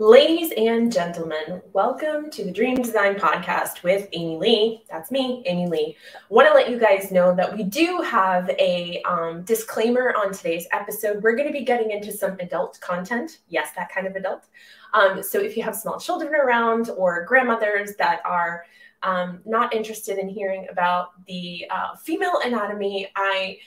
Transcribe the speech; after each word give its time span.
Ladies 0.00 0.50
and 0.56 0.90
gentlemen, 0.90 1.60
welcome 1.74 2.30
to 2.30 2.42
the 2.42 2.50
Dream 2.50 2.76
Design 2.76 3.16
Podcast 3.16 3.82
with 3.82 4.08
Amy 4.14 4.38
Lee. 4.38 4.84
That's 4.90 5.10
me, 5.10 5.42
Amy 5.44 5.66
Lee. 5.66 5.96
Want 6.30 6.48
to 6.48 6.54
let 6.54 6.70
you 6.70 6.78
guys 6.78 7.12
know 7.12 7.34
that 7.34 7.54
we 7.54 7.64
do 7.64 8.00
have 8.00 8.48
a 8.48 9.02
um, 9.02 9.42
disclaimer 9.42 10.14
on 10.16 10.32
today's 10.32 10.66
episode. 10.72 11.22
We're 11.22 11.36
going 11.36 11.48
to 11.48 11.52
be 11.52 11.66
getting 11.66 11.90
into 11.90 12.12
some 12.12 12.38
adult 12.40 12.80
content. 12.80 13.40
Yes, 13.50 13.72
that 13.76 13.92
kind 13.92 14.06
of 14.06 14.16
adult. 14.16 14.44
Um, 14.94 15.22
so 15.22 15.38
if 15.38 15.54
you 15.54 15.62
have 15.64 15.76
small 15.76 16.00
children 16.00 16.34
around 16.34 16.88
or 16.96 17.26
grandmothers 17.26 17.94
that 17.96 18.22
are 18.24 18.64
um, 19.02 19.40
not 19.44 19.74
interested 19.74 20.16
in 20.16 20.30
hearing 20.30 20.66
about 20.70 21.26
the 21.26 21.66
uh, 21.68 21.94
female 21.96 22.40
anatomy, 22.42 23.10
I 23.16 23.58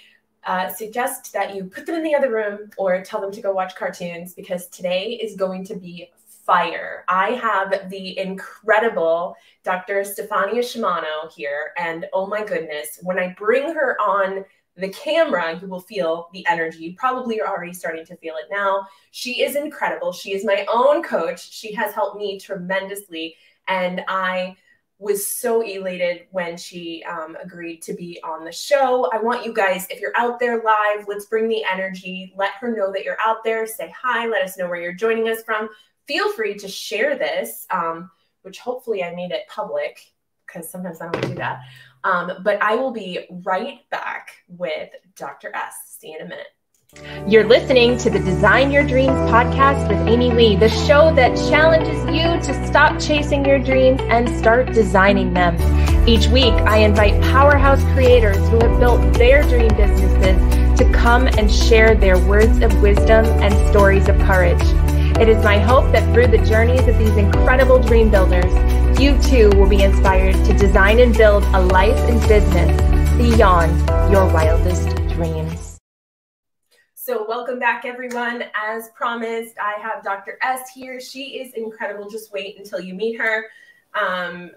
uh, 0.46 0.68
suggest 0.70 1.32
that 1.34 1.56
you 1.56 1.66
put 1.66 1.86
them 1.86 1.94
in 1.94 2.04
the 2.04 2.16
other 2.16 2.32
room 2.32 2.72
or 2.78 3.02
tell 3.04 3.22
them 3.22 3.32
to 3.32 3.40
go 3.40 3.54
watch 3.54 3.76
cartoons 3.76 4.34
because 4.34 4.68
today 4.68 5.12
is 5.22 5.36
going 5.36 5.64
to 5.64 5.76
be 5.76 6.10
fire. 6.46 7.06
I 7.08 7.32
have 7.32 7.90
the 7.90 8.18
incredible 8.20 9.36
Dr. 9.64 10.04
Stephania 10.04 10.60
Sciamano 10.60 11.32
here. 11.34 11.72
And 11.78 12.06
oh 12.14 12.28
my 12.28 12.44
goodness, 12.44 13.00
when 13.02 13.18
I 13.18 13.36
bring 13.38 13.74
her 13.74 13.98
on 14.02 14.46
the 14.76 14.90
camera, 14.90 15.60
you 15.62 15.68
will 15.68 15.80
feel 15.80 16.30
the 16.34 16.46
energy. 16.48 16.80
You 16.80 16.96
probably 16.96 17.40
are 17.40 17.48
already 17.48 17.74
starting 17.74 18.06
to 18.08 18.18
feel 18.18 18.36
it 18.36 18.48
now. 18.52 18.88
She 19.12 19.44
is 19.44 19.56
incredible. 19.56 20.12
She 20.12 20.34
is 20.34 20.44
my 20.44 20.66
own 20.72 21.04
coach. 21.04 21.52
She 21.52 21.74
has 21.74 21.94
helped 21.94 22.18
me 22.18 22.40
tremendously. 22.40 23.36
And 23.68 24.04
I 24.08 24.56
was 25.00 25.28
so 25.28 25.62
elated 25.62 26.28
when 26.32 26.58
she 26.58 27.04
um, 27.04 27.38
agreed 27.42 27.82
to 27.84 27.94
be 27.94 28.20
on 28.24 28.46
the 28.46 28.52
show. 28.52 29.10
I 29.14 29.20
want 29.20 29.46
you 29.46 29.54
guys, 29.54 29.86
if 29.90 30.00
you're 30.00 30.16
out 30.16 30.40
there 30.40 30.64
live, 30.64 31.06
let's 31.08 31.26
bring 31.26 31.48
the 31.48 31.64
energy. 31.72 32.34
Let 32.36 32.54
her 32.60 32.76
know 32.76 32.92
that 32.92 33.04
you're 33.04 33.18
out 33.24 33.44
there. 33.44 33.68
Say 33.68 33.94
hi. 33.96 34.28
Let 34.28 34.44
us 34.44 34.58
know 34.58 34.68
where 34.68 34.82
you're 34.82 34.94
joining 34.94 35.30
us 35.30 35.44
from 35.44 35.70
feel 36.08 36.32
free 36.34 36.56
to 36.56 36.68
share 36.68 37.18
this, 37.18 37.66
um, 37.70 38.12
which 38.42 38.60
hopefully 38.60 39.04
I 39.04 39.16
made 39.16 39.32
it 39.32 39.48
public 39.48 40.00
because 40.46 40.70
sometimes 40.70 41.02
I 41.02 41.10
don't 41.10 41.28
do 41.28 41.36
that. 41.36 41.62
Um, 42.04 42.32
but 42.44 42.62
I 42.62 42.76
will 42.76 42.92
be 42.92 43.26
right 43.44 43.80
back 43.90 44.32
with 44.48 44.90
Dr. 45.16 45.52
S. 45.56 45.98
See 46.00 46.10
you 46.10 46.18
in 46.20 46.26
a 46.26 46.30
minute. 46.30 46.48
You're 47.28 47.46
listening 47.46 47.98
to 48.00 48.10
the 48.10 48.20
Design 48.20 48.70
Your 48.70 48.84
Dreams 48.84 49.18
podcast 49.32 49.88
with 49.88 50.08
Amy 50.08 50.32
Lee, 50.32 50.56
the 50.56 50.70
show 50.70 51.14
that 51.16 51.36
challenges 51.50 52.06
you 52.06 52.54
to 52.54 52.68
stop 52.68 53.00
chasing 53.00 53.46
your 53.46 53.58
dreams 53.58 54.00
and 54.04 54.30
start 54.38 54.74
designing 54.74 55.34
them. 55.34 55.56
Each 56.08 56.28
week, 56.28 56.54
I 56.54 56.80
invite 56.80 57.20
powerhouse 57.24 57.82
creators 57.94 58.38
who 58.50 58.60
have 58.60 58.80
built 58.80 59.14
their 59.14 59.42
dream 59.44 59.70
businesses 59.70 60.78
to 60.78 60.92
come 60.94 61.28
and 61.28 61.52
share 61.52 61.96
their 61.96 62.20
words 62.28 62.60
of 62.60 62.80
wisdom 62.82 63.26
and 63.26 63.54
stories 63.72 64.08
of 64.08 64.18
courage. 64.20 64.62
It 65.20 65.30
is 65.30 65.44
my 65.44 65.60
hope 65.60 65.92
that 65.92 66.12
through 66.12 66.28
the 66.28 66.40
journeys 66.40 66.88
of 66.88 66.98
these 66.98 67.16
incredible 67.18 67.78
dream 67.78 68.10
builders, 68.10 68.52
you 69.00 69.16
too 69.22 69.52
will 69.56 69.70
be 69.70 69.84
inspired 69.84 70.34
to 70.46 70.54
design 70.58 71.00
and 71.00 71.16
build 71.16 71.44
a 71.54 71.62
life 71.62 71.98
and 72.10 72.20
business 72.28 72.82
beyond 73.16 73.72
your 74.12 74.26
wildest 74.34 74.88
dreams. 75.10 75.78
So, 76.96 77.28
welcome 77.28 77.60
back, 77.60 77.86
everyone. 77.86 78.46
As 78.56 78.90
promised, 78.96 79.54
I 79.62 79.80
have 79.80 80.04
Dr. 80.04 80.40
S 80.42 80.72
here. 80.74 81.00
She 81.00 81.40
is 81.40 81.54
incredible. 81.54 82.10
Just 82.10 82.34
wait 82.34 82.58
until 82.58 82.80
you 82.80 82.96
meet 82.96 83.20
her. 83.20 83.46
Um, 83.94 84.50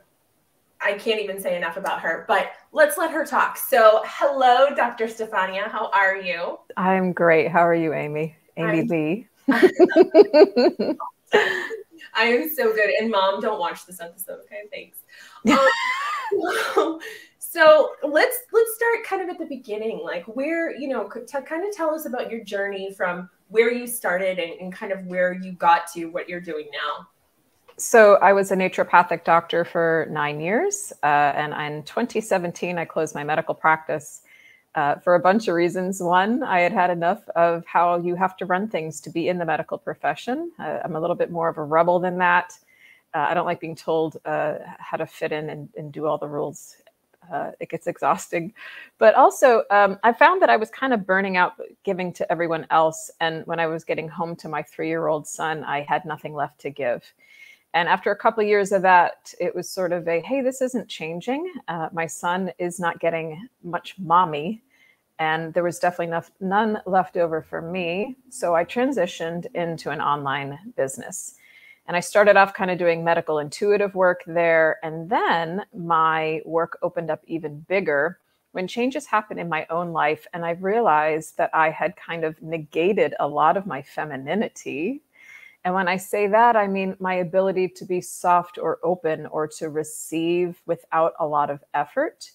I 0.80 0.94
can't 0.94 1.20
even 1.20 1.38
say 1.38 1.54
enough 1.56 1.76
about 1.76 2.00
her, 2.00 2.24
but 2.26 2.52
let's 2.72 2.96
let 2.96 3.10
her 3.10 3.26
talk. 3.26 3.58
So, 3.58 4.00
hello, 4.06 4.74
Dr. 4.74 5.06
Stephania. 5.06 5.68
How 5.68 5.90
are 5.90 6.16
you? 6.16 6.58
I'm 6.78 7.12
great. 7.12 7.50
How 7.50 7.66
are 7.66 7.74
you, 7.74 7.92
Amy? 7.92 8.34
Amy 8.56 8.80
I'm, 8.80 8.86
Lee. 8.86 9.28
I 12.14 12.24
am 12.24 12.48
so 12.48 12.72
good. 12.72 12.90
And 13.00 13.10
mom, 13.10 13.40
don't 13.40 13.58
watch 13.60 13.86
this 13.86 14.00
episode, 14.00 14.40
okay? 14.44 14.62
Thanks. 14.72 14.98
Um, 16.76 16.98
so 17.38 17.92
let's 18.02 18.36
let's 18.52 18.74
start 18.74 19.04
kind 19.04 19.22
of 19.22 19.28
at 19.28 19.38
the 19.38 19.46
beginning, 19.46 20.00
like 20.02 20.24
where 20.26 20.76
you 20.76 20.88
know, 20.88 21.08
kind 21.08 21.64
of 21.64 21.74
tell 21.74 21.94
us 21.94 22.04
about 22.04 22.30
your 22.30 22.42
journey 22.42 22.92
from 22.92 23.30
where 23.48 23.72
you 23.72 23.86
started 23.86 24.38
and, 24.38 24.60
and 24.60 24.72
kind 24.72 24.92
of 24.92 25.06
where 25.06 25.32
you 25.32 25.52
got 25.52 25.86
to 25.92 26.06
what 26.06 26.28
you're 26.28 26.40
doing 26.40 26.66
now. 26.72 27.06
So 27.78 28.16
I 28.16 28.32
was 28.32 28.50
a 28.50 28.56
naturopathic 28.56 29.24
doctor 29.24 29.64
for 29.64 30.06
nine 30.10 30.40
years, 30.40 30.92
uh, 31.02 31.06
and 31.06 31.52
in 31.54 31.82
2017 31.84 32.78
I 32.78 32.84
closed 32.84 33.14
my 33.14 33.22
medical 33.22 33.54
practice 33.54 34.22
uh, 34.76 34.96
for 34.96 35.14
a 35.14 35.20
bunch 35.20 35.48
of 35.48 35.54
reasons. 35.54 36.00
One, 36.00 36.42
I 36.42 36.60
had 36.60 36.72
had 36.72 36.90
enough 36.90 37.26
of 37.30 37.64
how 37.66 37.96
you 37.96 38.14
have 38.14 38.36
to 38.36 38.46
run 38.46 38.68
things 38.68 39.00
to 39.00 39.10
be 39.10 39.28
in 39.28 39.38
the 39.38 39.44
medical 39.44 39.78
profession. 39.78 40.52
Uh, 40.58 40.80
I'm 40.84 40.94
a 40.94 41.00
little 41.00 41.16
bit 41.16 41.30
more 41.30 41.48
of 41.48 41.56
a 41.56 41.64
rebel 41.64 41.98
than 41.98 42.18
that. 42.18 42.52
Uh, 43.14 43.26
I 43.30 43.34
don't 43.34 43.46
like 43.46 43.58
being 43.58 43.74
told 43.74 44.18
uh, 44.26 44.56
how 44.78 44.98
to 44.98 45.06
fit 45.06 45.32
in 45.32 45.48
and, 45.48 45.70
and, 45.76 45.90
do 45.90 46.06
all 46.06 46.18
the 46.18 46.28
rules. 46.28 46.76
Uh, 47.32 47.52
it 47.60 47.70
gets 47.70 47.86
exhausting. 47.86 48.52
But 48.98 49.14
also, 49.14 49.62
um, 49.70 49.98
I 50.04 50.12
found 50.12 50.42
that 50.42 50.50
I 50.50 50.56
was 50.56 50.68
kind 50.68 50.92
of 50.92 51.06
burning 51.06 51.38
out 51.38 51.54
giving 51.82 52.12
to 52.12 52.30
everyone 52.30 52.66
else. 52.70 53.10
And 53.20 53.46
when 53.46 53.58
I 53.58 53.68
was 53.68 53.84
getting 53.84 54.08
home 54.08 54.36
to 54.36 54.48
my 54.48 54.62
three 54.62 54.88
year 54.88 55.06
old 55.06 55.26
son, 55.26 55.64
I 55.64 55.80
had 55.80 56.04
nothing 56.04 56.34
left 56.34 56.60
to 56.60 56.70
give. 56.70 57.02
And 57.72 57.88
after 57.88 58.10
a 58.10 58.16
couple 58.16 58.42
of 58.42 58.48
years 58.48 58.70
of 58.72 58.82
that, 58.82 59.32
it 59.40 59.54
was 59.54 59.68
sort 59.68 59.92
of 59.92 60.06
a 60.06 60.20
hey, 60.20 60.42
this 60.42 60.60
isn't 60.60 60.88
changing. 60.88 61.50
Uh, 61.68 61.88
my 61.92 62.06
son 62.06 62.52
is 62.58 62.78
not 62.78 63.00
getting 63.00 63.48
much 63.62 63.94
mommy 63.98 64.62
and 65.18 65.54
there 65.54 65.62
was 65.62 65.78
definitely 65.78 66.08
enough, 66.08 66.30
none 66.40 66.80
left 66.86 67.16
over 67.16 67.40
for 67.40 67.62
me. 67.62 68.16
So 68.28 68.54
I 68.54 68.64
transitioned 68.64 69.46
into 69.54 69.90
an 69.90 70.00
online 70.00 70.58
business. 70.76 71.36
And 71.88 71.96
I 71.96 72.00
started 72.00 72.36
off 72.36 72.52
kind 72.52 72.70
of 72.70 72.78
doing 72.78 73.04
medical 73.04 73.38
intuitive 73.38 73.94
work 73.94 74.22
there. 74.26 74.78
And 74.82 75.08
then 75.08 75.62
my 75.74 76.42
work 76.44 76.78
opened 76.82 77.10
up 77.10 77.22
even 77.26 77.60
bigger 77.60 78.18
when 78.52 78.66
changes 78.66 79.06
happened 79.06 79.38
in 79.38 79.48
my 79.48 79.66
own 79.70 79.92
life. 79.92 80.26
And 80.34 80.44
I 80.44 80.50
realized 80.52 81.36
that 81.38 81.50
I 81.54 81.70
had 81.70 81.94
kind 81.96 82.24
of 82.24 82.40
negated 82.42 83.14
a 83.20 83.28
lot 83.28 83.56
of 83.56 83.66
my 83.66 83.82
femininity. 83.82 85.02
And 85.64 85.74
when 85.74 85.88
I 85.88 85.96
say 85.96 86.26
that, 86.26 86.56
I 86.56 86.66
mean 86.66 86.96
my 86.98 87.14
ability 87.14 87.68
to 87.68 87.84
be 87.84 88.00
soft 88.00 88.58
or 88.58 88.78
open 88.82 89.26
or 89.26 89.46
to 89.58 89.68
receive 89.68 90.60
without 90.66 91.14
a 91.18 91.26
lot 91.26 91.50
of 91.50 91.62
effort 91.72 92.32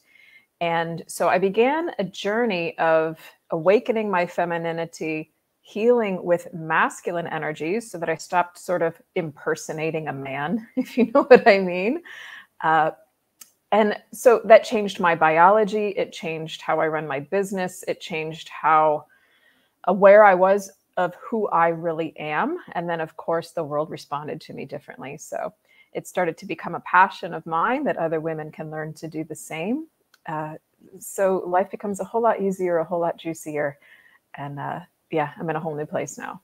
and 0.61 1.03
so 1.07 1.27
I 1.27 1.39
began 1.39 1.89
a 1.97 2.03
journey 2.03 2.77
of 2.77 3.19
awakening 3.49 4.11
my 4.11 4.27
femininity, 4.27 5.31
healing 5.61 6.23
with 6.23 6.53
masculine 6.53 7.25
energies 7.25 7.89
so 7.89 7.97
that 7.97 8.09
I 8.09 8.15
stopped 8.15 8.59
sort 8.59 8.83
of 8.83 9.01
impersonating 9.15 10.07
a 10.07 10.13
man, 10.13 10.67
if 10.77 10.97
you 10.97 11.11
know 11.11 11.23
what 11.23 11.47
I 11.47 11.57
mean. 11.57 12.03
Uh, 12.63 12.91
and 13.71 13.97
so 14.13 14.41
that 14.45 14.63
changed 14.63 14.99
my 14.99 15.15
biology. 15.15 15.89
It 15.97 16.13
changed 16.13 16.61
how 16.61 16.79
I 16.79 16.87
run 16.87 17.07
my 17.07 17.21
business. 17.21 17.83
It 17.87 17.99
changed 17.99 18.49
how 18.49 19.05
aware 19.85 20.23
I 20.23 20.35
was 20.35 20.69
of 20.95 21.15
who 21.15 21.47
I 21.47 21.69
really 21.69 22.15
am. 22.19 22.59
And 22.73 22.87
then, 22.87 23.01
of 23.01 23.17
course, 23.17 23.51
the 23.51 23.63
world 23.63 23.89
responded 23.89 24.39
to 24.41 24.53
me 24.53 24.65
differently. 24.65 25.17
So 25.17 25.53
it 25.93 26.05
started 26.05 26.37
to 26.37 26.45
become 26.45 26.75
a 26.75 26.81
passion 26.81 27.33
of 27.33 27.47
mine 27.47 27.83
that 27.85 27.97
other 27.97 28.19
women 28.19 28.51
can 28.51 28.69
learn 28.69 28.93
to 28.95 29.07
do 29.07 29.23
the 29.23 29.35
same 29.35 29.87
uh, 30.27 30.55
so 30.99 31.43
life 31.45 31.69
becomes 31.71 31.99
a 31.99 32.03
whole 32.03 32.21
lot 32.21 32.41
easier, 32.41 32.77
a 32.77 32.83
whole 32.83 32.99
lot 32.99 33.17
juicier. 33.17 33.77
And 34.35 34.59
uh, 34.59 34.79
yeah, 35.11 35.31
I'm 35.39 35.49
in 35.49 35.55
a 35.55 35.59
whole 35.59 35.75
new 35.75 35.85
place 35.85 36.17
now. 36.17 36.41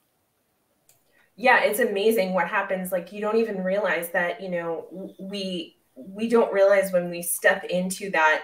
Yeah, 1.35 1.63
it's 1.63 1.79
amazing 1.79 2.33
what 2.33 2.47
happens. 2.47 2.91
Like 2.91 3.11
you 3.11 3.21
don't 3.21 3.37
even 3.37 3.63
realize 3.63 4.09
that, 4.09 4.41
you 4.41 4.49
know, 4.49 5.13
we 5.19 5.77
we 5.95 6.27
don't 6.27 6.53
realize 6.53 6.91
when 6.91 7.09
we 7.09 7.21
step 7.21 7.63
into 7.65 8.09
that 8.11 8.43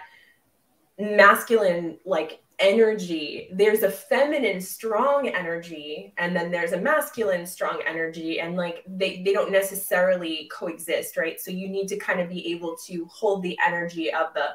masculine 0.99 1.97
like 2.05 2.43
energy 2.59 3.49
there's 3.51 3.81
a 3.81 3.89
feminine 3.89 4.61
strong 4.61 5.27
energy 5.27 6.13
and 6.17 6.35
then 6.35 6.51
there's 6.51 6.71
a 6.71 6.79
masculine 6.79 7.45
strong 7.45 7.81
energy 7.85 8.39
and 8.39 8.55
like 8.55 8.83
they, 8.87 9.23
they 9.23 9.33
don't 9.33 9.51
necessarily 9.51 10.49
coexist 10.51 11.17
right 11.17 11.41
so 11.41 11.49
you 11.49 11.67
need 11.67 11.87
to 11.87 11.97
kind 11.97 12.19
of 12.19 12.29
be 12.29 12.51
able 12.51 12.75
to 12.77 13.05
hold 13.11 13.41
the 13.41 13.57
energy 13.65 14.13
of 14.13 14.33
the 14.35 14.49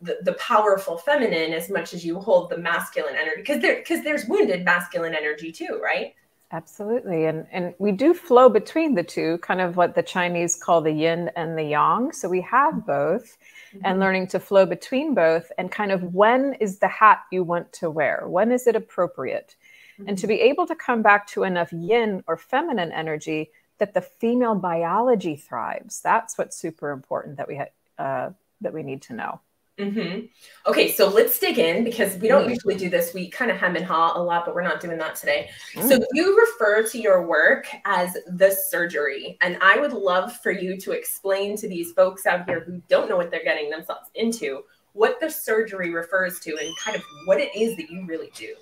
the, 0.00 0.18
the 0.22 0.34
powerful 0.34 0.98
feminine 0.98 1.52
as 1.52 1.70
much 1.70 1.94
as 1.94 2.04
you 2.04 2.20
hold 2.20 2.50
the 2.50 2.58
masculine 2.58 3.16
energy 3.16 3.40
because 3.40 3.62
there 3.62 3.76
because 3.76 4.04
there's 4.04 4.26
wounded 4.26 4.64
masculine 4.64 5.14
energy 5.14 5.50
too 5.50 5.80
right? 5.82 6.14
Absolutely. 6.52 7.24
And 7.26 7.46
and 7.50 7.74
we 7.78 7.90
do 7.90 8.14
flow 8.14 8.48
between 8.48 8.94
the 8.94 9.02
two 9.02 9.38
kind 9.38 9.60
of 9.60 9.76
what 9.76 9.94
the 9.94 10.02
chinese 10.02 10.54
call 10.54 10.80
the 10.80 10.92
yin 10.92 11.30
and 11.34 11.58
the 11.58 11.64
yang. 11.64 12.12
So 12.12 12.28
we 12.28 12.40
have 12.42 12.86
both 12.86 13.36
mm-hmm. 13.74 13.80
and 13.84 13.98
learning 13.98 14.28
to 14.28 14.38
flow 14.38 14.64
between 14.64 15.14
both 15.14 15.50
and 15.58 15.72
kind 15.72 15.90
of 15.90 16.14
when 16.14 16.54
is 16.60 16.78
the 16.78 16.88
hat 16.88 17.22
you 17.32 17.42
want 17.42 17.72
to 17.74 17.90
wear? 17.90 18.24
When 18.28 18.52
is 18.52 18.66
it 18.66 18.76
appropriate? 18.76 19.56
Mm-hmm. 19.98 20.10
and 20.10 20.18
to 20.18 20.26
be 20.26 20.42
able 20.42 20.66
to 20.66 20.74
come 20.74 21.00
back 21.00 21.26
to 21.28 21.44
enough 21.44 21.72
yin 21.72 22.22
or 22.26 22.36
feminine 22.36 22.92
energy 22.92 23.50
that 23.78 23.94
the 23.94 24.02
female 24.02 24.54
biology 24.54 25.36
thrives. 25.36 26.02
That's 26.02 26.36
what's 26.36 26.54
super 26.54 26.90
important 26.90 27.38
that 27.38 27.48
we 27.48 27.56
ha- 27.56 27.72
uh, 27.98 28.30
that 28.60 28.74
we 28.74 28.82
need 28.82 29.00
to 29.02 29.14
know 29.14 29.40
Mm-hmm. 29.78 30.26
Okay, 30.66 30.90
so 30.90 31.08
let's 31.08 31.38
dig 31.38 31.58
in 31.58 31.84
because 31.84 32.16
we 32.16 32.28
don't 32.28 32.46
mm. 32.46 32.50
usually 32.50 32.76
do 32.76 32.88
this. 32.88 33.12
We 33.12 33.28
kind 33.28 33.50
of 33.50 33.58
hem 33.58 33.76
and 33.76 33.84
haw 33.84 34.18
a 34.18 34.22
lot, 34.22 34.46
but 34.46 34.54
we're 34.54 34.62
not 34.62 34.80
doing 34.80 34.96
that 34.98 35.16
today. 35.16 35.50
Mm. 35.74 35.88
So 35.88 36.04
you 36.14 36.38
refer 36.38 36.82
to 36.88 36.98
your 36.98 37.26
work 37.26 37.66
as 37.84 38.16
the 38.26 38.50
surgery, 38.50 39.36
and 39.42 39.58
I 39.60 39.78
would 39.78 39.92
love 39.92 40.34
for 40.38 40.50
you 40.50 40.78
to 40.78 40.92
explain 40.92 41.56
to 41.58 41.68
these 41.68 41.92
folks 41.92 42.24
out 42.24 42.46
here 42.46 42.60
who 42.60 42.80
don't 42.88 43.08
know 43.08 43.18
what 43.18 43.30
they're 43.30 43.44
getting 43.44 43.68
themselves 43.68 44.08
into 44.14 44.64
what 44.94 45.20
the 45.20 45.28
surgery 45.28 45.92
refers 45.92 46.40
to 46.40 46.56
and 46.56 46.74
kind 46.78 46.96
of 46.96 47.02
what 47.26 47.38
it 47.38 47.54
is 47.54 47.76
that 47.76 47.90
you 47.90 48.06
really 48.06 48.30
do. 48.34 48.54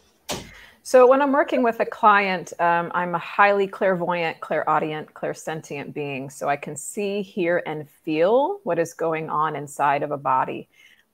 So 0.82 1.06
when 1.06 1.22
I'm 1.22 1.32
working 1.32 1.62
with 1.62 1.80
a 1.80 1.86
client, 1.86 2.52
um, 2.60 2.92
I'm 2.94 3.14
a 3.14 3.18
highly 3.18 3.66
clairvoyant, 3.66 4.40
clairaudient, 4.40 5.14
clairsentient 5.14 5.94
being. 5.94 6.28
So 6.28 6.48
I 6.48 6.56
can 6.56 6.76
see, 6.76 7.22
hear, 7.22 7.62
and 7.64 7.88
feel 7.88 8.58
what 8.64 8.78
is 8.78 8.92
going 8.92 9.30
on 9.30 9.56
inside 9.56 10.02
of 10.02 10.10
a 10.10 10.18
body. 10.18 10.68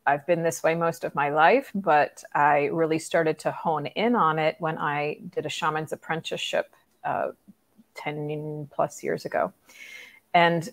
I've 0.06 0.26
been 0.26 0.42
this 0.42 0.62
way 0.62 0.74
most 0.74 1.04
of 1.04 1.14
my 1.14 1.30
life, 1.30 1.70
but 1.74 2.24
I 2.34 2.66
really 2.66 2.98
started 2.98 3.38
to 3.40 3.52
hone 3.52 3.86
in 3.86 4.16
on 4.16 4.38
it 4.38 4.56
when 4.58 4.78
I 4.78 5.18
did 5.30 5.46
a 5.46 5.48
shaman's 5.48 5.92
apprenticeship 5.92 6.74
uh, 7.04 7.28
10 7.94 8.68
plus 8.72 9.02
years 9.02 9.24
ago. 9.24 9.52
And 10.32 10.68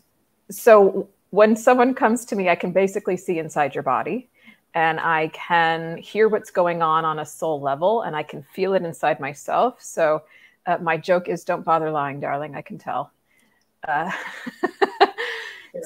so 0.49 1.09
when 1.29 1.55
someone 1.55 1.93
comes 1.93 2.25
to 2.25 2.35
me, 2.35 2.49
I 2.49 2.55
can 2.55 2.71
basically 2.71 3.17
see 3.17 3.37
inside 3.37 3.75
your 3.75 3.83
body 3.83 4.29
and 4.73 4.99
I 4.99 5.29
can 5.29 5.97
hear 5.97 6.29
what's 6.29 6.51
going 6.51 6.81
on 6.81 7.03
on 7.03 7.19
a 7.19 7.25
soul 7.25 7.59
level 7.59 8.03
and 8.03 8.15
I 8.15 8.23
can 8.23 8.43
feel 8.43 8.73
it 8.73 8.83
inside 8.83 9.19
myself. 9.19 9.81
So 9.81 10.23
uh, 10.65 10.77
my 10.79 10.97
joke 10.97 11.27
is 11.27 11.43
don't 11.43 11.63
bother 11.63 11.91
lying, 11.91 12.19
darling. 12.19 12.55
I 12.55 12.61
can 12.61 12.77
tell. 12.77 13.11
Uh, 13.87 14.11
yeah. 15.01 15.09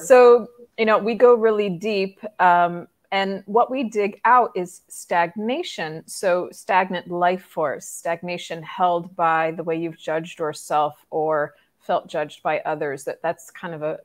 So, 0.04 0.48
you 0.78 0.86
know, 0.86 0.98
we 0.98 1.14
go 1.14 1.34
really 1.34 1.70
deep. 1.70 2.20
Um, 2.40 2.88
and 3.12 3.42
what 3.44 3.70
we 3.70 3.84
dig 3.84 4.20
out 4.24 4.52
is 4.56 4.80
stagnation. 4.88 6.02
So, 6.06 6.48
stagnant 6.50 7.08
life 7.10 7.44
force, 7.44 7.86
stagnation 7.86 8.62
held 8.62 9.14
by 9.14 9.52
the 9.52 9.62
way 9.62 9.76
you've 9.76 9.98
judged 9.98 10.38
yourself 10.38 11.06
or 11.10 11.54
felt 11.80 12.08
judged 12.08 12.42
by 12.42 12.60
others. 12.60 13.04
That 13.04 13.22
that's 13.22 13.50
kind 13.50 13.74
of 13.74 13.82
a 13.82 14.00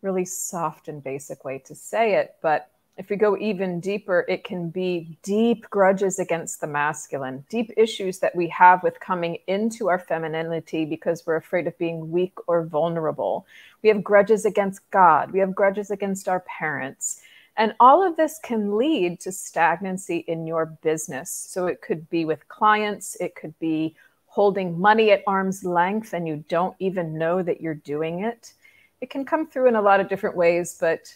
really 0.00 0.24
soft 0.24 0.88
and 0.88 1.02
basic 1.02 1.44
way 1.44 1.58
to 1.58 1.74
say 1.74 2.14
it, 2.14 2.36
but 2.40 2.70
if 2.98 3.08
we 3.08 3.16
go 3.16 3.38
even 3.38 3.80
deeper, 3.80 4.24
it 4.28 4.44
can 4.44 4.68
be 4.68 5.16
deep 5.22 5.68
grudges 5.70 6.18
against 6.18 6.60
the 6.60 6.66
masculine, 6.66 7.44
deep 7.48 7.72
issues 7.76 8.18
that 8.18 8.36
we 8.36 8.48
have 8.48 8.82
with 8.82 9.00
coming 9.00 9.38
into 9.46 9.88
our 9.88 9.98
femininity 9.98 10.84
because 10.84 11.26
we're 11.26 11.36
afraid 11.36 11.66
of 11.66 11.76
being 11.78 12.10
weak 12.10 12.34
or 12.46 12.64
vulnerable. 12.64 13.46
We 13.82 13.88
have 13.88 14.04
grudges 14.04 14.44
against 14.44 14.88
God, 14.90 15.32
we 15.32 15.38
have 15.38 15.54
grudges 15.54 15.90
against 15.90 16.28
our 16.28 16.40
parents. 16.40 17.22
And 17.56 17.74
all 17.80 18.06
of 18.06 18.16
this 18.16 18.38
can 18.42 18.76
lead 18.76 19.20
to 19.20 19.32
stagnancy 19.32 20.24
in 20.26 20.46
your 20.46 20.66
business. 20.66 21.30
So 21.30 21.66
it 21.66 21.82
could 21.82 22.08
be 22.08 22.24
with 22.24 22.48
clients, 22.48 23.16
it 23.20 23.34
could 23.34 23.58
be 23.58 23.94
holding 24.26 24.80
money 24.80 25.10
at 25.10 25.22
arm's 25.26 25.62
length 25.62 26.14
and 26.14 26.26
you 26.26 26.42
don't 26.48 26.74
even 26.78 27.18
know 27.18 27.42
that 27.42 27.60
you're 27.60 27.74
doing 27.74 28.24
it. 28.24 28.54
It 29.02 29.10
can 29.10 29.26
come 29.26 29.46
through 29.46 29.68
in 29.68 29.76
a 29.76 29.82
lot 29.82 30.00
of 30.00 30.08
different 30.08 30.36
ways, 30.36 30.76
but 30.80 31.14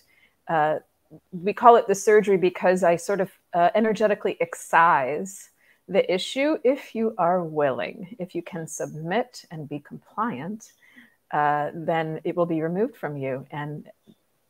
uh, 0.48 0.80
we 1.32 1.54
call 1.54 1.76
it 1.76 1.86
the 1.86 1.94
surgery 1.94 2.36
because 2.36 2.82
I 2.82 2.96
sort 2.96 3.20
of 3.20 3.30
uh, 3.54 3.70
energetically 3.74 4.36
excise 4.40 5.48
the 5.88 6.12
issue 6.12 6.58
if 6.64 6.94
you 6.94 7.14
are 7.16 7.42
willing. 7.42 8.16
If 8.18 8.34
you 8.34 8.42
can 8.42 8.66
submit 8.66 9.44
and 9.50 9.68
be 9.68 9.78
compliant, 9.78 10.72
uh, 11.30 11.70
then 11.74 12.20
it 12.24 12.36
will 12.36 12.46
be 12.46 12.60
removed 12.60 12.96
from 12.96 13.16
you. 13.16 13.46
And 13.50 13.88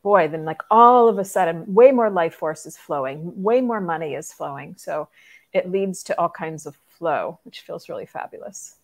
boy, 0.07 0.29
then 0.29 0.45
like 0.45 0.63
all 0.71 1.09
of 1.09 1.19
a 1.19 1.25
sudden, 1.25 1.65
way 1.75 1.91
more 1.91 2.09
life 2.09 2.37
force 2.37 2.65
is 2.65 2.77
flowing, 2.77 3.19
way 3.43 3.61
more 3.61 3.81
money 3.81 4.15
is 4.15 4.33
flowing. 4.33 4.73
So 4.79 5.09
it 5.53 5.69
leads 5.69 6.05
to 6.05 6.21
all 6.21 6.29
kinds 6.29 6.65
of 6.65 6.79
flow, 6.87 7.41
which 7.43 7.63
feels 7.63 7.89
really 7.89 8.07
fabulous. 8.07 8.77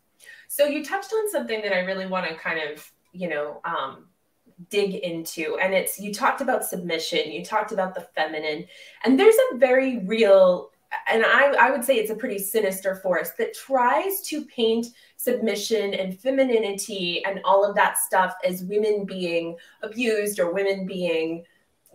So 0.48 0.66
you 0.66 0.84
touched 0.84 1.12
on 1.12 1.30
something 1.30 1.62
that 1.62 1.72
I 1.72 1.82
really 1.90 2.06
want 2.06 2.28
to 2.28 2.34
kind 2.34 2.58
of, 2.68 2.90
you 3.12 3.28
know, 3.28 3.60
um, 3.64 4.08
dig 4.68 4.94
into 4.94 5.56
and 5.58 5.74
it's 5.74 5.98
you 5.98 6.12
talked 6.12 6.40
about 6.40 6.64
submission 6.64 7.32
you 7.32 7.44
talked 7.44 7.72
about 7.72 7.94
the 7.96 8.06
feminine 8.14 8.64
and 9.02 9.18
there's 9.18 9.34
a 9.50 9.56
very 9.56 9.98
real 10.00 10.71
and 11.08 11.24
I, 11.24 11.52
I 11.58 11.70
would 11.70 11.84
say 11.84 11.96
it's 11.96 12.10
a 12.10 12.14
pretty 12.14 12.38
sinister 12.38 12.96
force 12.96 13.30
that 13.38 13.54
tries 13.54 14.20
to 14.22 14.44
paint 14.44 14.88
submission 15.16 15.94
and 15.94 16.18
femininity 16.18 17.24
and 17.24 17.40
all 17.44 17.68
of 17.68 17.74
that 17.76 17.98
stuff 17.98 18.34
as 18.44 18.64
women 18.64 19.04
being 19.04 19.56
abused 19.82 20.38
or 20.38 20.52
women 20.52 20.86
being 20.86 21.44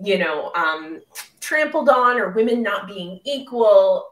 you 0.03 0.17
know 0.17 0.51
um, 0.53 1.01
trampled 1.39 1.89
on 1.89 2.17
or 2.17 2.29
women 2.31 2.61
not 2.61 2.87
being 2.87 3.19
equal. 3.23 4.09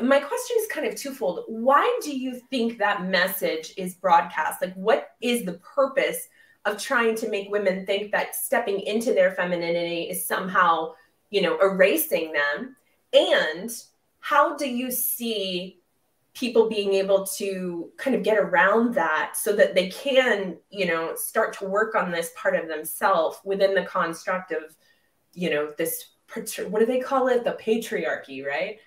My 0.00 0.18
question 0.18 0.56
is 0.60 0.66
kind 0.68 0.86
of 0.86 0.94
twofold. 0.94 1.44
Why 1.46 1.98
do 2.02 2.18
you 2.18 2.40
think 2.50 2.78
that 2.78 3.04
message 3.04 3.74
is 3.76 3.94
broadcast? 3.94 4.62
Like 4.62 4.74
what 4.74 5.10
is 5.20 5.44
the 5.44 5.54
purpose 5.74 6.28
of 6.64 6.80
trying 6.80 7.14
to 7.16 7.28
make 7.28 7.50
women 7.50 7.84
think 7.84 8.10
that 8.12 8.34
stepping 8.34 8.80
into 8.80 9.12
their 9.12 9.32
femininity 9.32 10.04
is 10.04 10.24
somehow, 10.24 10.94
you 11.28 11.42
know, 11.42 11.58
erasing 11.60 12.32
them? 12.32 12.76
And 13.12 13.70
how 14.24 14.56
do 14.56 14.66
you 14.66 14.90
see 14.90 15.82
people 16.32 16.66
being 16.66 16.94
able 16.94 17.26
to 17.26 17.90
kind 17.98 18.16
of 18.16 18.22
get 18.22 18.38
around 18.38 18.94
that 18.94 19.36
so 19.36 19.54
that 19.54 19.74
they 19.74 19.90
can, 19.90 20.56
you 20.70 20.86
know, 20.86 21.14
start 21.14 21.52
to 21.52 21.66
work 21.66 21.94
on 21.94 22.10
this 22.10 22.32
part 22.34 22.56
of 22.56 22.66
themselves 22.66 23.36
within 23.44 23.74
the 23.74 23.84
construct 23.84 24.50
of, 24.50 24.74
you 25.34 25.50
know, 25.50 25.74
this 25.76 26.06
what 26.70 26.78
do 26.78 26.86
they 26.86 27.00
call 27.00 27.28
it? 27.28 27.44
The 27.44 27.52
patriarchy, 27.52 28.44
right? 28.44 28.78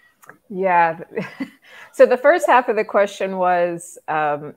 Yeah. 0.49 1.01
so 1.93 2.07
the 2.07 2.17
first 2.17 2.47
half 2.47 2.67
of 2.67 2.75
the 2.75 2.83
question 2.83 3.37
was 3.37 3.99
um, 4.07 4.55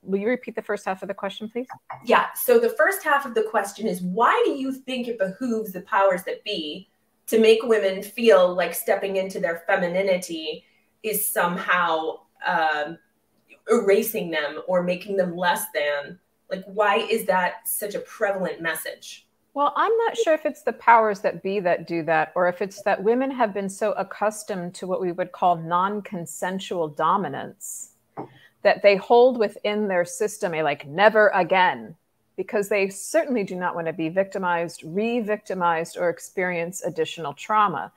will 0.00 0.18
you 0.18 0.28
repeat 0.28 0.56
the 0.56 0.62
first 0.62 0.86
half 0.86 1.02
of 1.02 1.08
the 1.08 1.14
question, 1.14 1.50
please? 1.50 1.68
Yeah. 2.06 2.28
So 2.34 2.58
the 2.58 2.70
first 2.70 3.04
half 3.04 3.26
of 3.26 3.34
the 3.34 3.42
question 3.42 3.86
is 3.86 4.00
why 4.00 4.42
do 4.46 4.52
you 4.52 4.72
think 4.72 5.08
it 5.08 5.18
behooves 5.18 5.72
the 5.72 5.82
powers 5.82 6.22
that 6.22 6.42
be 6.42 6.88
to 7.32 7.38
make 7.38 7.62
women 7.62 8.02
feel 8.02 8.54
like 8.54 8.74
stepping 8.74 9.16
into 9.16 9.40
their 9.40 9.64
femininity 9.66 10.66
is 11.02 11.24
somehow 11.24 12.18
um, 12.46 12.98
erasing 13.70 14.30
them 14.30 14.60
or 14.68 14.82
making 14.82 15.16
them 15.16 15.34
less 15.34 15.64
than? 15.72 16.18
Like, 16.50 16.62
why 16.66 16.96
is 16.98 17.24
that 17.24 17.66
such 17.66 17.94
a 17.94 18.00
prevalent 18.00 18.60
message? 18.60 19.26
Well, 19.54 19.72
I'm 19.76 19.96
not 19.96 20.18
sure 20.18 20.34
if 20.34 20.44
it's 20.44 20.60
the 20.60 20.74
powers 20.74 21.20
that 21.20 21.42
be 21.42 21.58
that 21.60 21.86
do 21.86 22.02
that, 22.02 22.32
or 22.34 22.48
if 22.48 22.60
it's 22.60 22.82
that 22.82 23.02
women 23.02 23.30
have 23.30 23.54
been 23.54 23.70
so 23.70 23.92
accustomed 23.92 24.74
to 24.74 24.86
what 24.86 25.00
we 25.00 25.12
would 25.12 25.32
call 25.32 25.56
non 25.56 26.02
consensual 26.02 26.86
dominance 26.86 27.92
that 28.60 28.82
they 28.82 28.96
hold 28.96 29.38
within 29.38 29.88
their 29.88 30.04
system 30.04 30.52
a 30.52 30.62
like 30.62 30.86
never 30.86 31.28
again 31.28 31.96
because 32.36 32.68
they 32.68 32.88
certainly 32.88 33.44
do 33.44 33.54
not 33.54 33.74
want 33.74 33.86
to 33.86 33.92
be 33.92 34.08
victimized, 34.08 34.82
re 34.84 35.20
victimized, 35.20 35.96
or 35.96 36.08
experience 36.08 36.82
additional 36.82 37.34
trauma. 37.34 37.92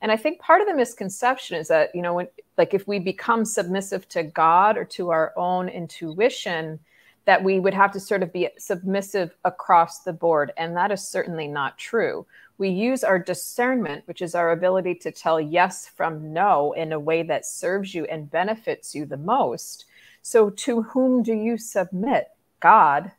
And 0.00 0.12
I 0.12 0.16
think 0.16 0.40
part 0.40 0.60
of 0.60 0.68
the 0.68 0.74
misconception 0.74 1.56
is 1.56 1.68
that, 1.68 1.94
you 1.94 2.02
know, 2.02 2.14
when, 2.14 2.28
like 2.56 2.74
if 2.74 2.86
we 2.86 2.98
become 2.98 3.44
submissive 3.44 4.08
to 4.10 4.22
God 4.22 4.76
or 4.76 4.84
to 4.84 5.10
our 5.10 5.32
own 5.36 5.68
intuition, 5.68 6.78
that 7.24 7.42
we 7.42 7.60
would 7.60 7.74
have 7.74 7.92
to 7.92 8.00
sort 8.00 8.22
of 8.22 8.32
be 8.32 8.48
submissive 8.58 9.34
across 9.44 10.00
the 10.00 10.12
board. 10.12 10.52
And 10.56 10.76
that 10.76 10.92
is 10.92 11.06
certainly 11.06 11.48
not 11.48 11.76
true. 11.76 12.26
We 12.56 12.70
use 12.70 13.04
our 13.04 13.18
discernment, 13.18 14.06
which 14.06 14.22
is 14.22 14.34
our 14.34 14.52
ability 14.52 14.94
to 14.96 15.12
tell 15.12 15.40
yes 15.40 15.88
from 15.88 16.32
no 16.32 16.72
in 16.72 16.92
a 16.92 17.00
way 17.00 17.22
that 17.24 17.44
serves 17.46 17.94
you 17.94 18.04
and 18.06 18.30
benefits 18.30 18.94
you 18.94 19.04
the 19.04 19.16
most 19.16 19.84
so, 20.22 20.50
to 20.50 20.82
whom 20.82 21.22
do 21.22 21.32
you 21.32 21.56
submit? 21.56 22.28
God, 22.60 23.12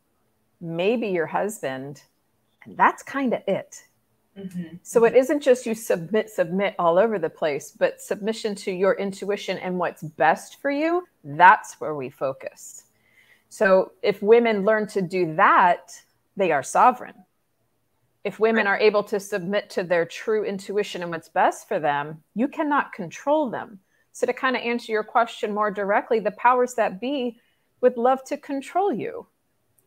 maybe 0.61 1.07
your 1.07 1.25
husband, 1.25 2.01
and 2.63 2.77
that's 2.77 3.03
kind 3.03 3.33
of 3.33 3.41
it. 3.47 3.83
Mm-hmm. 4.37 4.77
So, 4.83 5.05
it 5.05 5.15
isn't 5.15 5.41
just 5.41 5.65
you 5.65 5.75
submit, 5.75 6.29
submit 6.29 6.75
all 6.79 6.97
over 6.97 7.19
the 7.19 7.29
place, 7.29 7.71
but 7.71 8.01
submission 8.01 8.55
to 8.55 8.71
your 8.71 8.93
intuition 8.93 9.57
and 9.57 9.77
what's 9.77 10.03
best 10.03 10.61
for 10.61 10.71
you. 10.71 11.07
That's 11.23 11.79
where 11.81 11.95
we 11.95 12.09
focus. 12.09 12.83
So, 13.49 13.93
if 14.01 14.21
women 14.21 14.63
learn 14.63 14.87
to 14.87 15.01
do 15.01 15.35
that, 15.35 15.91
they 16.37 16.51
are 16.51 16.63
sovereign. 16.63 17.15
If 18.23 18.39
women 18.39 18.67
are 18.67 18.77
able 18.77 19.03
to 19.05 19.19
submit 19.19 19.69
to 19.71 19.83
their 19.83 20.05
true 20.05 20.43
intuition 20.43 21.01
and 21.01 21.11
what's 21.11 21.29
best 21.29 21.67
for 21.67 21.79
them, 21.79 22.23
you 22.35 22.47
cannot 22.47 22.93
control 22.93 23.49
them 23.49 23.79
so, 24.19 24.25
to 24.27 24.33
kind 24.33 24.57
of 24.57 24.61
answer 24.63 24.91
your 24.91 25.03
question 25.05 25.53
more 25.53 25.71
directly, 25.71 26.19
the 26.19 26.31
powers 26.31 26.73
that 26.73 26.99
be 26.99 27.39
would 27.79 27.95
love 27.95 28.21
to 28.25 28.35
control 28.35 28.91
you. 28.91 29.27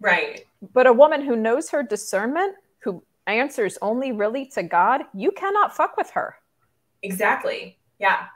Right. 0.00 0.47
But 0.73 0.87
a 0.87 0.92
woman 0.92 1.23
who 1.23 1.37
knows 1.37 1.71
her 1.71 1.83
discernment, 1.83 2.54
who 2.78 3.02
answers 3.26 3.78
only 3.83 4.12
really 4.12 4.47
to 4.54 4.62
God, 4.62 5.02
you 5.14 5.33
cannot 5.33 5.76
fuck 5.76 5.97
with 5.97 6.11
her. 6.11 6.37
Exactly. 7.02 7.78
Yeah. 7.99 8.26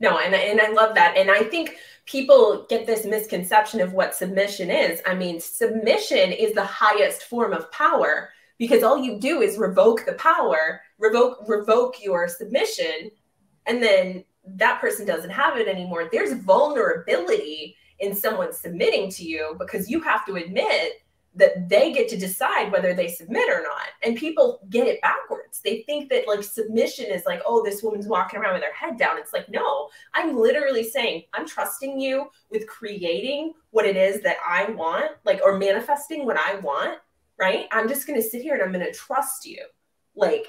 No, 0.00 0.18
and, 0.18 0.34
and 0.34 0.60
I 0.60 0.70
love 0.70 0.94
that. 0.94 1.16
And 1.16 1.30
I 1.30 1.42
think 1.42 1.76
people 2.04 2.66
get 2.68 2.86
this 2.86 3.04
misconception 3.04 3.80
of 3.80 3.92
what 3.92 4.14
submission 4.14 4.70
is. 4.70 5.00
I 5.06 5.14
mean, 5.14 5.40
submission 5.40 6.32
is 6.32 6.54
the 6.54 6.64
highest 6.64 7.24
form 7.24 7.52
of 7.52 7.70
power 7.72 8.30
because 8.58 8.82
all 8.82 8.98
you 8.98 9.18
do 9.18 9.40
is 9.40 9.56
revoke 9.58 10.04
the 10.04 10.14
power, 10.14 10.80
revoke 10.98 11.48
revoke 11.48 12.02
your 12.02 12.28
submission, 12.28 13.10
and 13.66 13.82
then 13.82 14.24
that 14.44 14.80
person 14.80 15.06
doesn't 15.06 15.30
have 15.30 15.56
it 15.56 15.68
anymore, 15.68 16.08
there's 16.10 16.32
vulnerability 16.32 17.76
in 18.00 18.14
someone 18.14 18.52
submitting 18.52 19.10
to 19.10 19.24
you 19.24 19.56
because 19.58 19.90
you 19.90 20.00
have 20.00 20.24
to 20.26 20.36
admit 20.36 20.94
that 21.38 21.68
they 21.68 21.92
get 21.92 22.08
to 22.08 22.16
decide 22.16 22.70
whether 22.70 22.92
they 22.92 23.08
submit 23.08 23.48
or 23.48 23.62
not. 23.62 23.86
And 24.02 24.16
people 24.16 24.60
get 24.70 24.86
it 24.86 25.00
backwards. 25.00 25.60
They 25.64 25.82
think 25.82 26.10
that 26.10 26.26
like 26.26 26.42
submission 26.42 27.06
is 27.06 27.24
like, 27.24 27.40
oh, 27.46 27.64
this 27.64 27.82
woman's 27.82 28.08
walking 28.08 28.40
around 28.40 28.54
with 28.54 28.64
her 28.64 28.74
head 28.74 28.98
down. 28.98 29.18
It's 29.18 29.32
like, 29.32 29.48
no, 29.48 29.88
I'm 30.14 30.36
literally 30.36 30.84
saying, 30.84 31.22
I'm 31.32 31.46
trusting 31.46 31.98
you 31.98 32.26
with 32.50 32.66
creating 32.66 33.54
what 33.70 33.86
it 33.86 33.96
is 33.96 34.20
that 34.22 34.36
I 34.46 34.70
want, 34.72 35.12
like, 35.24 35.40
or 35.42 35.58
manifesting 35.58 36.26
what 36.26 36.36
I 36.36 36.56
want, 36.56 36.98
right? 37.38 37.66
I'm 37.70 37.88
just 37.88 38.06
going 38.06 38.20
to 38.20 38.28
sit 38.28 38.42
here 38.42 38.54
and 38.54 38.62
I'm 38.62 38.72
going 38.72 38.84
to 38.84 38.92
trust 38.92 39.46
you. 39.46 39.64
Like, 40.16 40.48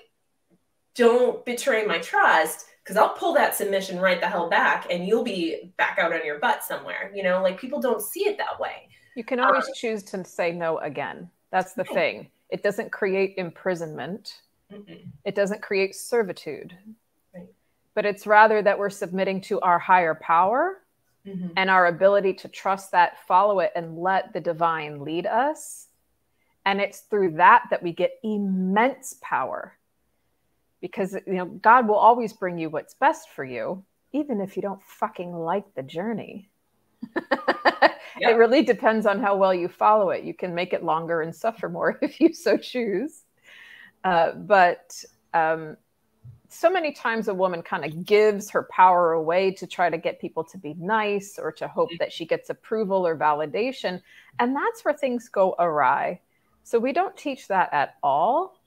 don't 0.96 1.46
betray 1.46 1.86
my 1.86 2.00
trust 2.00 2.66
because 2.84 2.98
I'll 2.98 3.14
pull 3.14 3.36
that 3.36 3.56
submission 3.56 4.00
right 4.00 4.20
the 4.20 4.28
hell 4.28 4.50
back 4.50 4.88
and 4.90 5.08
you'll 5.08 5.24
be 5.24 5.72
back 5.78 6.00
out 6.00 6.12
on 6.12 6.26
your 6.26 6.40
butt 6.40 6.64
somewhere. 6.64 7.12
You 7.14 7.22
know, 7.22 7.44
like 7.44 7.60
people 7.60 7.80
don't 7.80 8.02
see 8.02 8.22
it 8.22 8.40
that 8.40 8.60
way. 8.60 8.90
You 9.20 9.26
can 9.26 9.42
always 9.42 9.66
um, 9.66 9.74
choose 9.76 10.02
to 10.04 10.24
say 10.24 10.54
no 10.54 10.78
again. 10.78 11.30
That's 11.52 11.74
the 11.74 11.84
thing. 11.84 12.30
It 12.50 12.64
doesn't 12.64 12.90
create 12.90 13.34
imprisonment, 13.36 14.34
Mm-mm. 14.72 15.08
it 15.26 15.36
doesn't 15.36 15.62
create 15.62 15.94
servitude. 15.94 16.74
Right. 17.36 17.50
But 17.96 18.06
it's 18.06 18.26
rather 18.26 18.62
that 18.62 18.80
we're 18.80 18.90
submitting 18.90 19.42
to 19.42 19.60
our 19.60 19.78
higher 19.78 20.16
power 20.16 20.78
mm-hmm. 21.28 21.50
and 21.58 21.70
our 21.70 21.88
ability 21.88 22.36
to 22.36 22.48
trust 22.48 22.94
that, 22.94 23.28
follow 23.28 23.60
it, 23.60 23.74
and 23.76 23.98
let 23.98 24.32
the 24.32 24.40
divine 24.40 25.04
lead 25.04 25.26
us. 25.26 25.88
And 26.66 26.80
it's 26.80 27.02
through 27.02 27.34
that 27.34 27.66
that 27.72 27.84
we 27.84 27.92
get 27.92 28.20
immense 28.24 29.18
power 29.22 29.78
because 30.80 31.14
you 31.28 31.34
know 31.34 31.46
God 31.46 31.90
will 31.90 31.96
always 31.96 32.32
bring 32.32 32.58
you 32.58 32.70
what's 32.70 32.94
best 32.94 33.28
for 33.32 33.44
you, 33.44 33.84
even 34.14 34.40
if 34.40 34.56
you 34.56 34.62
don't 34.62 34.82
fucking 34.82 35.34
like 35.34 35.66
the 35.76 35.84
journey. 35.84 36.50
It 38.20 38.38
really 38.38 38.64
depends 38.64 39.06
on 39.06 39.20
how 39.20 39.36
well 39.36 39.54
you 39.54 39.68
follow 39.68 40.10
it. 40.10 40.24
You 40.24 40.34
can 40.34 40.56
make 40.56 40.74
it 40.74 40.84
longer 40.84 41.22
and 41.22 41.36
suffer 41.36 41.70
more 41.70 41.98
if 42.02 42.20
you 42.20 42.34
so 42.34 42.58
choose. 42.58 43.24
Uh, 44.04 44.32
but 44.34 45.04
um, 45.34 45.78
so 46.48 46.70
many 46.70 46.92
times 46.92 47.28
a 47.28 47.34
woman 47.34 47.62
kind 47.62 47.86
of 47.86 48.06
gives 48.06 48.50
her 48.50 48.68
power 48.72 49.14
away 49.14 49.52
to 49.52 49.68
try 49.68 49.90
to 49.90 49.98
get 49.98 50.20
people 50.20 50.44
to 50.46 50.58
be 50.58 50.74
nice 50.80 51.38
or 51.38 51.52
to 51.54 51.68
hope 51.68 51.90
that 52.00 52.12
she 52.12 52.26
gets 52.26 52.50
approval 52.50 53.06
or 53.06 53.16
validation. 53.18 54.02
And 54.40 54.56
that's 54.56 54.84
where 54.84 54.94
things 54.94 55.30
go 55.30 55.56
awry. 55.60 56.22
So 56.64 56.80
we 56.80 56.94
don't 56.94 57.16
teach 57.18 57.48
that 57.48 57.74
at 57.74 57.96
all 58.04 58.60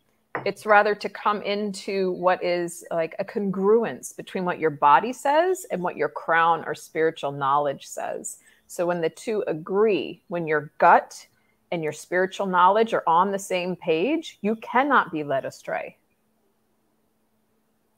it's 0.44 0.66
rather 0.66 0.94
to 0.94 1.08
come 1.08 1.42
into 1.42 2.12
what 2.12 2.42
is 2.42 2.84
like 2.90 3.14
a 3.18 3.24
congruence 3.24 4.16
between 4.16 4.44
what 4.44 4.58
your 4.58 4.70
body 4.70 5.12
says 5.12 5.66
and 5.70 5.82
what 5.82 5.96
your 5.96 6.08
crown 6.08 6.64
or 6.66 6.74
spiritual 6.74 7.32
knowledge 7.32 7.86
says. 7.86 8.38
So 8.72 8.86
when 8.86 9.02
the 9.02 9.10
two 9.10 9.44
agree, 9.48 10.22
when 10.28 10.46
your 10.46 10.72
gut 10.78 11.26
and 11.72 11.84
your 11.84 11.92
spiritual 11.92 12.46
knowledge 12.46 12.94
are 12.94 13.04
on 13.06 13.30
the 13.30 13.38
same 13.38 13.76
page, 13.76 14.38
you 14.40 14.56
cannot 14.56 15.12
be 15.12 15.24
led 15.24 15.44
astray. 15.44 15.98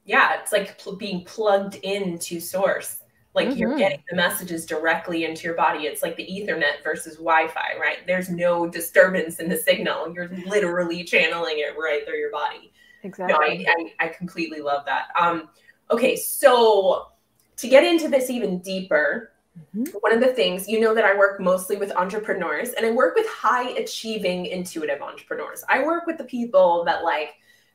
Yeah, 0.04 0.40
it's 0.40 0.50
like 0.50 0.76
pl- 0.80 0.96
being 0.96 1.24
plugged 1.24 1.76
into 1.76 2.40
source. 2.40 3.02
Like 3.34 3.50
mm-hmm. 3.50 3.58
you're 3.58 3.78
getting 3.78 4.02
the 4.10 4.16
messages 4.16 4.66
directly 4.66 5.24
into 5.24 5.44
your 5.44 5.54
body. 5.54 5.84
It's 5.84 6.02
like 6.02 6.16
the 6.16 6.26
Ethernet 6.26 6.82
versus 6.82 7.18
Wi 7.18 7.46
Fi, 7.46 7.78
right? 7.80 7.98
There's 8.04 8.28
no 8.28 8.66
disturbance 8.66 9.38
in 9.38 9.48
the 9.48 9.56
signal. 9.56 10.12
You're 10.12 10.30
literally 10.44 11.04
channeling 11.04 11.58
it 11.58 11.78
right 11.78 12.04
through 12.04 12.18
your 12.18 12.32
body. 12.32 12.72
Exactly. 13.04 13.32
No, 13.32 13.40
I, 13.40 13.92
I, 14.00 14.06
I 14.06 14.08
completely 14.08 14.60
love 14.60 14.84
that. 14.86 15.06
Um, 15.16 15.50
okay, 15.92 16.16
so 16.16 17.12
to 17.58 17.68
get 17.68 17.84
into 17.84 18.08
this 18.08 18.28
even 18.28 18.58
deeper, 18.58 19.33
Mm-hmm. 19.58 19.84
One 20.00 20.12
of 20.12 20.20
the 20.20 20.34
things, 20.34 20.68
you 20.68 20.80
know, 20.80 20.94
that 20.94 21.04
I 21.04 21.16
work 21.16 21.40
mostly 21.40 21.76
with 21.76 21.92
entrepreneurs 21.92 22.70
and 22.70 22.84
I 22.84 22.90
work 22.90 23.14
with 23.14 23.26
high 23.28 23.70
achieving 23.70 24.46
intuitive 24.46 25.00
entrepreneurs. 25.00 25.62
I 25.68 25.84
work 25.84 26.06
with 26.06 26.18
the 26.18 26.24
people 26.24 26.84
that 26.84 27.04
like 27.04 27.34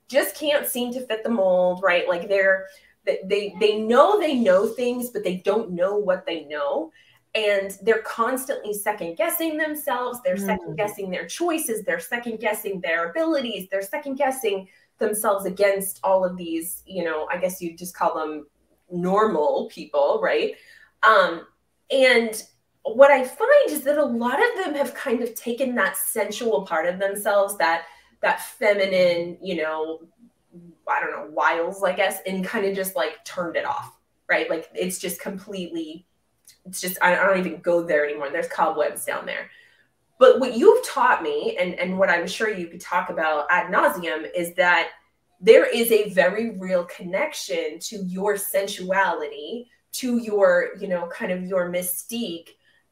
just 0.09 0.35
can't 0.35 0.67
seem 0.67 0.91
to 0.93 1.05
fit 1.05 1.23
the 1.23 1.29
mold, 1.29 1.81
right? 1.83 2.07
Like 2.07 2.27
they're 2.27 2.67
they 3.05 3.55
they 3.59 3.79
know 3.79 4.19
they 4.19 4.35
know 4.35 4.67
things 4.67 5.09
but 5.09 5.23
they 5.23 5.37
don't 5.37 5.71
know 5.71 5.95
what 5.95 6.25
they 6.25 6.45
know 6.45 6.91
and 7.35 7.77
they're 7.83 8.01
constantly 8.01 8.73
second 8.73 9.15
guessing 9.15 9.57
themselves 9.57 10.19
they're 10.23 10.35
mm. 10.35 10.45
second 10.45 10.75
guessing 10.75 11.09
their 11.09 11.25
choices 11.25 11.83
they're 11.83 11.99
second 11.99 12.39
guessing 12.39 12.79
their 12.81 13.09
abilities 13.09 13.67
they're 13.69 13.81
second 13.81 14.15
guessing 14.15 14.67
themselves 14.97 15.45
against 15.45 15.99
all 16.03 16.25
of 16.25 16.37
these 16.37 16.83
you 16.85 17.03
know 17.03 17.27
i 17.31 17.37
guess 17.37 17.61
you 17.61 17.75
just 17.75 17.95
call 17.95 18.13
them 18.15 18.45
normal 18.91 19.69
people 19.71 20.19
right 20.21 20.55
um 21.03 21.45
and 21.91 22.43
what 22.83 23.11
i 23.11 23.23
find 23.23 23.69
is 23.69 23.81
that 23.81 23.97
a 23.97 24.03
lot 24.03 24.39
of 24.39 24.63
them 24.63 24.75
have 24.75 24.93
kind 24.93 25.21
of 25.21 25.33
taken 25.35 25.75
that 25.75 25.97
sensual 25.97 26.65
part 26.65 26.85
of 26.85 26.99
themselves 26.99 27.57
that 27.57 27.85
that 28.21 28.41
feminine 28.41 29.37
you 29.41 29.55
know 29.55 29.99
I 30.89 30.99
don't 30.99 31.11
know, 31.11 31.31
wiles, 31.33 31.83
I 31.83 31.93
guess, 31.93 32.19
and 32.25 32.43
kind 32.43 32.65
of 32.65 32.75
just 32.75 32.95
like 32.95 33.23
turned 33.23 33.55
it 33.55 33.65
off, 33.65 33.97
right? 34.27 34.49
Like 34.49 34.69
it's 34.73 34.97
just 34.97 35.21
completely, 35.21 36.05
it's 36.65 36.81
just, 36.81 36.97
I, 37.01 37.15
don't 37.15 37.39
even 37.39 37.61
go 37.61 37.83
there 37.83 38.05
anymore. 38.05 38.29
There's 38.31 38.47
cobwebs 38.47 39.05
down 39.05 39.25
there. 39.25 39.49
But 40.17 40.39
what 40.39 40.57
you've 40.57 40.85
taught 40.85 41.23
me, 41.23 41.55
and, 41.57 41.75
and 41.75 41.97
what 41.97 42.09
I'm 42.09 42.27
sure 42.27 42.49
you 42.49 42.67
could 42.67 42.81
talk 42.81 43.09
about 43.09 43.45
ad 43.49 43.71
nauseum, 43.71 44.27
is 44.35 44.53
that 44.55 44.89
there 45.39 45.65
is 45.65 45.91
a 45.91 46.09
very 46.09 46.57
real 46.57 46.83
connection 46.85 47.79
to 47.79 48.03
your 48.03 48.35
sensuality, 48.35 49.69
to 49.91 50.17
your, 50.17 50.69
you 50.79 50.87
know, 50.87 51.07
kind 51.07 51.31
of 51.31 51.43
your 51.43 51.69
mystique 51.69 52.49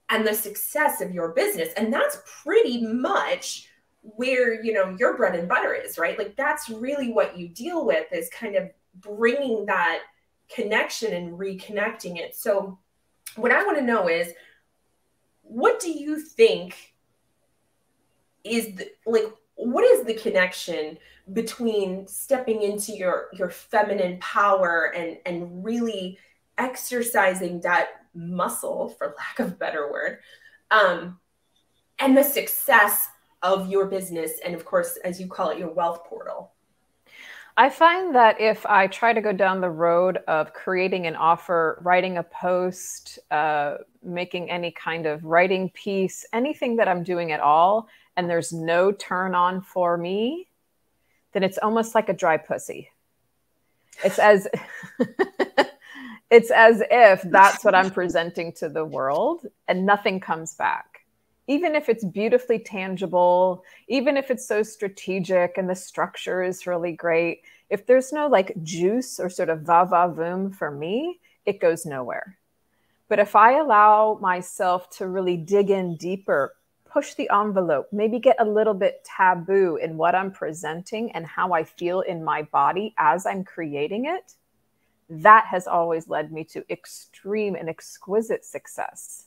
and 0.09 0.25
the 0.25 0.33
success 0.33 1.01
of 1.01 1.11
your 1.11 1.29
business. 1.29 1.69
And 1.75 1.91
that's 1.91 2.17
pretty 2.43 2.85
much 2.85 3.67
where 4.15 4.63
you 4.63 4.73
know 4.73 4.95
your 4.99 5.17
bread 5.17 5.35
and 5.35 5.49
butter 5.49 5.73
is 5.73 5.97
right 5.97 6.17
like 6.17 6.35
that's 6.37 6.69
really 6.69 7.11
what 7.11 7.37
you 7.37 7.47
deal 7.49 7.85
with 7.85 8.05
is 8.13 8.29
kind 8.29 8.55
of 8.55 8.69
bringing 8.95 9.65
that 9.65 9.99
connection 10.49 11.13
and 11.13 11.37
reconnecting 11.37 12.17
it 12.17 12.35
so 12.35 12.77
what 13.35 13.51
i 13.51 13.63
want 13.65 13.77
to 13.77 13.83
know 13.83 14.07
is 14.07 14.31
what 15.41 15.79
do 15.79 15.91
you 15.91 16.19
think 16.19 16.93
is 18.43 18.75
the, 18.75 18.89
like 19.05 19.25
what 19.55 19.83
is 19.83 20.05
the 20.05 20.13
connection 20.13 20.97
between 21.33 22.07
stepping 22.07 22.61
into 22.61 22.93
your 22.93 23.27
your 23.33 23.49
feminine 23.49 24.17
power 24.19 24.93
and 24.95 25.17
and 25.25 25.65
really 25.65 26.17
exercising 26.57 27.61
that 27.61 27.87
muscle 28.13 28.89
for 28.89 29.15
lack 29.17 29.39
of 29.39 29.59
better 29.59 29.91
word 29.91 30.19
um 30.71 31.19
and 31.99 32.17
the 32.17 32.23
success 32.23 33.07
of 33.43 33.69
your 33.69 33.85
business 33.85 34.39
and 34.43 34.55
of 34.55 34.65
course 34.65 34.97
as 35.03 35.19
you 35.19 35.27
call 35.27 35.49
it 35.49 35.59
your 35.59 35.71
wealth 35.71 36.03
portal 36.05 36.51
I 37.59 37.69
find 37.69 38.13
that 38.13 38.39
if 38.39 38.67
I 38.67 38.85
try 38.85 39.13
to 39.13 39.21
go 39.21 39.33
down 39.33 39.61
the 39.61 39.69
road 39.69 40.19
of 40.27 40.53
creating 40.53 41.07
an 41.07 41.15
offer, 41.15 41.81
writing 41.81 42.17
a 42.17 42.23
post, 42.23 43.17
uh, 43.31 43.77
making 44.03 44.51
any 44.51 44.69
kind 44.69 45.07
of 45.07 45.25
writing 45.25 45.71
piece, 45.71 46.23
anything 46.33 46.75
that 46.75 46.87
I'm 46.87 47.01
doing 47.01 47.31
at 47.31 47.39
all, 47.39 47.87
and 48.15 48.29
there's 48.29 48.53
no 48.53 48.91
turn 48.91 49.33
on 49.33 49.61
for 49.61 49.97
me, 49.97 50.47
then 51.33 51.41
it's 51.41 51.57
almost 51.57 51.95
like 51.95 52.09
a 52.09 52.13
dry 52.13 52.37
pussy. 52.37 52.91
It's 54.03 54.19
as 54.19 54.47
it's 56.29 56.51
as 56.51 56.83
if 56.91 57.21
that's 57.23 57.63
what 57.63 57.75
I'm 57.75 57.91
presenting 57.99 58.51
to 58.53 58.69
the 58.69 58.85
world 58.85 59.45
and 59.67 59.85
nothing 59.85 60.19
comes 60.19 60.55
back 60.55 60.97
even 61.47 61.75
if 61.75 61.87
it's 61.87 62.03
beautifully 62.03 62.59
tangible, 62.59 63.63
even 63.87 64.17
if 64.17 64.29
it's 64.29 64.45
so 64.45 64.61
strategic 64.61 65.57
and 65.57 65.69
the 65.69 65.75
structure 65.75 66.43
is 66.43 66.67
really 66.67 66.91
great, 66.91 67.41
if 67.69 67.85
there's 67.85 68.11
no 68.11 68.27
like 68.27 68.51
juice 68.63 69.19
or 69.19 69.29
sort 69.29 69.49
of 69.49 69.61
va 69.61 69.85
va 69.89 70.13
voom 70.13 70.53
for 70.53 70.69
me, 70.69 71.19
it 71.45 71.59
goes 71.59 71.85
nowhere. 71.85 72.37
But 73.07 73.19
if 73.19 73.35
I 73.35 73.53
allow 73.53 74.17
myself 74.21 74.89
to 74.97 75.07
really 75.07 75.37
dig 75.37 75.69
in 75.69 75.95
deeper, 75.95 76.53
push 76.85 77.13
the 77.13 77.29
envelope, 77.33 77.87
maybe 77.93 78.19
get 78.19 78.35
a 78.39 78.45
little 78.45 78.73
bit 78.73 79.05
taboo 79.05 79.77
in 79.77 79.95
what 79.95 80.15
I'm 80.15 80.31
presenting 80.31 81.11
and 81.13 81.25
how 81.25 81.53
I 81.53 81.63
feel 81.63 82.01
in 82.01 82.23
my 82.23 82.41
body 82.43 82.93
as 82.97 83.25
I'm 83.25 83.45
creating 83.45 84.05
it, 84.05 84.33
that 85.09 85.45
has 85.45 85.67
always 85.67 86.07
led 86.07 86.31
me 86.31 86.43
to 86.45 86.63
extreme 86.69 87.55
and 87.55 87.69
exquisite 87.69 88.45
success. 88.45 89.25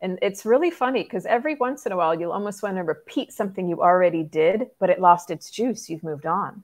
And 0.00 0.18
it's 0.22 0.44
really 0.44 0.70
funny 0.70 1.02
because 1.02 1.26
every 1.26 1.54
once 1.54 1.86
in 1.86 1.92
a 1.92 1.96
while 1.96 2.18
you'll 2.18 2.32
almost 2.32 2.62
want 2.62 2.76
to 2.76 2.82
repeat 2.82 3.32
something 3.32 3.68
you 3.68 3.82
already 3.82 4.22
did, 4.22 4.68
but 4.78 4.90
it 4.90 5.00
lost 5.00 5.30
its 5.30 5.50
juice. 5.50 5.88
You've 5.88 6.02
moved 6.02 6.26
on. 6.26 6.62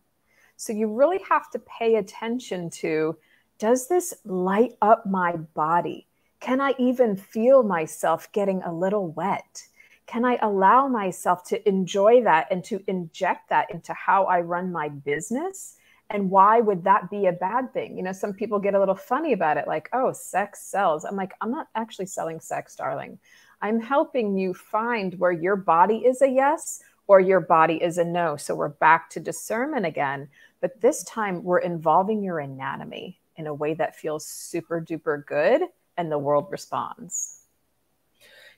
So 0.56 0.72
you 0.72 0.92
really 0.92 1.20
have 1.28 1.50
to 1.52 1.58
pay 1.60 1.96
attention 1.96 2.68
to 2.70 3.16
does 3.58 3.88
this 3.88 4.14
light 4.24 4.72
up 4.80 5.04
my 5.06 5.36
body? 5.36 6.06
Can 6.40 6.60
I 6.60 6.74
even 6.78 7.16
feel 7.16 7.62
myself 7.62 8.30
getting 8.32 8.62
a 8.62 8.72
little 8.72 9.08
wet? 9.08 9.66
Can 10.06 10.24
I 10.24 10.38
allow 10.42 10.88
myself 10.88 11.44
to 11.44 11.68
enjoy 11.68 12.22
that 12.24 12.48
and 12.50 12.64
to 12.64 12.82
inject 12.86 13.50
that 13.50 13.70
into 13.70 13.92
how 13.92 14.24
I 14.24 14.40
run 14.40 14.72
my 14.72 14.88
business 14.88 15.76
And 16.10 16.28
why 16.28 16.60
would 16.60 16.82
that 16.84 17.08
be 17.08 17.26
a 17.26 17.32
bad 17.32 17.72
thing? 17.72 17.96
You 17.96 18.02
know, 18.02 18.12
some 18.12 18.32
people 18.32 18.58
get 18.58 18.74
a 18.74 18.80
little 18.80 18.96
funny 18.96 19.32
about 19.32 19.56
it, 19.56 19.68
like, 19.68 19.88
oh, 19.92 20.12
sex 20.12 20.62
sells. 20.62 21.04
I'm 21.04 21.14
like, 21.14 21.34
I'm 21.40 21.52
not 21.52 21.68
actually 21.76 22.06
selling 22.06 22.40
sex, 22.40 22.74
darling. 22.74 23.18
I'm 23.62 23.80
helping 23.80 24.36
you 24.36 24.52
find 24.52 25.14
where 25.14 25.32
your 25.32 25.54
body 25.54 25.98
is 25.98 26.20
a 26.20 26.28
yes 26.28 26.82
or 27.06 27.20
your 27.20 27.40
body 27.40 27.74
is 27.82 27.98
a 27.98 28.04
no. 28.04 28.36
So 28.36 28.56
we're 28.56 28.68
back 28.68 29.08
to 29.10 29.20
discernment 29.20 29.86
again. 29.86 30.28
But 30.60 30.80
this 30.80 31.04
time 31.04 31.44
we're 31.44 31.58
involving 31.58 32.24
your 32.24 32.40
anatomy 32.40 33.20
in 33.36 33.46
a 33.46 33.54
way 33.54 33.74
that 33.74 33.96
feels 33.96 34.26
super 34.26 34.80
duper 34.80 35.24
good 35.24 35.62
and 35.96 36.10
the 36.10 36.18
world 36.18 36.48
responds. 36.50 37.42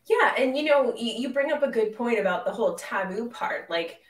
Yeah. 0.07 0.35
And 0.39 0.57
you 0.57 0.65
know, 0.65 0.95
you 0.97 1.29
bring 1.31 1.53
up 1.53 1.63
a 1.63 1.71
good 1.71 1.97
point 1.97 2.19
about 2.19 2.45
the 2.45 2.53
whole 2.53 2.75
taboo 2.77 3.29
part. 3.29 3.69
Like, 3.69 4.01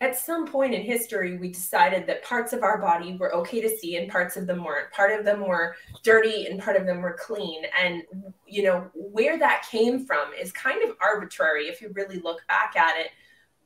at 0.00 0.16
some 0.16 0.46
point 0.46 0.74
in 0.74 0.82
history, 0.82 1.38
we 1.38 1.50
decided 1.50 2.06
that 2.06 2.22
parts 2.22 2.52
of 2.52 2.62
our 2.62 2.78
body 2.78 3.16
were 3.16 3.34
okay 3.34 3.60
to 3.60 3.68
see 3.68 3.96
and 3.96 4.10
parts 4.10 4.36
of 4.36 4.46
them 4.46 4.62
weren't. 4.62 4.92
Part 4.92 5.18
of 5.18 5.24
them 5.24 5.46
were 5.46 5.74
dirty 6.04 6.46
and 6.46 6.60
part 6.60 6.76
of 6.76 6.86
them 6.86 7.00
were 7.00 7.16
clean. 7.18 7.64
And, 7.80 8.04
you 8.46 8.62
know, 8.62 8.88
where 8.94 9.38
that 9.38 9.66
came 9.68 10.06
from 10.06 10.32
is 10.40 10.52
kind 10.52 10.88
of 10.88 10.96
arbitrary 11.00 11.66
if 11.66 11.80
you 11.82 11.90
really 11.94 12.20
look 12.20 12.46
back 12.46 12.76
at 12.76 12.96
it. 12.96 13.10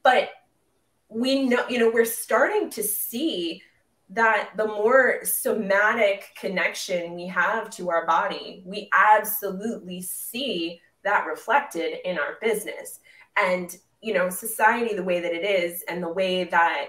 But 0.03 0.31
we 1.09 1.45
know, 1.45 1.67
you 1.69 1.79
know, 1.79 1.91
we're 1.91 2.07
starting 2.07 2.71
to 2.71 2.83
see 2.83 3.63
that 4.09 4.51
the 4.57 4.67
more 4.67 5.21
somatic 5.25 6.35
connection 6.39 7.15
we 7.15 7.27
have 7.27 7.69
to 7.71 7.91
our 7.91 8.07
body, 8.07 8.63
we 8.65 8.89
absolutely 8.97 10.01
see 10.01 10.81
that 11.05 11.27
reflected 11.27 11.99
in 12.09 12.19
our 12.19 12.39
business. 12.41 13.01
And 13.37 13.77
you 14.03 14.13
know 14.13 14.29
society 14.29 14.95
the 14.95 15.03
way 15.03 15.21
that 15.21 15.33
it 15.33 15.45
is 15.45 15.83
and 15.89 16.03
the 16.03 16.09
way 16.09 16.45
that 16.45 16.89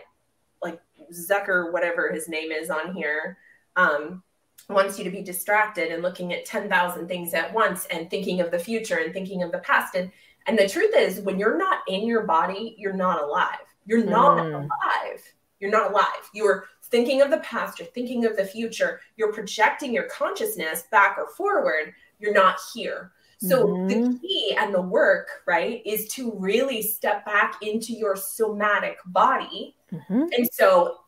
like 0.61 0.81
zucker 1.13 1.71
whatever 1.71 2.11
his 2.11 2.27
name 2.27 2.51
is 2.51 2.69
on 2.69 2.93
here 2.93 3.37
um, 3.75 4.21
wants 4.69 4.97
you 4.97 5.03
to 5.03 5.09
be 5.09 5.21
distracted 5.21 5.91
and 5.91 6.01
looking 6.01 6.33
at 6.33 6.45
10,000 6.45 7.07
things 7.07 7.33
at 7.33 7.53
once 7.53 7.85
and 7.91 8.09
thinking 8.09 8.41
of 8.41 8.51
the 8.51 8.59
future 8.59 8.97
and 8.97 9.13
thinking 9.13 9.43
of 9.43 9.51
the 9.51 9.59
past. 9.59 9.95
And 9.95 10.11
and 10.45 10.59
the 10.59 10.67
truth 10.67 10.93
is 10.95 11.21
when 11.21 11.39
you're 11.39 11.57
not 11.57 11.79
in 11.87 12.05
your 12.05 12.23
body 12.23 12.75
you're 12.77 12.93
not 12.93 13.21
alive. 13.21 13.65
You're 13.85 14.03
not 14.03 14.39
mm. 14.39 14.53
alive. 14.53 15.21
You're 15.59 15.71
not 15.71 15.91
alive. 15.91 16.29
You're 16.33 16.65
thinking 16.83 17.21
of 17.21 17.31
the 17.31 17.37
past. 17.37 17.79
You're 17.79 17.87
thinking 17.89 18.25
of 18.25 18.35
the 18.35 18.45
future. 18.45 18.99
You're 19.15 19.31
projecting 19.31 19.93
your 19.93 20.03
consciousness 20.09 20.83
back 20.91 21.17
or 21.17 21.29
forward. 21.29 21.93
You're 22.19 22.33
not 22.33 22.57
here 22.73 23.11
so 23.47 23.67
mm-hmm. 23.67 23.87
the 23.87 24.19
key 24.19 24.55
and 24.57 24.73
the 24.73 24.81
work, 24.81 25.43
right, 25.45 25.81
is 25.85 26.07
to 26.09 26.33
really 26.37 26.81
step 26.81 27.25
back 27.25 27.57
into 27.61 27.93
your 27.93 28.15
somatic 28.15 28.97
body. 29.07 29.75
Mm-hmm. 29.91 30.23
And 30.37 30.49
so 30.51 30.99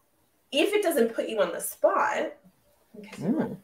if 0.52 0.74
it 0.74 0.84
doesn't 0.84 1.14
put 1.14 1.30
you 1.30 1.42
on 1.42 1.52
the 1.52 1.62
spot, 1.62 2.34
mm. 3.18 3.58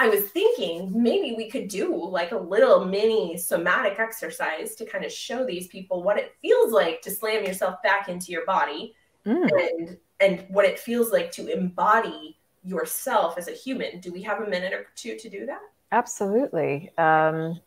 I 0.00 0.08
was 0.08 0.30
thinking 0.30 0.92
maybe 0.94 1.34
we 1.36 1.50
could 1.50 1.66
do 1.66 1.94
like 1.94 2.30
a 2.30 2.38
little 2.38 2.84
mini 2.84 3.36
somatic 3.36 3.98
exercise 3.98 4.76
to 4.76 4.86
kind 4.86 5.04
of 5.04 5.10
show 5.10 5.44
these 5.44 5.66
people 5.66 6.04
what 6.04 6.16
it 6.16 6.36
feels 6.40 6.72
like 6.72 7.02
to 7.02 7.10
slam 7.10 7.44
yourself 7.44 7.82
back 7.82 8.08
into 8.08 8.30
your 8.30 8.46
body 8.46 8.94
mm. 9.26 9.48
and 9.78 9.98
and 10.20 10.44
what 10.48 10.64
it 10.64 10.78
feels 10.78 11.12
like 11.12 11.32
to 11.32 11.46
embody 11.48 12.38
yourself 12.62 13.38
as 13.38 13.48
a 13.48 13.52
human. 13.52 13.98
Do 14.00 14.12
we 14.12 14.22
have 14.22 14.40
a 14.40 14.48
minute 14.48 14.72
or 14.72 14.86
two 14.94 15.16
to 15.16 15.28
do 15.28 15.46
that? 15.46 15.60
Absolutely. 15.90 16.90
Um, 16.98 17.60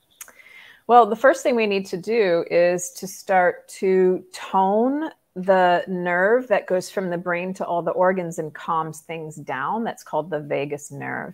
well, 0.88 1.06
the 1.06 1.16
first 1.16 1.44
thing 1.44 1.56
we 1.56 1.68
need 1.68 1.86
to 1.88 1.98
do 1.98 2.46
is 2.50 2.92
to 2.94 3.08
start 3.08 3.68
to 3.70 4.24
tone 4.34 5.10
the 5.36 5.84
nerve 5.88 6.48
that 6.50 6.68
goes 6.68 6.90
from 6.90 7.10
the 7.10 7.18
brain 7.18 7.54
to 7.54 7.66
all 7.66 7.82
the 7.82 7.92
organs 7.92 8.40
and 8.40 8.54
calms 8.54 9.02
things 9.02 9.36
down. 9.36 9.84
That's 9.84 10.04
called 10.04 10.30
the 10.30 10.40
vagus 10.40 10.92
nerve. 10.92 11.34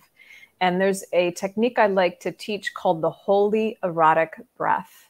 And 0.62 0.80
there's 0.80 1.04
a 1.14 1.32
technique 1.32 1.80
I 1.80 1.88
like 1.88 2.20
to 2.22 2.32
teach 2.32 2.74
called 2.74 3.02
the 3.02 3.10
holy 3.10 3.78
erotic 3.84 4.40
breath. 4.58 5.10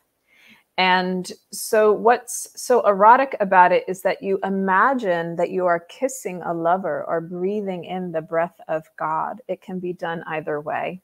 And 0.78 1.30
so, 1.52 1.92
what's 1.92 2.50
so 2.62 2.86
erotic 2.86 3.36
about 3.40 3.72
it 3.72 3.84
is 3.88 4.04
that 4.04 4.22
you 4.22 4.40
imagine 4.44 5.36
that 5.38 5.50
you 5.50 5.66
are 5.66 5.80
kissing 5.80 6.42
a 6.44 6.54
lover 6.54 7.04
or 7.06 7.20
breathing 7.20 7.86
in 7.86 8.12
the 8.12 8.22
breath 8.22 8.60
of 8.68 8.84
God. 8.98 9.42
It 9.48 9.62
can 9.62 9.80
be 9.80 9.94
done 9.94 10.24
either 10.28 10.62
way 10.62 11.02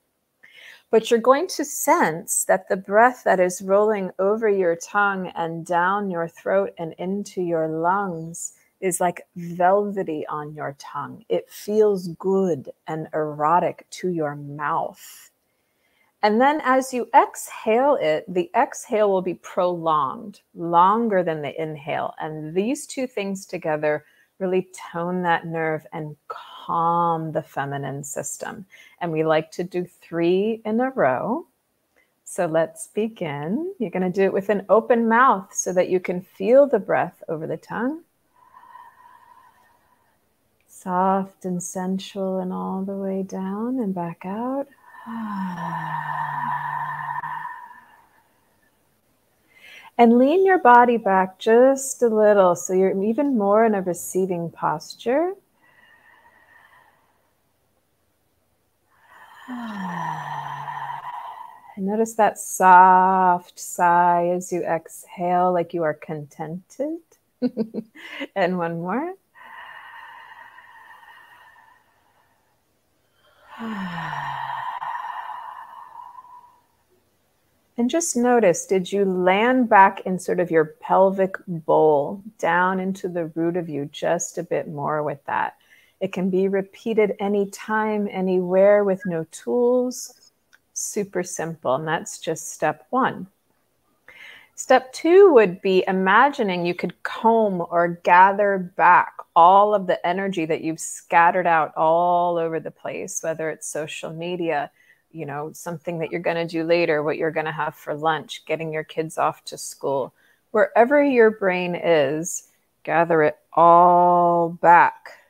but 0.94 1.10
you're 1.10 1.20
going 1.20 1.48
to 1.48 1.66
sense 1.66 2.46
that 2.46 2.70
the 2.70 2.78
breath 2.78 3.24
that 3.26 3.40
is 3.40 3.64
rolling 3.64 4.12
over 4.20 4.48
your 4.48 4.76
tongue 4.76 5.32
and 5.36 5.66
down 5.66 6.12
your 6.12 6.28
throat 6.28 6.72
and 6.78 6.94
into 7.00 7.42
your 7.42 7.68
lungs 7.68 8.54
is 8.80 9.02
like 9.02 9.26
velvety 9.36 10.24
on 10.28 10.54
your 10.54 10.76
tongue. 10.78 11.26
It 11.30 11.50
feels 11.50 12.10
good 12.20 12.70
and 12.86 13.08
erotic 13.12 13.88
to 13.90 14.10
your 14.10 14.36
mouth. 14.36 15.32
And 16.22 16.40
then 16.40 16.62
as 16.64 16.94
you 16.94 17.10
exhale 17.16 17.98
it, 18.00 18.32
the 18.32 18.52
exhale 18.56 19.10
will 19.10 19.24
be 19.24 19.34
prolonged, 19.34 20.42
longer 20.54 21.24
than 21.24 21.42
the 21.42 21.60
inhale. 21.60 22.14
And 22.20 22.54
these 22.54 22.86
two 22.86 23.08
things 23.08 23.48
together 23.48 24.06
really 24.38 24.68
tone 24.92 25.24
that 25.24 25.48
nerve 25.48 25.88
and 25.92 26.16
calm 26.28 26.53
the 26.68 27.44
feminine 27.46 28.04
system. 28.04 28.66
And 29.02 29.12
we 29.12 29.24
like 29.24 29.52
to 29.52 29.64
do 29.64 29.86
three 29.86 30.62
in 30.66 30.80
a 30.80 30.90
row. 30.90 31.48
So 32.24 32.46
let's 32.46 32.88
begin. 32.88 33.74
You're 33.80 33.92
going 33.92 34.04
to 34.04 34.10
do 34.10 34.24
it 34.24 34.34
with 34.34 34.50
an 34.50 34.66
open 34.70 35.08
mouth 35.08 35.54
so 35.54 35.74
that 35.74 35.90
you 35.90 36.00
can 36.00 36.22
feel 36.22 36.66
the 36.66 36.80
breath 36.80 37.22
over 37.28 37.46
the 37.46 37.58
tongue. 37.58 38.04
Soft 40.68 41.46
and 41.46 41.62
sensual, 41.62 42.40
and 42.40 42.52
all 42.52 42.84
the 42.84 42.96
way 42.96 43.24
down 43.24 43.80
and 43.80 43.94
back 43.94 44.26
out. 44.26 44.68
And 49.98 50.18
lean 50.18 50.46
your 50.46 50.58
body 50.58 50.98
back 50.98 51.38
just 51.40 52.02
a 52.02 52.08
little 52.08 52.56
so 52.56 52.74
you're 52.74 53.04
even 53.04 53.38
more 53.38 53.64
in 53.64 53.76
a 53.76 53.82
receiving 53.82 54.50
posture. 54.50 55.34
Notice 61.78 62.14
that 62.14 62.40
soft 62.40 63.60
sigh 63.60 64.28
as 64.28 64.54
you 64.54 64.64
exhale, 64.64 65.52
like 65.52 65.74
you 65.74 65.84
are 65.84 65.94
contented. 65.94 67.00
and 68.36 68.58
one 68.58 68.80
more. 68.80 69.16
And 77.76 77.90
just 77.90 78.16
notice 78.16 78.68
did 78.68 78.92
you 78.92 79.04
land 79.04 79.68
back 79.68 80.02
in 80.02 80.20
sort 80.20 80.40
of 80.40 80.52
your 80.52 80.64
pelvic 80.64 81.38
bowl, 81.48 82.22
down 82.38 82.80
into 82.80 83.10
the 83.10 83.26
root 83.26 83.58
of 83.58 83.68
you 83.68 83.90
just 83.92 84.38
a 84.38 84.44
bit 84.44 84.68
more 84.68 85.02
with 85.02 85.26
that? 85.26 85.56
It 86.04 86.12
can 86.12 86.30
be 86.30 86.50
repeated 86.50 87.16
anytime, 87.22 88.10
anywhere 88.12 88.84
with 88.84 89.00
no 89.06 89.26
tools. 89.32 90.34
Super 90.74 91.24
simple. 91.24 91.76
And 91.76 91.88
that's 91.88 92.20
just 92.20 92.52
step 92.52 92.86
one. 92.90 93.28
Step 94.54 94.92
two 94.92 95.32
would 95.32 95.62
be 95.62 95.86
imagining 95.88 96.66
you 96.66 96.76
could 96.76 97.02
comb 97.04 97.66
or 97.70 98.02
gather 98.04 98.74
back 98.76 99.14
all 99.34 99.74
of 99.74 99.88
the 99.88 100.06
energy 100.06 100.46
that 100.46 100.60
you've 100.60 100.82
scattered 100.82 101.48
out 101.48 101.74
all 101.78 102.38
over 102.38 102.60
the 102.60 102.70
place, 102.70 103.24
whether 103.24 103.50
it's 103.50 103.66
social 103.66 104.12
media, 104.12 104.72
you 105.14 105.26
know, 105.26 105.54
something 105.54 106.00
that 106.00 106.12
you're 106.12 106.20
going 106.20 106.36
to 106.36 106.46
do 106.46 106.66
later, 106.66 107.02
what 107.02 107.18
you're 107.18 107.32
going 107.32 107.46
to 107.46 107.52
have 107.54 107.76
for 107.76 107.96
lunch, 107.96 108.44
getting 108.46 108.74
your 108.74 108.84
kids 108.84 109.18
off 109.18 109.46
to 109.46 109.58
school. 109.58 110.14
Wherever 110.52 111.02
your 111.02 111.32
brain 111.32 111.76
is, 111.76 112.50
gather 112.84 113.24
it 113.24 113.38
all 113.54 114.50
back 114.50 115.23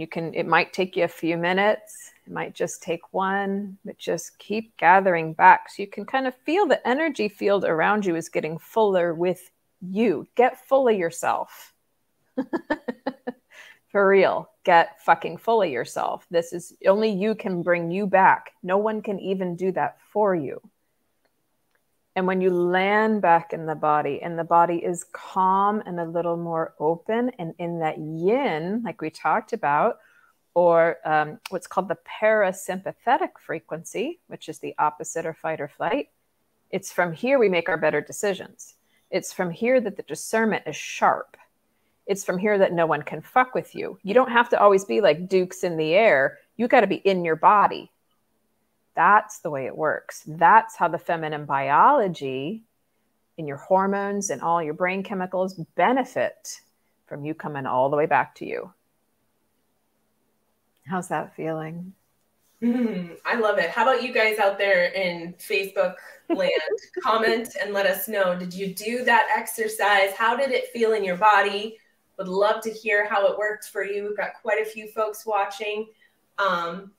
you 0.00 0.06
can, 0.06 0.34
it 0.34 0.46
might 0.46 0.72
take 0.72 0.96
you 0.96 1.04
a 1.04 1.08
few 1.08 1.36
minutes. 1.36 2.12
It 2.26 2.32
might 2.32 2.54
just 2.54 2.82
take 2.82 3.12
one, 3.12 3.78
but 3.84 3.98
just 3.98 4.38
keep 4.38 4.76
gathering 4.76 5.32
back. 5.32 5.70
So 5.70 5.82
you 5.82 5.88
can 5.88 6.04
kind 6.04 6.26
of 6.26 6.34
feel 6.34 6.66
the 6.66 6.86
energy 6.86 7.28
field 7.28 7.64
around 7.64 8.04
you 8.04 8.16
is 8.16 8.28
getting 8.28 8.58
fuller 8.58 9.14
with 9.14 9.50
you. 9.80 10.26
Get 10.34 10.66
full 10.66 10.88
of 10.88 10.96
yourself. 10.96 11.72
For 13.88 14.08
real, 14.08 14.50
get 14.64 15.00
fucking 15.02 15.38
full 15.38 15.62
of 15.62 15.70
yourself. 15.70 16.26
This 16.30 16.52
is 16.52 16.74
only 16.86 17.10
you 17.10 17.34
can 17.34 17.62
bring 17.62 17.90
you 17.90 18.06
back. 18.06 18.50
No 18.62 18.76
one 18.76 19.00
can 19.00 19.18
even 19.20 19.56
do 19.56 19.72
that 19.72 19.96
for 20.12 20.34
you. 20.34 20.60
And 22.16 22.26
when 22.26 22.40
you 22.40 22.50
land 22.50 23.20
back 23.20 23.52
in 23.52 23.66
the 23.66 23.74
body 23.74 24.22
and 24.22 24.38
the 24.38 24.44
body 24.44 24.76
is 24.76 25.04
calm 25.12 25.82
and 25.84 26.00
a 26.00 26.04
little 26.04 26.38
more 26.38 26.74
open 26.80 27.30
and 27.38 27.54
in 27.58 27.78
that 27.80 27.98
yin, 27.98 28.82
like 28.82 29.02
we 29.02 29.10
talked 29.10 29.52
about, 29.52 29.98
or 30.54 30.96
um, 31.04 31.38
what's 31.50 31.66
called 31.66 31.88
the 31.88 31.98
parasympathetic 32.20 33.32
frequency, 33.38 34.18
which 34.28 34.48
is 34.48 34.58
the 34.58 34.74
opposite 34.78 35.26
of 35.26 35.36
fight 35.36 35.60
or 35.60 35.68
flight, 35.68 36.08
it's 36.70 36.90
from 36.90 37.12
here 37.12 37.38
we 37.38 37.50
make 37.50 37.68
our 37.68 37.76
better 37.76 38.00
decisions. 38.00 38.76
It's 39.10 39.34
from 39.34 39.50
here 39.50 39.78
that 39.82 39.98
the 39.98 40.02
discernment 40.02 40.64
is 40.66 40.74
sharp. 40.74 41.36
It's 42.06 42.24
from 42.24 42.38
here 42.38 42.56
that 42.56 42.72
no 42.72 42.86
one 42.86 43.02
can 43.02 43.20
fuck 43.20 43.54
with 43.54 43.74
you. 43.74 43.98
You 44.02 44.14
don't 44.14 44.32
have 44.32 44.48
to 44.50 44.60
always 44.60 44.86
be 44.86 45.02
like 45.02 45.28
dukes 45.28 45.64
in 45.64 45.76
the 45.76 45.92
air. 45.92 46.38
You 46.56 46.66
got 46.66 46.80
to 46.80 46.86
be 46.86 46.96
in 46.96 47.26
your 47.26 47.36
body. 47.36 47.90
That's 48.96 49.40
the 49.40 49.50
way 49.50 49.66
it 49.66 49.76
works. 49.76 50.22
That's 50.26 50.74
how 50.74 50.88
the 50.88 50.98
feminine 50.98 51.44
biology 51.44 52.64
in 53.36 53.46
your 53.46 53.58
hormones 53.58 54.30
and 54.30 54.40
all 54.40 54.62
your 54.62 54.74
brain 54.74 55.02
chemicals 55.02 55.54
benefit 55.76 56.60
from 57.06 57.24
you 57.24 57.34
coming 57.34 57.66
all 57.66 57.90
the 57.90 57.96
way 57.96 58.06
back 58.06 58.34
to 58.36 58.46
you. 58.46 58.72
How's 60.86 61.08
that 61.08 61.36
feeling? 61.36 61.92
Mm, 62.62 63.18
I 63.26 63.34
love 63.34 63.58
it. 63.58 63.70
How 63.70 63.82
about 63.82 64.02
you 64.02 64.14
guys 64.14 64.38
out 64.38 64.56
there 64.56 64.86
in 64.86 65.34
Facebook 65.34 65.96
land? 66.30 66.50
Comment 67.02 67.48
and 67.60 67.74
let 67.74 67.86
us 67.86 68.08
know. 68.08 68.36
Did 68.38 68.54
you 68.54 68.74
do 68.74 69.04
that 69.04 69.28
exercise? 69.36 70.12
How 70.16 70.36
did 70.36 70.50
it 70.50 70.68
feel 70.68 70.94
in 70.94 71.04
your 71.04 71.16
body? 71.16 71.76
Would 72.18 72.28
love 72.28 72.62
to 72.62 72.70
hear 72.70 73.06
how 73.06 73.26
it 73.26 73.36
worked 73.36 73.66
for 73.66 73.84
you. 73.84 74.04
We've 74.04 74.16
got 74.16 74.30
quite 74.40 74.62
a 74.62 74.64
few 74.64 74.88
folks 74.88 75.26
watching. 75.26 75.88
Um, 76.38 76.92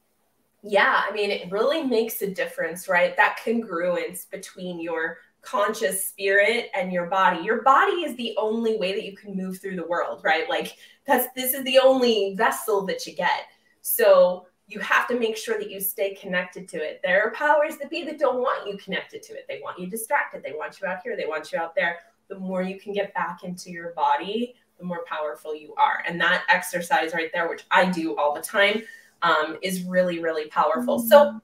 yeah, 0.64 1.02
I 1.08 1.14
mean, 1.14 1.32
it 1.32 1.52
really 1.52 1.84
makes 1.84 2.22
a 2.22 2.30
difference, 2.30 2.90
right? 2.90 3.16
That 3.16 3.38
congruence 3.46 4.30
between 4.30 4.80
your 4.80 5.18
conscious 5.42 6.06
spirit 6.06 6.70
and 6.76 6.92
your 6.92 7.06
body. 7.06 7.44
Your 7.44 7.62
body 7.62 8.04
is 8.04 8.16
the 8.18 8.36
only 8.38 8.78
way 8.78 8.94
that 8.94 9.06
you 9.06 9.16
can 9.16 9.36
move 9.36 9.60
through 9.60 9.78
the 9.78 9.88
world, 9.88 10.22
right? 10.24 10.50
Like 10.50 10.76
that's 11.06 11.28
this 11.36 11.54
is 11.54 11.64
the 11.64 11.80
only 11.80 12.36
vessel 12.36 12.86
that 12.88 13.06
you 13.06 13.14
get. 13.14 13.46
So 13.82 14.48
you 14.68 14.80
have 14.82 15.08
to 15.08 15.18
make 15.18 15.38
sure 15.38 15.58
that 15.58 15.72
you 15.72 15.80
stay 15.80 16.14
connected 16.16 16.68
to 16.70 16.78
it. 16.78 17.00
There 17.02 17.24
are 17.24 17.32
powers 17.32 17.78
that 17.78 17.90
be 17.90 18.04
that 18.04 18.20
don't 18.20 18.42
want 18.42 18.68
you 18.68 18.78
connected 18.78 19.24
to 19.24 19.34
it. 19.34 19.46
They 19.48 19.62
want 19.64 19.80
you 19.80 19.88
distracted. 19.88 20.44
They 20.44 20.52
want 20.52 20.82
you 20.82 20.88
out 20.88 21.00
here. 21.04 21.16
They 21.16 21.26
want 21.26 21.54
you 21.54 21.60
out 21.60 21.74
there. 21.76 22.00
The 22.28 22.38
more 22.38 22.62
you 22.62 22.78
can 22.78 22.92
get 22.92 23.14
back 23.14 23.44
into 23.44 23.72
your 23.72 23.94
body, 23.94 24.56
the 24.78 24.84
more 24.84 25.06
powerful 25.08 25.56
you 25.56 25.74
are. 25.76 26.04
And 26.06 26.20
that 26.20 26.44
exercise 26.50 27.14
right 27.14 27.32
there, 27.34 27.48
which 27.48 27.64
I 27.72 27.90
do 27.90 28.18
all 28.18 28.34
the 28.34 28.42
time, 28.42 28.84
um, 29.22 29.58
is 29.62 29.84
really, 29.84 30.20
really 30.20 30.48
powerful. 30.48 31.00
Mm-hmm. 31.00 31.08
So, 31.08 31.42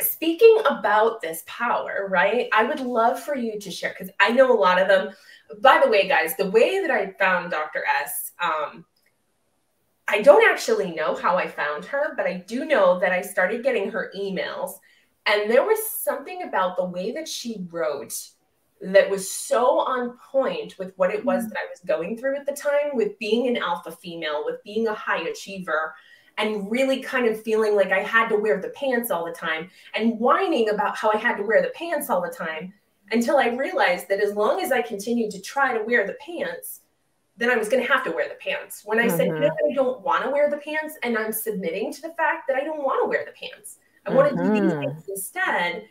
speaking 0.00 0.58
about 0.66 1.20
this 1.20 1.42
power, 1.46 2.08
right? 2.10 2.48
I 2.52 2.64
would 2.64 2.80
love 2.80 3.20
for 3.22 3.36
you 3.36 3.58
to 3.60 3.70
share 3.70 3.94
because 3.96 4.12
I 4.20 4.30
know 4.30 4.52
a 4.52 4.58
lot 4.58 4.80
of 4.80 4.88
them. 4.88 5.14
By 5.60 5.80
the 5.82 5.90
way, 5.90 6.08
guys, 6.08 6.36
the 6.36 6.50
way 6.50 6.80
that 6.80 6.90
I 6.90 7.12
found 7.12 7.50
Dr. 7.50 7.84
S, 8.02 8.32
um, 8.42 8.84
I 10.08 10.22
don't 10.22 10.50
actually 10.50 10.92
know 10.92 11.14
how 11.14 11.36
I 11.36 11.46
found 11.46 11.84
her, 11.86 12.14
but 12.16 12.26
I 12.26 12.44
do 12.46 12.64
know 12.64 12.98
that 13.00 13.12
I 13.12 13.22
started 13.22 13.62
getting 13.62 13.90
her 13.90 14.12
emails. 14.16 14.72
And 15.26 15.50
there 15.50 15.62
was 15.62 15.78
something 15.86 16.42
about 16.42 16.76
the 16.76 16.84
way 16.84 17.12
that 17.12 17.28
she 17.28 17.64
wrote 17.70 18.14
that 18.82 19.08
was 19.08 19.30
so 19.30 19.78
on 19.78 20.18
point 20.18 20.76
with 20.78 20.92
what 20.96 21.14
it 21.14 21.24
was 21.24 21.44
mm. 21.44 21.48
that 21.50 21.58
I 21.58 21.70
was 21.70 21.80
going 21.86 22.18
through 22.18 22.36
at 22.36 22.46
the 22.46 22.52
time 22.52 22.94
with 22.94 23.18
being 23.18 23.46
an 23.46 23.56
alpha 23.56 23.92
female, 23.92 24.42
with 24.44 24.62
being 24.64 24.88
a 24.88 24.94
high 24.94 25.22
achiever, 25.22 25.94
and 26.38 26.70
really 26.70 27.02
kind 27.02 27.26
of 27.26 27.42
feeling 27.42 27.76
like 27.76 27.92
I 27.92 28.00
had 28.00 28.28
to 28.28 28.36
wear 28.36 28.60
the 28.60 28.70
pants 28.70 29.10
all 29.10 29.24
the 29.24 29.32
time 29.32 29.70
and 29.94 30.18
whining 30.18 30.70
about 30.70 30.96
how 30.96 31.10
I 31.12 31.16
had 31.16 31.36
to 31.36 31.42
wear 31.42 31.62
the 31.62 31.70
pants 31.70 32.10
all 32.10 32.22
the 32.22 32.30
time 32.30 32.72
until 33.10 33.36
I 33.36 33.48
realized 33.48 34.08
that 34.08 34.20
as 34.20 34.34
long 34.34 34.60
as 34.60 34.72
I 34.72 34.82
continued 34.82 35.30
to 35.32 35.40
try 35.40 35.76
to 35.76 35.84
wear 35.84 36.06
the 36.06 36.16
pants, 36.24 36.80
then 37.36 37.50
I 37.50 37.56
was 37.56 37.68
going 37.68 37.84
to 37.84 37.92
have 37.92 38.04
to 38.04 38.10
wear 38.10 38.28
the 38.28 38.36
pants. 38.36 38.82
When 38.84 38.98
I 38.98 39.06
mm-hmm. 39.06 39.16
said, 39.16 39.28
no. 39.28 39.46
I 39.46 39.74
don't 39.74 40.00
want 40.02 40.24
to 40.24 40.30
wear 40.30 40.50
the 40.50 40.58
pants, 40.58 40.96
and 41.02 41.16
I'm 41.16 41.32
submitting 41.32 41.92
to 41.92 42.02
the 42.02 42.10
fact 42.10 42.46
that 42.48 42.56
I 42.56 42.64
don't 42.64 42.84
want 42.84 43.02
to 43.02 43.08
wear 43.08 43.24
the 43.24 43.32
pants, 43.32 43.78
I 44.04 44.10
mm-hmm. 44.10 44.16
want 44.16 44.36
to 44.36 44.42
do 44.42 44.60
these 44.60 44.72
things 44.72 45.08
instead. 45.08 45.84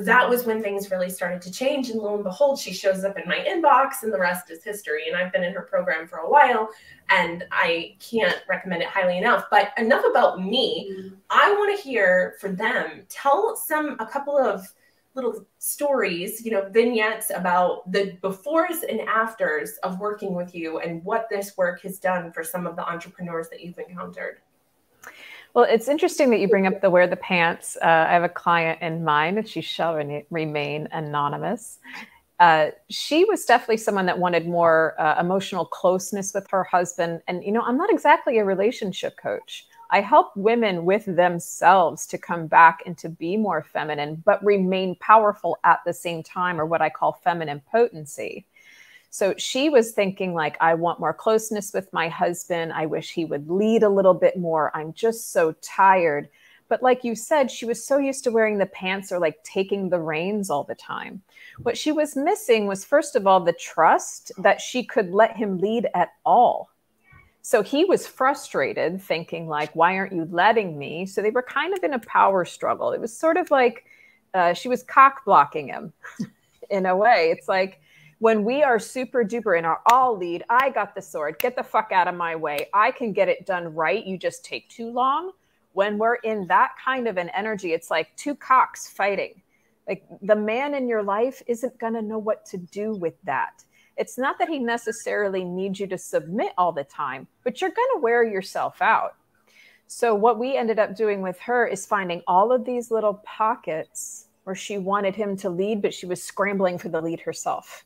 That 0.00 0.28
was 0.28 0.46
when 0.46 0.62
things 0.62 0.90
really 0.90 1.10
started 1.10 1.42
to 1.42 1.52
change. 1.52 1.90
And 1.90 2.00
lo 2.00 2.14
and 2.14 2.24
behold, 2.24 2.58
she 2.58 2.72
shows 2.72 3.04
up 3.04 3.18
in 3.18 3.28
my 3.28 3.44
inbox, 3.46 4.02
and 4.02 4.12
the 4.12 4.18
rest 4.18 4.50
is 4.50 4.64
history. 4.64 5.08
And 5.08 5.16
I've 5.16 5.32
been 5.32 5.44
in 5.44 5.52
her 5.52 5.62
program 5.62 6.08
for 6.08 6.18
a 6.18 6.30
while, 6.30 6.70
and 7.10 7.44
I 7.50 7.96
can't 8.00 8.38
recommend 8.48 8.82
it 8.82 8.88
highly 8.88 9.18
enough. 9.18 9.44
But 9.50 9.72
enough 9.76 10.04
about 10.08 10.42
me. 10.42 10.90
Mm-hmm. 10.90 11.14
I 11.28 11.52
want 11.52 11.76
to 11.76 11.82
hear 11.82 12.36
for 12.40 12.50
them. 12.50 13.02
Tell 13.10 13.56
some 13.56 13.96
a 13.98 14.06
couple 14.06 14.38
of 14.38 14.66
little 15.14 15.44
stories, 15.58 16.44
you 16.44 16.52
know, 16.52 16.68
vignettes 16.70 17.30
about 17.34 17.90
the 17.90 18.16
befores 18.22 18.84
and 18.88 19.00
afters 19.02 19.72
of 19.82 19.98
working 19.98 20.34
with 20.34 20.54
you 20.54 20.78
and 20.78 21.04
what 21.04 21.26
this 21.28 21.56
work 21.56 21.82
has 21.82 21.98
done 21.98 22.32
for 22.32 22.44
some 22.44 22.66
of 22.66 22.76
the 22.76 22.88
entrepreneurs 22.88 23.48
that 23.50 23.60
you've 23.60 23.78
encountered. 23.78 24.38
Well, 25.54 25.66
it's 25.68 25.88
interesting 25.88 26.30
that 26.30 26.38
you 26.38 26.48
bring 26.48 26.66
up 26.66 26.80
the 26.80 26.90
wear 26.90 27.06
the 27.06 27.16
pants. 27.16 27.76
Uh, 27.82 28.06
I 28.08 28.12
have 28.12 28.22
a 28.22 28.28
client 28.28 28.80
in 28.82 29.02
mind, 29.02 29.38
and 29.38 29.48
she 29.48 29.60
shall 29.60 29.96
re- 29.96 30.24
remain 30.30 30.88
anonymous. 30.92 31.78
Uh, 32.38 32.70
she 32.88 33.24
was 33.24 33.44
definitely 33.44 33.76
someone 33.76 34.06
that 34.06 34.18
wanted 34.18 34.46
more 34.46 34.94
uh, 34.98 35.20
emotional 35.20 35.66
closeness 35.66 36.32
with 36.32 36.48
her 36.50 36.64
husband. 36.64 37.20
And, 37.28 37.44
you 37.44 37.52
know, 37.52 37.62
I'm 37.62 37.76
not 37.76 37.92
exactly 37.92 38.38
a 38.38 38.44
relationship 38.44 39.16
coach. 39.16 39.66
I 39.90 40.00
help 40.00 40.34
women 40.36 40.84
with 40.84 41.04
themselves 41.04 42.06
to 42.06 42.16
come 42.18 42.46
back 42.46 42.78
and 42.86 42.96
to 42.98 43.08
be 43.08 43.36
more 43.36 43.62
feminine, 43.62 44.22
but 44.24 44.42
remain 44.44 44.94
powerful 45.00 45.58
at 45.64 45.80
the 45.84 45.92
same 45.92 46.22
time, 46.22 46.60
or 46.60 46.64
what 46.64 46.80
I 46.80 46.90
call 46.90 47.12
feminine 47.24 47.60
potency. 47.70 48.46
So 49.10 49.34
she 49.36 49.68
was 49.68 49.92
thinking, 49.92 50.34
like, 50.34 50.56
I 50.60 50.74
want 50.74 51.00
more 51.00 51.12
closeness 51.12 51.72
with 51.72 51.92
my 51.92 52.08
husband. 52.08 52.72
I 52.72 52.86
wish 52.86 53.10
he 53.10 53.24
would 53.24 53.50
lead 53.50 53.82
a 53.82 53.88
little 53.88 54.14
bit 54.14 54.38
more. 54.38 54.74
I'm 54.74 54.92
just 54.92 55.32
so 55.32 55.54
tired. 55.60 56.28
But 56.68 56.82
like 56.82 57.02
you 57.02 57.16
said, 57.16 57.50
she 57.50 57.66
was 57.66 57.84
so 57.84 57.98
used 57.98 58.22
to 58.24 58.30
wearing 58.30 58.58
the 58.58 58.66
pants 58.66 59.10
or 59.10 59.18
like 59.18 59.42
taking 59.42 59.88
the 59.88 59.98
reins 59.98 60.48
all 60.48 60.62
the 60.62 60.76
time. 60.76 61.22
What 61.62 61.76
she 61.76 61.90
was 61.90 62.14
missing 62.14 62.66
was, 62.66 62.84
first 62.84 63.16
of 63.16 63.26
all, 63.26 63.40
the 63.40 63.52
trust 63.52 64.30
that 64.38 64.60
she 64.60 64.84
could 64.84 65.10
let 65.10 65.36
him 65.36 65.58
lead 65.58 65.88
at 65.94 66.10
all 66.24 66.70
so 67.42 67.62
he 67.62 67.84
was 67.84 68.06
frustrated, 68.06 69.00
thinking, 69.00 69.48
like, 69.48 69.74
why 69.74 69.96
aren't 69.96 70.12
you 70.12 70.28
letting 70.30 70.78
me? 70.78 71.06
So 71.06 71.22
they 71.22 71.30
were 71.30 71.42
kind 71.42 71.76
of 71.76 71.82
in 71.82 71.94
a 71.94 71.98
power 72.00 72.44
struggle. 72.44 72.92
It 72.92 73.00
was 73.00 73.16
sort 73.16 73.36
of 73.36 73.50
like 73.50 73.84
uh, 74.34 74.52
she 74.52 74.68
was 74.68 74.82
cock 74.82 75.24
blocking 75.24 75.68
him 75.68 75.92
in 76.70 76.86
a 76.86 76.96
way. 76.96 77.34
It's 77.36 77.48
like 77.48 77.79
when 78.20 78.44
we 78.44 78.62
are 78.62 78.78
super 78.78 79.24
duper 79.24 79.58
in 79.58 79.64
our 79.64 79.80
all 79.90 80.16
lead, 80.16 80.44
I 80.48 80.70
got 80.70 80.94
the 80.94 81.02
sword, 81.02 81.38
get 81.38 81.56
the 81.56 81.62
fuck 81.62 81.90
out 81.92 82.08
of 82.08 82.14
my 82.14 82.36
way. 82.36 82.68
I 82.72 82.92
can 82.92 83.12
get 83.12 83.28
it 83.28 83.44
done 83.44 83.74
right. 83.74 84.06
You 84.06 84.16
just 84.16 84.44
take 84.44 84.68
too 84.68 84.90
long. 84.90 85.32
When 85.72 85.98
we're 85.98 86.16
in 86.16 86.46
that 86.46 86.72
kind 86.82 87.08
of 87.08 87.16
an 87.16 87.30
energy, 87.30 87.72
it's 87.72 87.90
like 87.90 88.14
two 88.16 88.34
cocks 88.34 88.88
fighting. 88.88 89.42
Like 89.88 90.04
the 90.22 90.36
man 90.36 90.74
in 90.74 90.88
your 90.88 91.02
life 91.02 91.42
isn't 91.46 91.78
going 91.78 91.94
to 91.94 92.02
know 92.02 92.18
what 92.18 92.46
to 92.46 92.56
do 92.56 92.94
with 92.94 93.14
that 93.24 93.64
it's 94.00 94.16
not 94.16 94.38
that 94.38 94.48
he 94.48 94.58
necessarily 94.58 95.44
needs 95.44 95.78
you 95.78 95.86
to 95.88 95.98
submit 95.98 96.52
all 96.56 96.72
the 96.72 96.84
time, 96.84 97.28
but 97.44 97.60
you're 97.60 97.70
going 97.70 97.88
to 97.94 98.00
wear 98.00 98.24
yourself 98.24 98.80
out. 98.80 99.16
So, 99.88 100.14
what 100.14 100.38
we 100.38 100.56
ended 100.56 100.78
up 100.78 100.96
doing 100.96 101.20
with 101.20 101.38
her 101.40 101.66
is 101.66 101.84
finding 101.84 102.22
all 102.26 102.50
of 102.50 102.64
these 102.64 102.90
little 102.90 103.20
pockets 103.26 104.28
where 104.44 104.56
she 104.56 104.78
wanted 104.78 105.14
him 105.14 105.36
to 105.36 105.50
lead, 105.50 105.82
but 105.82 105.92
she 105.92 106.06
was 106.06 106.22
scrambling 106.22 106.78
for 106.78 106.88
the 106.88 107.00
lead 107.00 107.20
herself. 107.20 107.84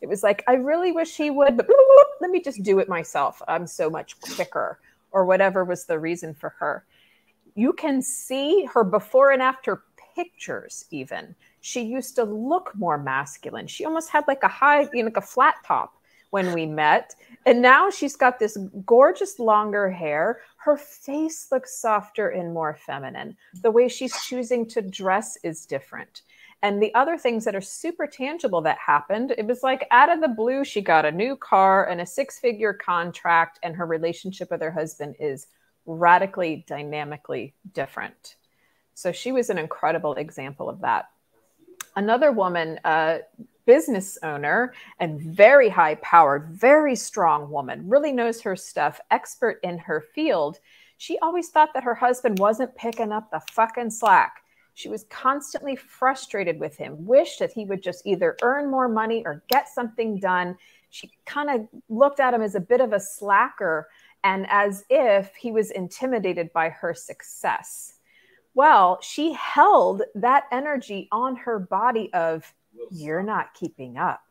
It 0.00 0.08
was 0.08 0.22
like, 0.22 0.44
I 0.46 0.54
really 0.54 0.92
wish 0.92 1.16
he 1.16 1.30
would, 1.30 1.56
but 1.56 1.68
let 2.20 2.30
me 2.30 2.40
just 2.40 2.62
do 2.62 2.78
it 2.78 2.88
myself. 2.88 3.42
I'm 3.48 3.66
so 3.66 3.90
much 3.90 4.20
quicker, 4.20 4.78
or 5.10 5.24
whatever 5.24 5.64
was 5.64 5.84
the 5.84 5.98
reason 5.98 6.34
for 6.34 6.50
her. 6.58 6.84
You 7.54 7.72
can 7.72 8.00
see 8.02 8.64
her 8.72 8.84
before 8.84 9.32
and 9.32 9.42
after 9.42 9.82
pictures, 10.14 10.84
even 10.90 11.34
she 11.60 11.82
used 11.82 12.14
to 12.16 12.24
look 12.24 12.72
more 12.74 12.98
masculine. 12.98 13.66
She 13.66 13.84
almost 13.84 14.10
had 14.10 14.24
like 14.28 14.42
a 14.42 14.48
high, 14.48 14.82
you 14.92 15.02
know, 15.02 15.06
like 15.06 15.16
a 15.16 15.22
flat 15.22 15.56
top 15.66 15.94
when 16.30 16.52
we 16.52 16.66
met. 16.66 17.14
And 17.46 17.62
now 17.62 17.90
she's 17.90 18.16
got 18.16 18.38
this 18.38 18.56
gorgeous 18.84 19.38
longer 19.38 19.90
hair. 19.90 20.40
Her 20.56 20.76
face 20.76 21.48
looks 21.50 21.80
softer 21.80 22.28
and 22.28 22.52
more 22.52 22.74
feminine. 22.74 23.36
The 23.62 23.70
way 23.70 23.88
she's 23.88 24.14
choosing 24.24 24.66
to 24.68 24.82
dress 24.82 25.38
is 25.42 25.66
different. 25.66 26.22
And 26.62 26.82
the 26.82 26.92
other 26.94 27.16
things 27.16 27.44
that 27.44 27.54
are 27.54 27.60
super 27.60 28.06
tangible 28.06 28.60
that 28.62 28.78
happened, 28.78 29.32
it 29.38 29.46
was 29.46 29.62
like 29.62 29.86
out 29.90 30.10
of 30.10 30.20
the 30.20 30.28
blue, 30.28 30.64
she 30.64 30.80
got 30.80 31.04
a 31.04 31.12
new 31.12 31.36
car 31.36 31.88
and 31.88 32.00
a 32.00 32.06
six 32.06 32.38
figure 32.40 32.72
contract, 32.72 33.58
and 33.62 33.76
her 33.76 33.86
relationship 33.86 34.50
with 34.50 34.60
her 34.60 34.72
husband 34.72 35.14
is 35.20 35.46
radically, 35.86 36.64
dynamically 36.66 37.54
different. 37.72 38.36
So 38.94 39.12
she 39.12 39.30
was 39.30 39.50
an 39.50 39.58
incredible 39.58 40.14
example 40.14 40.68
of 40.68 40.80
that 40.80 41.08
another 41.98 42.30
woman, 42.30 42.78
uh, 42.84 43.18
business 43.66 44.16
owner 44.22 44.72
and 44.98 45.20
very 45.20 45.68
high 45.68 45.96
powered, 45.96 46.48
very 46.48 46.96
strong 46.96 47.50
woman, 47.50 47.86
really 47.86 48.12
knows 48.12 48.40
her 48.40 48.56
stuff, 48.56 49.00
expert 49.10 49.58
in 49.62 49.78
her 49.78 50.00
field. 50.00 50.58
She 50.96 51.18
always 51.18 51.48
thought 51.48 51.74
that 51.74 51.84
her 51.84 51.96
husband 51.96 52.38
wasn't 52.38 52.74
picking 52.76 53.12
up 53.12 53.30
the 53.30 53.42
fucking 53.52 53.90
slack. 53.90 54.42
She 54.78 54.88
was 54.88 55.06
constantly 55.10 55.74
frustrated 55.74 56.60
with 56.60 56.76
him, 56.76 57.04
wished 57.04 57.40
that 57.40 57.50
he 57.50 57.64
would 57.64 57.82
just 57.82 58.06
either 58.06 58.36
earn 58.42 58.70
more 58.70 58.88
money 58.88 59.24
or 59.26 59.42
get 59.48 59.68
something 59.68 60.20
done. 60.20 60.56
She 60.90 61.10
kind 61.26 61.50
of 61.50 61.66
looked 61.88 62.20
at 62.20 62.32
him 62.32 62.42
as 62.42 62.54
a 62.54 62.60
bit 62.60 62.80
of 62.80 62.92
a 62.92 63.00
slacker 63.00 63.88
and 64.22 64.46
as 64.48 64.84
if 64.88 65.34
he 65.34 65.50
was 65.50 65.72
intimidated 65.72 66.52
by 66.52 66.68
her 66.68 66.94
success. 66.94 67.94
Well, 68.54 69.00
she 69.02 69.32
held 69.32 70.02
that 70.14 70.44
energy 70.52 71.08
on 71.10 71.34
her 71.34 71.58
body 71.58 72.14
of, 72.14 72.54
you're 72.92 73.24
not 73.24 73.54
keeping 73.54 73.96
up. 73.96 74.22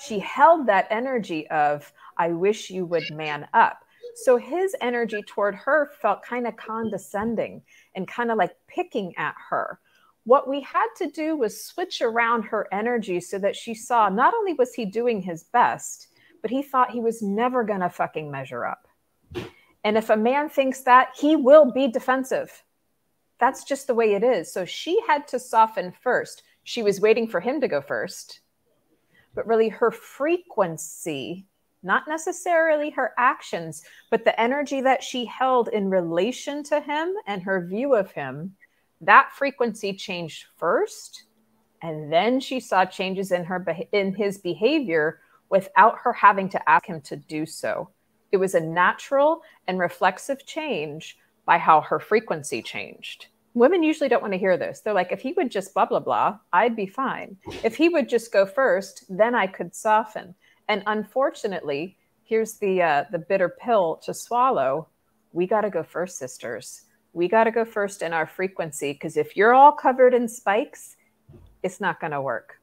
she 0.00 0.20
held 0.20 0.68
that 0.68 0.86
energy 0.88 1.48
of, 1.50 1.92
I 2.16 2.28
wish 2.28 2.70
you 2.70 2.86
would 2.86 3.10
man 3.10 3.48
up. 3.52 3.84
So 4.24 4.36
his 4.36 4.74
energy 4.80 5.22
toward 5.22 5.54
her 5.54 5.92
felt 6.02 6.24
kind 6.24 6.48
of 6.48 6.56
condescending 6.56 7.62
and 7.94 8.08
kind 8.08 8.32
of 8.32 8.36
like 8.36 8.56
picking 8.66 9.16
at 9.16 9.36
her. 9.48 9.78
What 10.24 10.48
we 10.48 10.60
had 10.60 10.88
to 10.96 11.06
do 11.08 11.36
was 11.36 11.64
switch 11.64 12.02
around 12.02 12.42
her 12.42 12.66
energy 12.72 13.20
so 13.20 13.38
that 13.38 13.54
she 13.54 13.74
saw 13.74 14.08
not 14.08 14.34
only 14.34 14.54
was 14.54 14.74
he 14.74 14.86
doing 14.86 15.22
his 15.22 15.44
best, 15.44 16.08
but 16.42 16.50
he 16.50 16.62
thought 16.62 16.90
he 16.90 17.00
was 17.00 17.22
never 17.22 17.62
going 17.62 17.78
to 17.78 17.88
fucking 17.88 18.28
measure 18.28 18.66
up. 18.66 18.88
And 19.84 19.96
if 19.96 20.10
a 20.10 20.16
man 20.16 20.48
thinks 20.48 20.80
that, 20.80 21.10
he 21.16 21.36
will 21.36 21.70
be 21.70 21.86
defensive. 21.86 22.64
That's 23.38 23.62
just 23.62 23.86
the 23.86 23.94
way 23.94 24.14
it 24.14 24.24
is. 24.24 24.52
So 24.52 24.64
she 24.64 25.00
had 25.06 25.28
to 25.28 25.38
soften 25.38 25.92
first. 25.92 26.42
She 26.64 26.82
was 26.82 27.00
waiting 27.00 27.28
for 27.28 27.38
him 27.38 27.60
to 27.60 27.68
go 27.68 27.80
first, 27.80 28.40
but 29.32 29.46
really 29.46 29.68
her 29.68 29.92
frequency, 29.92 31.46
not 31.82 32.08
necessarily 32.08 32.90
her 32.90 33.12
actions, 33.18 33.82
but 34.10 34.24
the 34.24 34.38
energy 34.40 34.80
that 34.80 35.02
she 35.02 35.24
held 35.24 35.68
in 35.68 35.90
relation 35.90 36.62
to 36.64 36.80
him 36.80 37.14
and 37.26 37.42
her 37.42 37.66
view 37.66 37.94
of 37.94 38.10
him, 38.12 38.54
that 39.00 39.30
frequency 39.32 39.92
changed 39.92 40.46
first. 40.56 41.24
And 41.82 42.12
then 42.12 42.40
she 42.40 42.58
saw 42.58 42.84
changes 42.84 43.30
in 43.30 43.44
her 43.44 43.64
in 43.92 44.14
his 44.14 44.38
behavior 44.38 45.20
without 45.50 45.98
her 46.02 46.12
having 46.12 46.48
to 46.50 46.68
ask 46.68 46.86
him 46.86 47.00
to 47.02 47.16
do 47.16 47.46
so. 47.46 47.90
It 48.32 48.36
was 48.36 48.54
a 48.54 48.60
natural 48.60 49.42
and 49.66 49.78
reflexive 49.78 50.44
change 50.44 51.16
by 51.46 51.58
how 51.58 51.80
her 51.80 51.98
frequency 51.98 52.60
changed. 52.60 53.28
Women 53.54 53.82
usually 53.82 54.08
don't 54.08 54.20
want 54.20 54.34
to 54.34 54.38
hear 54.38 54.56
this. 54.58 54.80
They're 54.80 54.92
like, 54.92 55.12
if 55.12 55.20
he 55.20 55.32
would 55.32 55.50
just 55.50 55.72
blah, 55.72 55.86
blah, 55.86 56.00
blah, 56.00 56.38
I'd 56.52 56.76
be 56.76 56.86
fine. 56.86 57.36
If 57.64 57.76
he 57.76 57.88
would 57.88 58.08
just 58.08 58.32
go 58.32 58.44
first, 58.44 59.04
then 59.08 59.34
I 59.34 59.46
could 59.46 59.74
soften. 59.74 60.34
And 60.68 60.82
unfortunately, 60.86 61.96
here's 62.24 62.54
the, 62.54 62.82
uh, 62.82 63.04
the 63.10 63.18
bitter 63.18 63.48
pill 63.48 63.96
to 64.04 64.12
swallow. 64.12 64.88
We 65.32 65.46
got 65.46 65.62
to 65.62 65.70
go 65.70 65.82
first, 65.82 66.18
sisters. 66.18 66.84
We 67.12 67.26
got 67.28 67.44
to 67.44 67.50
go 67.50 67.64
first 67.64 68.02
in 68.02 68.12
our 68.12 68.26
frequency 68.26 68.92
because 68.92 69.16
if 69.16 69.36
you're 69.36 69.54
all 69.54 69.72
covered 69.72 70.14
in 70.14 70.28
spikes, 70.28 70.96
it's 71.62 71.80
not 71.80 72.00
going 72.00 72.12
to 72.12 72.20
work. 72.20 72.60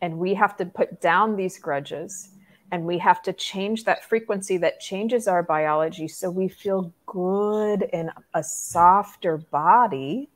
And 0.00 0.18
we 0.18 0.34
have 0.34 0.56
to 0.56 0.66
put 0.66 1.00
down 1.00 1.36
these 1.36 1.58
grudges 1.58 2.30
and 2.72 2.86
we 2.86 2.96
have 2.98 3.22
to 3.22 3.34
change 3.34 3.84
that 3.84 4.08
frequency 4.08 4.56
that 4.56 4.80
changes 4.80 5.28
our 5.28 5.42
biology 5.42 6.08
so 6.08 6.28
we 6.30 6.48
feel 6.48 6.92
good 7.06 7.82
in 7.92 8.10
a 8.34 8.42
softer 8.42 9.36
body 9.36 10.28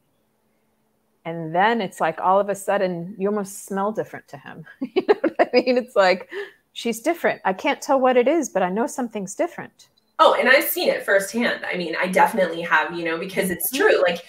and 1.24 1.52
then 1.52 1.80
it's 1.80 1.98
like 2.00 2.20
all 2.20 2.38
of 2.38 2.48
a 2.48 2.54
sudden 2.54 3.16
you 3.18 3.28
almost 3.28 3.64
smell 3.64 3.90
different 3.90 4.28
to 4.28 4.36
him 4.36 4.64
you 4.80 5.02
know 5.08 5.14
what 5.20 5.34
i 5.40 5.48
mean 5.52 5.78
it's 5.78 5.96
like 5.96 6.28
she's 6.76 7.00
different 7.00 7.40
i 7.44 7.52
can't 7.52 7.80
tell 7.80 7.98
what 7.98 8.18
it 8.18 8.28
is 8.28 8.50
but 8.50 8.62
i 8.62 8.68
know 8.68 8.86
something's 8.86 9.34
different 9.34 9.88
oh 10.18 10.34
and 10.38 10.48
i've 10.48 10.64
seen 10.64 10.88
it 10.88 11.04
firsthand 11.04 11.64
i 11.72 11.76
mean 11.76 11.96
i 11.98 12.06
definitely 12.06 12.60
have 12.60 12.92
you 12.92 13.02
know 13.02 13.18
because 13.18 13.48
it's 13.50 13.72
mm-hmm. 13.72 13.82
true 13.82 14.02
like 14.02 14.22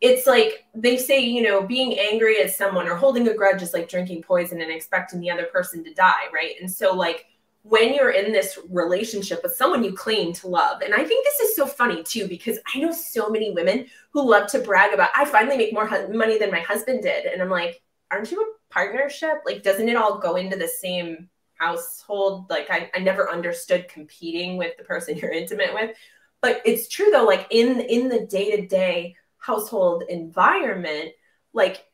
it's 0.00 0.26
like 0.26 0.64
they 0.74 0.96
say, 0.96 1.20
you 1.20 1.42
know, 1.42 1.62
being 1.62 1.98
angry 1.98 2.40
at 2.40 2.50
someone 2.50 2.88
or 2.88 2.94
holding 2.94 3.28
a 3.28 3.34
grudge 3.34 3.62
is 3.62 3.74
like 3.74 3.88
drinking 3.88 4.22
poison 4.22 4.60
and 4.60 4.70
expecting 4.70 5.20
the 5.20 5.30
other 5.30 5.44
person 5.44 5.84
to 5.84 5.92
die, 5.92 6.24
right? 6.32 6.54
And 6.60 6.70
so, 6.70 6.94
like, 6.94 7.26
when 7.62 7.92
you're 7.92 8.12
in 8.12 8.32
this 8.32 8.58
relationship 8.70 9.42
with 9.42 9.54
someone 9.54 9.84
you 9.84 9.92
claim 9.92 10.32
to 10.32 10.48
love, 10.48 10.80
and 10.80 10.94
I 10.94 11.04
think 11.04 11.26
this 11.26 11.40
is 11.40 11.56
so 11.56 11.66
funny 11.66 12.02
too, 12.02 12.26
because 12.26 12.58
I 12.74 12.78
know 12.78 12.92
so 12.92 13.28
many 13.28 13.50
women 13.50 13.86
who 14.12 14.28
love 14.28 14.50
to 14.52 14.60
brag 14.60 14.94
about, 14.94 15.10
I 15.14 15.26
finally 15.26 15.58
make 15.58 15.74
more 15.74 15.86
money 16.08 16.38
than 16.38 16.50
my 16.50 16.60
husband 16.60 17.02
did. 17.02 17.26
And 17.26 17.42
I'm 17.42 17.50
like, 17.50 17.82
aren't 18.10 18.32
you 18.32 18.40
a 18.40 18.72
partnership? 18.72 19.42
Like, 19.44 19.62
doesn't 19.62 19.88
it 19.88 19.96
all 19.96 20.18
go 20.18 20.36
into 20.36 20.56
the 20.56 20.68
same 20.68 21.28
household? 21.60 22.50
Like, 22.50 22.70
I, 22.70 22.90
I 22.94 22.98
never 22.98 23.30
understood 23.30 23.88
competing 23.88 24.56
with 24.56 24.76
the 24.76 24.84
person 24.84 25.16
you're 25.18 25.32
intimate 25.32 25.74
with. 25.74 25.96
But 26.42 26.62
it's 26.64 26.88
true 26.88 27.10
though, 27.12 27.24
like 27.24 27.46
in 27.50 27.80
in 27.80 28.08
the 28.08 28.26
day-to-day 28.26 29.14
household 29.36 30.04
environment, 30.08 31.10
like 31.52 31.84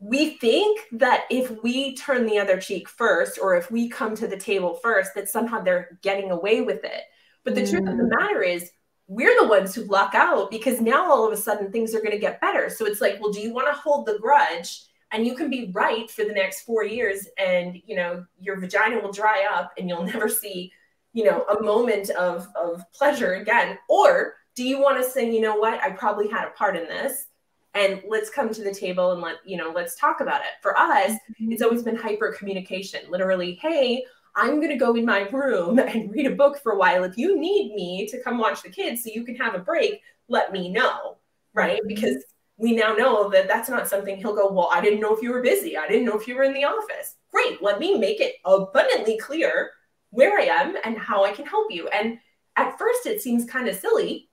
we 0.00 0.38
think 0.38 0.80
that 0.92 1.24
if 1.30 1.62
we 1.62 1.94
turn 1.94 2.24
the 2.24 2.38
other 2.38 2.58
cheek 2.58 2.88
first 2.88 3.38
or 3.38 3.54
if 3.54 3.70
we 3.70 3.88
come 3.88 4.16
to 4.16 4.26
the 4.26 4.36
table 4.36 4.74
first 4.82 5.14
that 5.14 5.28
somehow 5.28 5.60
they're 5.60 5.98
getting 6.02 6.30
away 6.30 6.62
with 6.62 6.82
it 6.84 7.02
but 7.44 7.54
the 7.54 7.60
mm. 7.60 7.70
truth 7.70 7.86
of 7.86 7.98
the 7.98 8.04
mm. 8.04 8.18
matter 8.18 8.42
is 8.42 8.70
we're 9.06 9.38
the 9.40 9.48
ones 9.48 9.74
who 9.74 9.84
luck 9.84 10.14
out 10.14 10.50
because 10.50 10.80
now 10.80 11.10
all 11.10 11.26
of 11.26 11.32
a 11.32 11.36
sudden 11.36 11.70
things 11.70 11.94
are 11.94 12.00
going 12.00 12.12
to 12.12 12.18
get 12.18 12.40
better 12.40 12.70
so 12.70 12.86
it's 12.86 13.02
like 13.02 13.20
well 13.20 13.30
do 13.30 13.40
you 13.40 13.52
want 13.52 13.66
to 13.66 13.78
hold 13.78 14.06
the 14.06 14.18
grudge 14.18 14.84
and 15.12 15.26
you 15.26 15.34
can 15.34 15.50
be 15.50 15.70
right 15.72 16.10
for 16.10 16.24
the 16.24 16.32
next 16.32 16.62
four 16.62 16.84
years 16.84 17.26
and 17.38 17.80
you 17.86 17.96
know 17.96 18.24
your 18.40 18.58
vagina 18.60 19.00
will 19.00 19.12
dry 19.12 19.46
up 19.52 19.72
and 19.78 19.88
you'll 19.88 20.04
never 20.14 20.28
see 20.28 20.72
you 21.12 21.24
know 21.24 21.44
a 21.44 21.62
moment 21.62 22.10
of 22.10 22.48
of 22.54 22.82
pleasure 22.92 23.34
again. 23.34 23.78
Or 23.88 24.34
do 24.54 24.64
you 24.64 24.80
want 24.80 25.02
to 25.02 25.08
say 25.08 25.30
you 25.30 25.40
know 25.40 25.56
what? 25.56 25.80
I 25.82 25.90
probably 25.90 26.28
had 26.28 26.46
a 26.46 26.50
part 26.50 26.76
in 26.76 26.84
this 26.84 27.26
and 27.74 28.02
let's 28.08 28.30
come 28.30 28.52
to 28.52 28.64
the 28.64 28.74
table 28.74 29.12
and 29.12 29.20
let 29.20 29.36
you 29.44 29.56
know 29.56 29.72
let's 29.74 29.96
talk 29.96 30.20
about 30.20 30.40
it. 30.42 30.52
For 30.62 30.76
us 30.78 31.12
mm-hmm. 31.12 31.52
it's 31.52 31.62
always 31.62 31.82
been 31.82 31.96
hyper 31.96 32.34
communication 32.36 33.02
literally 33.08 33.58
hey 33.62 34.04
i'm 34.36 34.56
going 34.56 34.70
to 34.70 34.76
go 34.76 34.94
in 34.94 35.04
my 35.04 35.28
room 35.28 35.78
and 35.80 36.10
read 36.12 36.26
a 36.26 36.34
book 36.34 36.60
for 36.62 36.72
a 36.72 36.78
while. 36.78 37.04
If 37.04 37.16
you 37.16 37.38
need 37.38 37.74
me 37.74 38.06
to 38.08 38.22
come 38.22 38.38
watch 38.38 38.62
the 38.62 38.70
kids 38.70 39.04
so 39.04 39.10
you 39.12 39.24
can 39.24 39.36
have 39.36 39.54
a 39.54 39.58
break 39.58 40.00
let 40.28 40.52
me 40.52 40.68
know 40.68 41.16
right? 41.54 41.78
Mm-hmm. 41.78 41.88
because 41.88 42.24
we 42.60 42.74
now 42.74 42.92
know 42.92 43.30
that 43.30 43.48
that's 43.48 43.70
not 43.70 43.88
something 43.88 44.16
he'll 44.16 44.36
go 44.36 44.52
well 44.52 44.68
i 44.72 44.80
didn't 44.80 45.00
know 45.00 45.14
if 45.14 45.22
you 45.22 45.30
were 45.32 45.42
busy 45.42 45.76
i 45.76 45.88
didn't 45.88 46.04
know 46.04 46.18
if 46.18 46.28
you 46.28 46.34
were 46.34 46.42
in 46.42 46.52
the 46.52 46.64
office 46.64 47.16
great 47.30 47.62
let 47.62 47.78
me 47.78 47.98
make 47.98 48.20
it 48.20 48.34
abundantly 48.44 49.16
clear 49.18 49.70
where 50.10 50.38
i 50.38 50.44
am 50.44 50.76
and 50.84 50.98
how 50.98 51.24
i 51.24 51.32
can 51.32 51.46
help 51.46 51.72
you 51.72 51.88
and 51.88 52.18
at 52.56 52.78
first 52.78 53.06
it 53.06 53.22
seems 53.22 53.44
kind 53.44 53.68
of 53.68 53.74
silly 53.74 54.30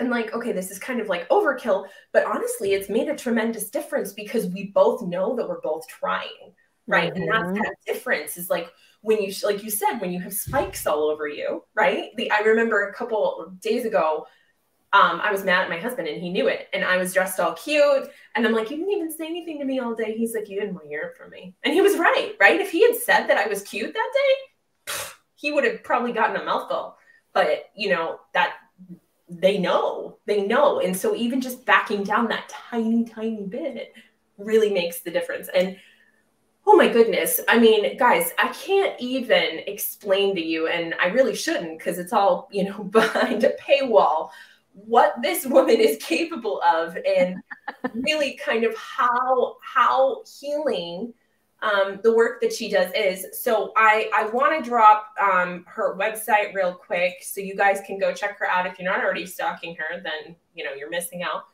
I'm 0.00 0.10
like, 0.10 0.34
okay, 0.34 0.52
this 0.52 0.70
is 0.70 0.78
kind 0.78 1.00
of 1.00 1.08
like 1.08 1.28
overkill. 1.28 1.86
But 2.12 2.26
honestly, 2.26 2.74
it's 2.74 2.88
made 2.88 3.08
a 3.08 3.16
tremendous 3.16 3.70
difference 3.70 4.12
because 4.12 4.46
we 4.46 4.64
both 4.74 5.02
know 5.02 5.34
that 5.36 5.48
we're 5.48 5.60
both 5.60 5.88
trying, 5.88 6.52
right? 6.86 7.12
Mm-hmm. 7.12 7.22
And 7.22 7.32
that's 7.32 7.44
mm-hmm. 7.44 7.62
that 7.62 7.76
difference 7.86 8.36
is 8.36 8.50
like 8.50 8.70
when 9.00 9.22
you, 9.22 9.32
like 9.42 9.62
you 9.62 9.70
said, 9.70 9.98
when 9.98 10.12
you 10.12 10.20
have 10.20 10.34
spikes 10.34 10.86
all 10.86 11.04
over 11.04 11.28
you, 11.28 11.64
right? 11.74 12.10
The, 12.16 12.30
I 12.30 12.40
remember 12.40 12.88
a 12.88 12.94
couple 12.94 13.54
days 13.60 13.84
ago, 13.84 14.26
um, 14.92 15.20
I 15.20 15.32
was 15.32 15.44
mad 15.44 15.62
at 15.62 15.68
my 15.68 15.78
husband 15.78 16.08
and 16.08 16.20
he 16.20 16.30
knew 16.30 16.48
it. 16.48 16.68
And 16.72 16.84
I 16.84 16.96
was 16.96 17.12
dressed 17.12 17.40
all 17.40 17.54
cute. 17.54 18.08
And 18.34 18.46
I'm 18.46 18.52
like, 18.52 18.70
you 18.70 18.76
didn't 18.76 18.92
even 18.92 19.12
say 19.12 19.26
anything 19.26 19.58
to 19.58 19.64
me 19.64 19.78
all 19.78 19.94
day. 19.94 20.16
He's 20.16 20.34
like, 20.34 20.48
you 20.48 20.60
didn't 20.60 20.74
want 20.74 20.84
to 20.84 20.88
hear 20.88 21.02
it 21.02 21.16
from 21.16 21.30
me. 21.30 21.54
And 21.64 21.74
he 21.74 21.80
was 21.80 21.98
right, 21.98 22.34
right? 22.40 22.60
If 22.60 22.70
he 22.70 22.82
had 22.86 22.96
said 22.96 23.26
that 23.26 23.36
I 23.36 23.48
was 23.48 23.62
cute 23.62 23.92
that 23.92 24.12
day, 24.14 24.94
he 25.34 25.52
would 25.52 25.64
have 25.64 25.82
probably 25.82 26.12
gotten 26.12 26.36
a 26.36 26.44
mouthful. 26.44 26.96
But, 27.32 27.70
you 27.74 27.90
know, 27.90 28.20
that 28.32 28.54
they 29.28 29.58
know, 29.58 30.18
they 30.24 30.46
know. 30.46 30.80
And 30.80 30.96
so 30.96 31.14
even 31.14 31.40
just 31.40 31.66
backing 31.66 32.04
down 32.04 32.28
that 32.28 32.48
tiny, 32.48 33.04
tiny 33.04 33.42
bit 33.42 33.92
really 34.38 34.70
makes 34.72 35.00
the 35.00 35.10
difference. 35.10 35.48
And 35.54 35.76
oh 36.66 36.76
my 36.76 36.88
goodness, 36.88 37.40
I 37.48 37.58
mean, 37.58 37.96
guys, 37.96 38.32
I 38.38 38.48
can't 38.48 38.98
even 38.98 39.60
explain 39.66 40.34
to 40.34 40.44
you, 40.44 40.66
and 40.66 40.94
I 41.00 41.06
really 41.06 41.34
shouldn't 41.34 41.78
because 41.78 41.98
it's 41.98 42.12
all, 42.12 42.48
you 42.50 42.64
know, 42.64 42.84
behind 42.90 43.44
a 43.44 43.54
paywall 43.54 44.30
what 44.76 45.14
this 45.22 45.46
woman 45.46 45.80
is 45.80 45.96
capable 46.02 46.60
of 46.62 46.96
and 47.06 47.36
really 47.94 48.38
kind 48.44 48.64
of 48.64 48.76
how 48.76 49.56
how 49.62 50.22
healing 50.40 51.14
um, 51.62 52.00
the 52.02 52.14
work 52.14 52.40
that 52.42 52.52
she 52.52 52.68
does 52.68 52.92
is. 52.94 53.26
So 53.42 53.72
I, 53.76 54.10
I 54.14 54.26
want 54.26 54.62
to 54.62 54.68
drop 54.68 55.06
um, 55.20 55.64
her 55.66 55.96
website 55.96 56.54
real 56.54 56.74
quick 56.74 57.14
so 57.22 57.40
you 57.40 57.56
guys 57.56 57.80
can 57.86 57.98
go 57.98 58.12
check 58.12 58.38
her 58.38 58.46
out. 58.46 58.66
If 58.66 58.78
you're 58.78 58.90
not 58.90 59.02
already 59.02 59.24
stalking 59.24 59.74
her, 59.76 60.02
then 60.02 60.36
you 60.54 60.64
know 60.64 60.74
you're 60.74 60.90
missing 60.90 61.22
out. 61.22 61.44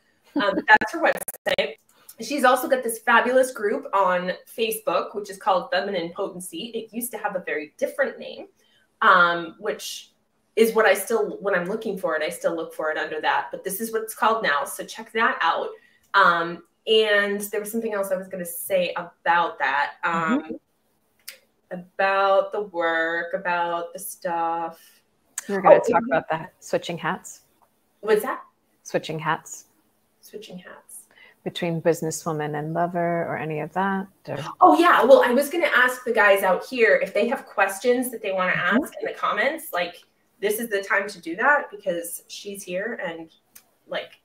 Um, 0.43 0.55
that's 0.69 0.93
her 0.93 1.01
website. 1.01 1.75
She's 2.21 2.45
also 2.45 2.69
got 2.69 2.83
this 2.83 2.99
fabulous 2.99 3.53
group 3.53 3.87
on 3.95 4.33
Facebook, 4.57 5.15
which 5.15 5.31
is 5.31 5.39
called 5.39 5.71
Feminine 5.71 6.13
Potency. 6.15 6.73
It 6.75 6.95
used 6.95 7.11
to 7.13 7.19
have 7.19 7.37
a 7.37 7.43
very 7.45 7.75
different 7.79 8.19
name, 8.19 8.47
um, 9.01 9.55
which 9.59 10.12
is 10.57 10.75
what 10.75 10.87
I 10.87 10.95
still, 10.95 11.39
when 11.41 11.55
I'm 11.55 11.67
looking 11.67 11.97
for 11.97 12.17
it, 12.17 12.23
I 12.23 12.29
still 12.29 12.55
look 12.55 12.75
for 12.75 12.91
it 12.91 12.99
under 12.99 13.21
that. 13.21 13.49
But 13.51 13.65
this 13.65 13.81
is 13.81 13.93
what 13.93 14.03
it's 14.03 14.15
called 14.15 14.43
now. 14.43 14.65
So 14.65 14.85
check 14.85 15.13
that 15.13 15.39
out. 15.41 15.69
Um, 16.15 16.65
and 16.87 17.41
there 17.41 17.61
was 17.61 17.71
something 17.71 17.95
else 17.95 18.11
I 18.11 18.17
was 18.17 18.29
going 18.29 18.45
to 18.45 18.51
say 18.51 18.93
about 18.97 19.59
that. 19.59 19.95
Um, 20.05 20.43
mm-hmm. 20.43 20.55
About 21.71 22.53
the 22.53 22.63
work, 22.65 23.33
about 23.33 23.95
the 23.95 23.99
stuff. 23.99 24.79
We're 25.49 25.63
going 25.63 25.81
to 25.81 25.87
oh, 25.89 25.93
talk 25.93 26.03
about 26.07 26.29
that. 26.29 26.53
Switching 26.61 26.99
hats. 26.99 27.43
What's 28.01 28.23
that? 28.23 28.43
Switching 28.83 29.19
hats. 29.19 29.67
Switching 30.21 30.59
hats. 30.59 31.07
Between 31.45 31.81
businesswoman 31.81 32.59
and 32.59 32.75
lover 32.75 33.25
or 33.25 33.39
any 33.39 33.61
of 33.61 33.73
that? 33.73 34.07
Or... 34.29 34.39
Oh, 34.61 34.79
yeah. 34.79 35.03
Well, 35.03 35.23
I 35.25 35.33
was 35.33 35.49
going 35.49 35.65
to 35.65 35.75
ask 35.75 36.05
the 36.05 36.13
guys 36.13 36.43
out 36.43 36.67
here 36.67 37.01
if 37.03 37.15
they 37.15 37.27
have 37.29 37.47
questions 37.47 38.11
that 38.11 38.21
they 38.21 38.33
want 38.33 38.53
to 38.53 38.59
mm-hmm. 38.59 38.77
ask 38.77 38.93
mm-hmm. 38.93 39.07
in 39.07 39.13
the 39.13 39.19
comments. 39.19 39.73
Like, 39.73 40.05
this 40.43 40.61
is 40.61 40.69
the 40.69 40.83
time 40.83 41.09
to 41.09 41.21
do 41.21 41.35
that 41.37 41.71
because 41.71 42.25
she's 42.29 42.63
here 42.63 43.01
and, 43.03 43.31
like, 43.87 44.21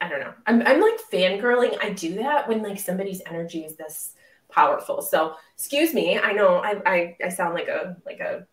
I 0.00 0.08
don't 0.08 0.20
know. 0.20 0.34
I'm, 0.46 0.62
I'm 0.66 0.80
like 0.80 0.98
fangirling. 1.12 1.76
I 1.82 1.90
do 1.90 2.14
that 2.16 2.48
when 2.48 2.62
like 2.62 2.78
somebody's 2.78 3.20
energy 3.26 3.64
is 3.64 3.76
this 3.76 4.14
powerful. 4.50 5.02
So 5.02 5.34
excuse 5.54 5.92
me, 5.92 6.18
I 6.18 6.32
know 6.32 6.56
I, 6.56 6.80
I, 6.86 7.16
I 7.24 7.28
sound 7.28 7.54
like 7.54 7.68
a 7.68 7.96
like 8.06 8.20
a 8.20 8.46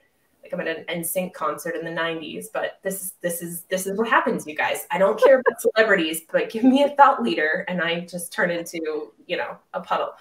like 0.44 0.54
I'm 0.54 0.62
at 0.62 0.68
an 0.68 1.02
NSYNC 1.02 1.34
concert 1.34 1.76
in 1.76 1.84
the 1.84 2.02
90s, 2.02 2.46
but 2.54 2.80
this 2.84 3.02
is 3.02 3.14
this 3.22 3.42
is 3.42 3.64
this 3.64 3.88
is 3.88 3.98
what 3.98 4.10
happens, 4.10 4.46
you 4.46 4.56
guys. 4.56 4.86
I 4.92 4.98
don't 4.98 5.22
care 5.22 5.40
about 5.40 5.62
celebrities, 5.62 6.22
but 6.32 6.50
give 6.50 6.64
me 6.64 6.84
a 6.84 6.90
thought 6.90 7.24
leader 7.24 7.66
and 7.68 7.82
I 7.82 8.02
just 8.02 8.32
turn 8.32 8.52
into, 8.52 9.14
you 9.26 9.38
know, 9.38 9.58
a 9.74 9.82
puddle. 9.82 10.12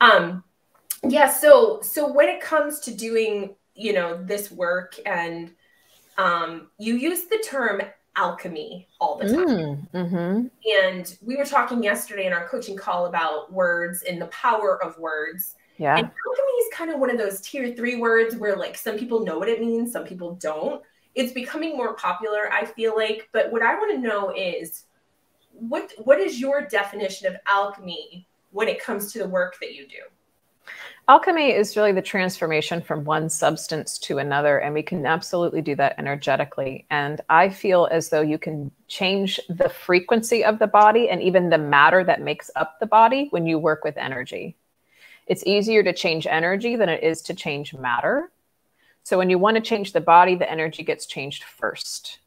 Um 0.00 0.44
yeah, 1.02 1.28
so 1.28 1.80
so 1.82 2.12
when 2.12 2.28
it 2.28 2.40
comes 2.40 2.78
to 2.80 2.94
doing, 2.94 3.56
you 3.74 3.92
know, 3.92 4.22
this 4.22 4.52
work 4.52 4.96
and 5.04 5.52
um 6.20 6.68
you 6.78 6.96
use 6.96 7.24
the 7.24 7.38
term 7.38 7.80
alchemy 8.16 8.88
all 9.00 9.18
the 9.18 9.32
time. 9.32 9.46
Mm, 9.46 9.90
mm-hmm. 9.94 10.46
And 10.84 11.16
we 11.22 11.36
were 11.36 11.44
talking 11.44 11.82
yesterday 11.82 12.26
in 12.26 12.32
our 12.32 12.48
coaching 12.48 12.76
call 12.76 13.06
about 13.06 13.52
words 13.52 14.02
and 14.02 14.20
the 14.20 14.26
power 14.26 14.82
of 14.82 14.98
words. 14.98 15.54
Yeah. 15.78 15.96
And 15.96 16.04
alchemy 16.04 16.52
is 16.60 16.74
kind 16.74 16.90
of 16.90 17.00
one 17.00 17.10
of 17.10 17.18
those 17.18 17.40
tier 17.40 17.74
three 17.74 17.96
words 17.96 18.36
where 18.36 18.56
like 18.56 18.76
some 18.76 18.98
people 18.98 19.24
know 19.24 19.38
what 19.38 19.48
it 19.48 19.60
means, 19.60 19.92
some 19.92 20.04
people 20.04 20.34
don't. 20.34 20.82
It's 21.14 21.32
becoming 21.32 21.76
more 21.76 21.94
popular, 21.94 22.52
I 22.52 22.64
feel 22.64 22.94
like. 22.94 23.28
But 23.32 23.50
what 23.50 23.62
I 23.62 23.74
want 23.74 23.92
to 23.92 23.98
know 23.98 24.32
is 24.36 24.84
what 25.52 25.92
what 25.98 26.20
is 26.20 26.40
your 26.40 26.66
definition 26.66 27.26
of 27.28 27.36
alchemy 27.46 28.26
when 28.50 28.68
it 28.68 28.82
comes 28.82 29.12
to 29.12 29.18
the 29.20 29.28
work 29.28 29.56
that 29.60 29.74
you 29.74 29.86
do? 29.86 30.02
Alchemy 31.08 31.50
is 31.50 31.76
really 31.76 31.92
the 31.92 32.02
transformation 32.02 32.80
from 32.80 33.04
one 33.04 33.28
substance 33.28 33.98
to 33.98 34.18
another, 34.18 34.58
and 34.58 34.72
we 34.72 34.82
can 34.82 35.04
absolutely 35.06 35.60
do 35.60 35.74
that 35.74 35.96
energetically. 35.98 36.86
And 36.90 37.20
I 37.28 37.48
feel 37.48 37.88
as 37.90 38.10
though 38.10 38.20
you 38.20 38.38
can 38.38 38.70
change 38.86 39.40
the 39.48 39.68
frequency 39.68 40.44
of 40.44 40.58
the 40.58 40.68
body 40.68 41.08
and 41.08 41.20
even 41.20 41.50
the 41.50 41.58
matter 41.58 42.04
that 42.04 42.20
makes 42.20 42.50
up 42.54 42.78
the 42.78 42.86
body 42.86 43.26
when 43.30 43.44
you 43.44 43.58
work 43.58 43.82
with 43.82 43.96
energy. 43.96 44.56
It's 45.26 45.44
easier 45.46 45.82
to 45.82 45.92
change 45.92 46.26
energy 46.28 46.76
than 46.76 46.88
it 46.88 47.02
is 47.02 47.22
to 47.22 47.34
change 47.34 47.74
matter. 47.74 48.30
So 49.02 49.18
when 49.18 49.30
you 49.30 49.38
want 49.38 49.56
to 49.56 49.62
change 49.62 49.92
the 49.92 50.00
body, 50.00 50.36
the 50.36 50.50
energy 50.50 50.82
gets 50.82 51.06
changed 51.06 51.42
first. 51.42 52.20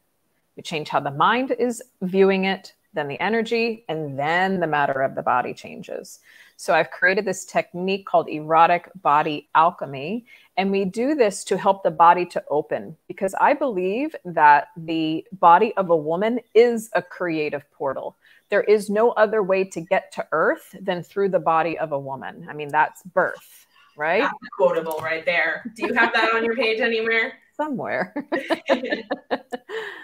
You 0.56 0.62
change 0.62 0.88
how 0.88 1.00
the 1.00 1.10
mind 1.10 1.52
is 1.58 1.82
viewing 2.02 2.44
it, 2.44 2.74
then 2.94 3.08
the 3.08 3.20
energy, 3.20 3.84
and 3.88 4.18
then 4.18 4.60
the 4.60 4.66
matter 4.66 5.02
of 5.02 5.14
the 5.14 5.22
body 5.22 5.52
changes. 5.52 6.20
So 6.56 6.74
I've 6.74 6.90
created 6.90 7.24
this 7.24 7.44
technique 7.44 8.06
called 8.06 8.28
erotic 8.28 8.90
body 9.02 9.48
alchemy. 9.54 10.26
And 10.56 10.70
we 10.70 10.84
do 10.84 11.14
this 11.14 11.42
to 11.44 11.58
help 11.58 11.82
the 11.82 11.90
body 11.90 12.24
to 12.26 12.44
open 12.48 12.96
because 13.08 13.34
I 13.40 13.54
believe 13.54 14.14
that 14.24 14.68
the 14.76 15.26
body 15.32 15.74
of 15.76 15.90
a 15.90 15.96
woman 15.96 16.40
is 16.54 16.90
a 16.94 17.02
creative 17.02 17.68
portal. 17.72 18.16
There 18.50 18.62
is 18.62 18.88
no 18.88 19.10
other 19.12 19.42
way 19.42 19.64
to 19.64 19.80
get 19.80 20.12
to 20.12 20.26
earth 20.30 20.76
than 20.80 21.02
through 21.02 21.30
the 21.30 21.40
body 21.40 21.76
of 21.76 21.92
a 21.92 21.98
woman. 21.98 22.46
I 22.48 22.52
mean, 22.52 22.68
that's 22.68 23.02
birth, 23.02 23.66
right? 23.96 24.22
That's 24.22 24.34
quotable 24.56 25.00
right 25.02 25.24
there. 25.24 25.70
Do 25.74 25.88
you 25.88 25.94
have 25.94 26.12
that 26.12 26.34
on 26.34 26.44
your 26.44 26.54
page 26.54 26.80
anywhere? 26.80 27.38
Somewhere. 27.56 28.14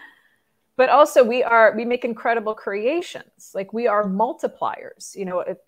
but 0.76 0.88
also 0.88 1.22
we 1.24 1.42
are 1.42 1.74
we 1.76 1.84
make 1.84 2.04
incredible 2.04 2.54
creations. 2.54 3.52
Like 3.54 3.72
we 3.72 3.86
are 3.86 4.04
multipliers. 4.04 5.14
You 5.16 5.24
know 5.24 5.40
if 5.40 5.58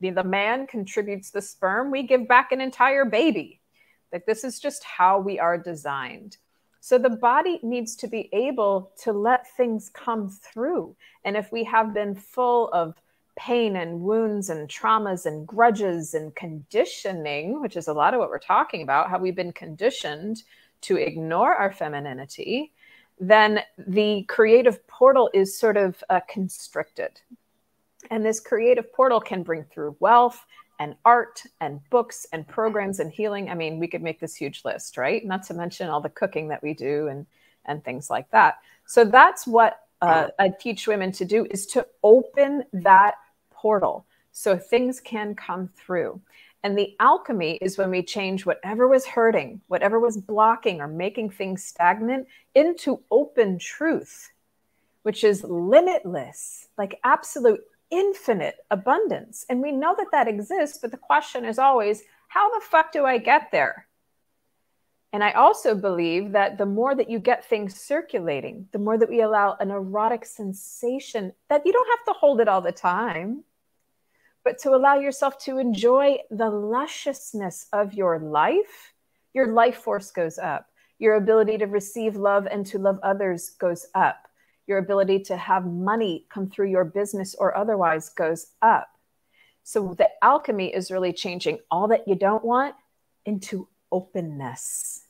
the, 0.00 0.10
the 0.10 0.24
man 0.24 0.66
contributes 0.66 1.30
the 1.30 1.42
sperm 1.42 1.90
we 1.90 2.02
give 2.02 2.26
back 2.28 2.52
an 2.52 2.60
entire 2.60 3.04
baby. 3.04 3.60
Like 4.12 4.26
this 4.26 4.44
is 4.44 4.58
just 4.58 4.82
how 4.84 5.18
we 5.18 5.38
are 5.38 5.58
designed. 5.58 6.36
So 6.80 6.98
the 6.98 7.10
body 7.10 7.60
needs 7.62 7.94
to 7.96 8.08
be 8.08 8.30
able 8.32 8.92
to 9.02 9.12
let 9.12 9.54
things 9.56 9.90
come 9.92 10.30
through. 10.30 10.96
And 11.24 11.36
if 11.36 11.52
we 11.52 11.62
have 11.64 11.92
been 11.92 12.14
full 12.14 12.68
of 12.70 12.94
pain 13.36 13.76
and 13.76 14.00
wounds 14.00 14.50
and 14.50 14.68
traumas 14.68 15.24
and 15.24 15.46
grudges 15.46 16.12
and 16.12 16.34
conditioning 16.34 17.62
which 17.62 17.74
is 17.74 17.88
a 17.88 17.92
lot 17.92 18.12
of 18.12 18.20
what 18.20 18.28
we're 18.28 18.38
talking 18.38 18.82
about 18.82 19.08
how 19.08 19.18
we've 19.18 19.36
been 19.36 19.52
conditioned 19.52 20.42
to 20.82 20.96
ignore 20.96 21.54
our 21.54 21.72
femininity 21.72 22.70
then 23.20 23.60
the 23.78 24.24
creative 24.24 24.84
portal 24.88 25.30
is 25.32 25.56
sort 25.56 25.76
of 25.76 26.02
uh, 26.08 26.20
constricted. 26.28 27.20
And 28.10 28.24
this 28.24 28.40
creative 28.40 28.92
portal 28.92 29.20
can 29.20 29.42
bring 29.42 29.64
through 29.64 29.96
wealth 30.00 30.44
and 30.80 30.96
art 31.04 31.42
and 31.60 31.80
books 31.90 32.26
and 32.32 32.48
programs 32.48 32.98
and 32.98 33.12
healing. 33.12 33.50
I 33.50 33.54
mean, 33.54 33.78
we 33.78 33.86
could 33.86 34.02
make 34.02 34.18
this 34.18 34.34
huge 34.34 34.64
list, 34.64 34.96
right? 34.96 35.24
Not 35.24 35.42
to 35.44 35.54
mention 35.54 35.90
all 35.90 36.00
the 36.00 36.08
cooking 36.08 36.48
that 36.48 36.62
we 36.62 36.72
do 36.74 37.08
and 37.08 37.26
and 37.66 37.84
things 37.84 38.08
like 38.08 38.30
that. 38.30 38.58
So 38.86 39.04
that's 39.04 39.46
what 39.46 39.80
uh, 40.00 40.28
I 40.38 40.48
teach 40.48 40.88
women 40.88 41.12
to 41.12 41.26
do 41.26 41.46
is 41.50 41.66
to 41.66 41.86
open 42.02 42.64
that 42.72 43.16
portal 43.50 44.06
so 44.32 44.56
things 44.56 44.98
can 44.98 45.34
come 45.34 45.68
through. 45.76 46.20
And 46.62 46.76
the 46.76 46.94
alchemy 47.00 47.58
is 47.62 47.78
when 47.78 47.90
we 47.90 48.02
change 48.02 48.44
whatever 48.44 48.86
was 48.86 49.06
hurting, 49.06 49.62
whatever 49.68 49.98
was 49.98 50.18
blocking 50.18 50.80
or 50.80 50.88
making 50.88 51.30
things 51.30 51.64
stagnant 51.64 52.26
into 52.54 53.02
open 53.10 53.58
truth, 53.58 54.30
which 55.02 55.24
is 55.24 55.42
limitless, 55.42 56.68
like 56.76 57.00
absolute 57.02 57.60
infinite 57.90 58.56
abundance. 58.70 59.46
And 59.48 59.62
we 59.62 59.72
know 59.72 59.94
that 59.96 60.12
that 60.12 60.28
exists, 60.28 60.78
but 60.78 60.90
the 60.90 60.98
question 60.98 61.44
is 61.44 61.58
always, 61.58 62.02
how 62.28 62.50
the 62.50 62.64
fuck 62.64 62.92
do 62.92 63.06
I 63.06 63.18
get 63.18 63.50
there? 63.50 63.86
And 65.12 65.24
I 65.24 65.32
also 65.32 65.74
believe 65.74 66.32
that 66.32 66.56
the 66.56 66.66
more 66.66 66.94
that 66.94 67.10
you 67.10 67.18
get 67.18 67.44
things 67.44 67.74
circulating, 67.74 68.68
the 68.70 68.78
more 68.78 68.96
that 68.96 69.08
we 69.08 69.22
allow 69.22 69.56
an 69.58 69.70
erotic 69.70 70.24
sensation 70.24 71.32
that 71.48 71.66
you 71.66 71.72
don't 71.72 71.88
have 71.98 72.14
to 72.14 72.18
hold 72.18 72.40
it 72.40 72.48
all 72.48 72.60
the 72.60 72.70
time 72.70 73.42
but 74.44 74.58
to 74.58 74.70
allow 74.70 74.96
yourself 74.96 75.38
to 75.44 75.58
enjoy 75.58 76.18
the 76.30 76.48
lusciousness 76.48 77.66
of 77.72 77.94
your 77.94 78.18
life, 78.18 78.94
your 79.34 79.48
life 79.48 79.76
force 79.76 80.10
goes 80.10 80.38
up. 80.38 80.66
Your 80.98 81.16
ability 81.16 81.58
to 81.58 81.66
receive 81.66 82.16
love 82.16 82.46
and 82.46 82.64
to 82.66 82.78
love 82.78 82.98
others 83.02 83.50
goes 83.50 83.86
up. 83.94 84.28
Your 84.66 84.78
ability 84.78 85.20
to 85.24 85.36
have 85.36 85.66
money 85.66 86.26
come 86.28 86.48
through 86.48 86.68
your 86.68 86.84
business 86.84 87.34
or 87.34 87.56
otherwise 87.56 88.10
goes 88.10 88.48
up. 88.62 88.88
So 89.62 89.94
the 89.96 90.08
alchemy 90.22 90.74
is 90.74 90.90
really 90.90 91.12
changing 91.12 91.58
all 91.70 91.88
that 91.88 92.08
you 92.08 92.14
don't 92.14 92.44
want 92.44 92.74
into 93.24 93.68
openness, 93.92 95.04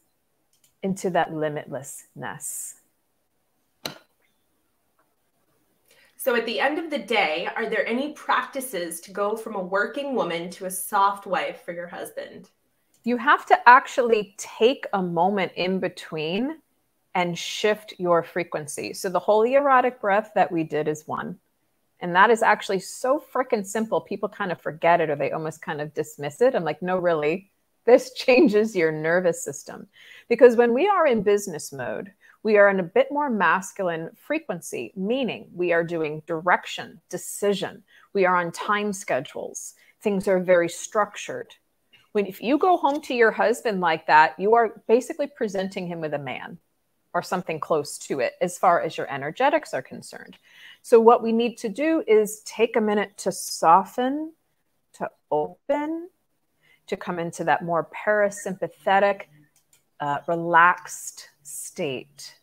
into 0.83 1.11
that 1.11 1.31
limitlessness. 1.31 2.75
So, 6.23 6.35
at 6.35 6.45
the 6.45 6.61
end 6.61 6.79
of 6.79 6.91
the 6.91 6.99
day, 6.99 7.49
are 7.57 7.71
there 7.71 7.89
any 7.89 8.13
practices 8.13 9.01
to 9.01 9.11
go 9.11 9.39
from 9.39 9.55
a 9.55 9.63
working 9.63 10.15
woman 10.15 10.51
to 10.51 10.67
a 10.67 10.71
soft 10.71 11.25
wife 11.25 11.63
for 11.65 11.73
your 11.73 11.87
husband? 11.87 12.51
You 13.05 13.17
have 13.17 13.47
to 13.47 13.59
actually 13.67 14.35
take 14.37 14.87
a 14.93 15.01
moment 15.01 15.53
in 15.57 15.79
between 15.81 16.59
and 17.15 17.39
shift 17.39 17.95
your 17.97 18.23
frequency. 18.23 18.93
So, 18.93 19.09
the 19.09 19.19
holy 19.19 19.55
erotic 19.55 19.99
breath 19.99 20.33
that 20.35 20.53
we 20.53 20.63
did 20.63 20.89
is 20.89 21.09
one. 21.09 21.39
And 22.01 22.15
that 22.15 22.29
is 22.29 22.43
actually 22.43 22.81
so 22.81 23.25
freaking 23.33 23.65
simple. 23.65 24.03
People 24.03 24.29
kind 24.29 24.53
of 24.53 24.61
forget 24.61 25.01
it 25.01 25.09
or 25.09 25.17
they 25.17 25.33
almost 25.33 25.63
kind 25.63 25.81
of 25.81 25.95
dismiss 25.95 26.43
it. 26.43 26.55
I'm 26.55 26.65
like, 26.65 26.83
no, 26.83 26.99
really, 26.99 27.51
this 27.87 28.13
changes 28.15 28.77
your 28.77 28.93
nervous 28.93 29.43
system. 29.43 29.87
Because 30.29 30.55
when 30.55 30.75
we 30.75 30.87
are 30.87 31.07
in 31.07 31.23
business 31.23 31.73
mode, 31.73 32.13
we 32.43 32.57
are 32.57 32.69
in 32.69 32.81
a 32.81 32.85
bit 32.85 33.09
more 33.11 33.29
masculine 33.29 34.11
frequency, 34.17 34.93
meaning 34.97 35.51
we 35.55 35.73
are 35.73 35.85
doing 35.85 36.23
direction, 36.27 37.01
decision. 37.11 37.83
We 38.15 38.25
are 38.25 38.37
on 38.37 38.51
time 38.53 38.93
schedules. 38.93 39.75
Things 40.01 40.27
are 40.27 40.41
very 40.41 40.69
structured. 40.69 41.55
When 42.13 42.27
if 42.27 42.41
you 42.41 42.59
go 42.59 42.77
home 42.77 43.01
to 43.03 43.15
your 43.15 43.31
husband 43.31 43.81
like 43.81 44.07
that, 44.07 44.39
you 44.39 44.55
are 44.55 44.83
basically 44.89 45.27
presenting 45.27 45.87
him 45.87 46.01
with 46.01 46.15
a 46.15 46.19
man 46.19 46.59
or 47.13 47.23
something 47.23 47.61
close 47.61 47.99
to 47.99 48.21
it 48.21 48.35
as 48.41 48.57
far 48.57 48.81
as 48.81 48.97
your 48.97 49.11
energetics 49.13 49.75
are 49.75 49.83
concerned. 49.83 50.39
So 50.83 50.99
what 51.01 51.23
we 51.23 51.33
need 51.33 51.59
to 51.59 51.69
do 51.69 52.03
is 52.07 52.41
take 52.47 52.77
a 52.77 52.81
minute 52.81 53.19
to 53.19 53.33
soften, 53.33 54.33
to 54.95 55.11
open, 55.31 56.09
to 56.87 56.97
come 56.97 57.19
into 57.19 57.45
that 57.45 57.65
more 57.65 57.89
parasympathetic, 57.95 59.23
uh, 59.99 60.19
relaxed 60.27 61.30
state. 61.51 62.35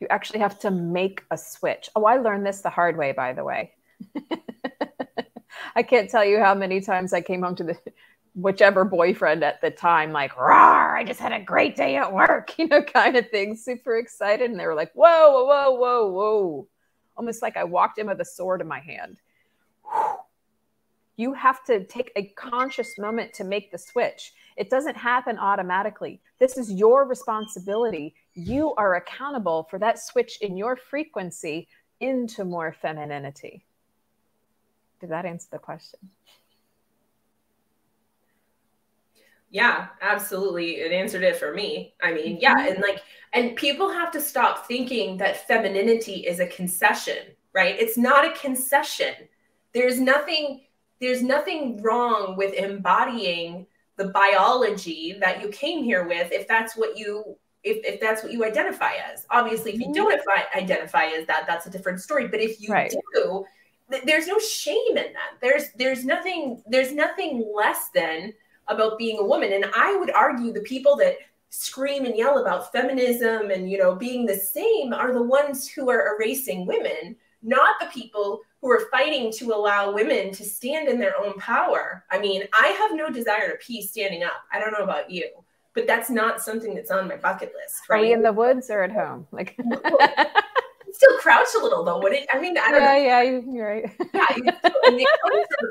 You 0.00 0.06
actually 0.10 0.38
have 0.40 0.58
to 0.60 0.70
make 0.70 1.24
a 1.30 1.36
switch. 1.36 1.90
Oh, 1.96 2.04
I 2.04 2.16
learned 2.18 2.46
this 2.46 2.60
the 2.60 2.70
hard 2.70 2.96
way, 2.96 3.12
by 3.12 3.32
the 3.32 3.44
way. 3.44 3.72
I 5.74 5.82
can't 5.82 6.08
tell 6.08 6.24
you 6.24 6.38
how 6.38 6.54
many 6.54 6.80
times 6.80 7.12
I 7.12 7.20
came 7.20 7.42
home 7.42 7.56
to 7.56 7.64
the 7.64 7.78
whichever 8.34 8.84
boyfriend 8.84 9.42
at 9.42 9.60
the 9.60 9.70
time, 9.70 10.12
like, 10.12 10.32
rawr, 10.34 10.96
I 10.96 11.04
just 11.04 11.18
had 11.20 11.32
a 11.32 11.40
great 11.40 11.76
day 11.76 11.96
at 11.96 12.12
work, 12.12 12.54
you 12.58 12.68
know, 12.68 12.82
kind 12.82 13.16
of 13.16 13.28
thing, 13.30 13.56
super 13.56 13.96
excited. 13.96 14.50
And 14.50 14.58
they 14.58 14.66
were 14.66 14.74
like, 14.74 14.92
whoa, 14.92 15.44
whoa, 15.44 15.44
whoa, 15.44 15.72
whoa. 15.74 16.10
Whoa!" 16.10 16.68
Almost 17.16 17.42
like 17.42 17.56
I 17.56 17.64
walked 17.64 17.98
in 17.98 18.06
with 18.06 18.20
a 18.20 18.24
sword 18.24 18.60
in 18.60 18.68
my 18.68 18.78
hand. 18.78 19.18
You 21.16 21.32
have 21.32 21.64
to 21.64 21.82
take 21.84 22.12
a 22.14 22.26
conscious 22.36 22.96
moment 22.96 23.34
to 23.34 23.44
make 23.44 23.72
the 23.72 23.78
switch. 23.78 24.34
It 24.56 24.70
doesn't 24.70 24.96
happen 24.96 25.36
automatically. 25.36 26.20
This 26.38 26.56
is 26.56 26.70
your 26.70 27.04
responsibility. 27.04 28.14
You 28.34 28.74
are 28.74 28.96
accountable 28.96 29.66
for 29.70 29.78
that 29.78 29.98
switch 29.98 30.38
in 30.40 30.56
your 30.56 30.76
frequency 30.76 31.68
into 32.00 32.44
more 32.44 32.72
femininity. 32.80 33.64
Did 35.00 35.10
that 35.10 35.24
answer 35.24 35.48
the 35.50 35.58
question? 35.58 36.00
Yeah, 39.50 39.88
absolutely. 40.02 40.76
It 40.76 40.92
answered 40.92 41.22
it 41.22 41.36
for 41.36 41.54
me. 41.54 41.94
I 42.02 42.12
mean, 42.12 42.38
yeah, 42.40 42.54
mm-hmm. 42.54 42.74
and 42.74 42.82
like 42.82 43.02
and 43.32 43.56
people 43.56 43.90
have 43.90 44.10
to 44.12 44.20
stop 44.20 44.66
thinking 44.66 45.16
that 45.18 45.46
femininity 45.46 46.26
is 46.26 46.40
a 46.40 46.46
concession, 46.46 47.18
right? 47.54 47.74
It's 47.78 47.96
not 47.96 48.26
a 48.26 48.38
concession. 48.38 49.14
There's 49.72 50.00
nothing 50.00 50.62
there's 51.00 51.22
nothing 51.22 51.80
wrong 51.82 52.36
with 52.36 52.54
embodying 52.54 53.66
the 53.96 54.08
biology 54.08 55.16
that 55.20 55.42
you 55.42 55.48
came 55.48 55.82
here 55.82 56.06
with 56.06 56.30
if 56.32 56.46
that's 56.46 56.76
what 56.76 56.98
you 56.98 57.36
if, 57.64 57.84
if 57.84 58.00
that's 58.00 58.22
what 58.22 58.32
you 58.32 58.44
identify 58.44 58.92
as 59.12 59.26
obviously 59.30 59.72
if 59.72 59.80
you 59.80 59.92
don't 59.92 60.12
mm-hmm. 60.12 60.58
identify 60.58 61.06
as 61.06 61.26
that 61.26 61.44
that's 61.46 61.66
a 61.66 61.70
different 61.70 62.00
story 62.00 62.28
but 62.28 62.40
if 62.40 62.60
you 62.60 62.72
right. 62.72 62.94
do 63.14 63.44
there's 64.04 64.26
no 64.26 64.38
shame 64.38 64.96
in 64.96 65.12
that 65.12 65.32
there's 65.40 65.70
there's 65.76 66.04
nothing 66.04 66.62
there's 66.66 66.92
nothing 66.92 67.50
less 67.54 67.88
than 67.94 68.32
about 68.68 68.98
being 68.98 69.18
a 69.18 69.24
woman 69.24 69.52
and 69.52 69.66
i 69.74 69.96
would 69.96 70.10
argue 70.10 70.52
the 70.52 70.60
people 70.60 70.96
that 70.96 71.16
scream 71.50 72.04
and 72.04 72.16
yell 72.16 72.38
about 72.38 72.70
feminism 72.70 73.50
and 73.50 73.70
you 73.70 73.78
know 73.78 73.94
being 73.94 74.26
the 74.26 74.34
same 74.34 74.92
are 74.92 75.12
the 75.12 75.22
ones 75.22 75.66
who 75.66 75.90
are 75.90 76.14
erasing 76.14 76.66
women 76.66 77.16
not 77.42 77.80
the 77.80 77.86
people 77.86 78.40
who 78.60 78.70
are 78.70 78.88
fighting 78.90 79.32
to 79.32 79.52
allow 79.52 79.92
women 79.92 80.32
to 80.32 80.44
stand 80.44 80.88
in 80.88 80.98
their 80.98 81.16
own 81.16 81.34
power. 81.38 82.04
I 82.10 82.18
mean, 82.18 82.42
I 82.52 82.68
have 82.68 82.96
no 82.96 83.10
desire 83.10 83.50
to 83.50 83.58
pee 83.58 83.82
standing 83.82 84.24
up. 84.24 84.42
I 84.52 84.58
don't 84.58 84.72
know 84.72 84.84
about 84.84 85.10
you, 85.10 85.28
but 85.78 85.86
that's 85.86 86.10
not 86.10 86.42
something 86.42 86.74
that's 86.74 86.90
on 86.90 87.06
my 87.06 87.14
bucket 87.14 87.52
list. 87.54 87.88
Right? 87.88 87.98
Are 87.98 88.02
we 88.02 88.12
in 88.12 88.20
the 88.20 88.32
woods 88.32 88.68
or 88.68 88.82
at 88.82 88.90
home? 88.90 89.28
Like, 89.30 89.56
still 90.92 91.16
crouch 91.18 91.46
a 91.56 91.62
little 91.62 91.84
though. 91.84 92.04
It? 92.06 92.26
I 92.32 92.40
mean, 92.40 92.58
I 92.58 92.72
don't 92.72 92.82
yeah, 92.82 92.94
know. 92.94 92.98
Yeah, 92.98 93.22
you're 93.52 93.68
right. 93.68 93.84
yeah, 94.12 95.06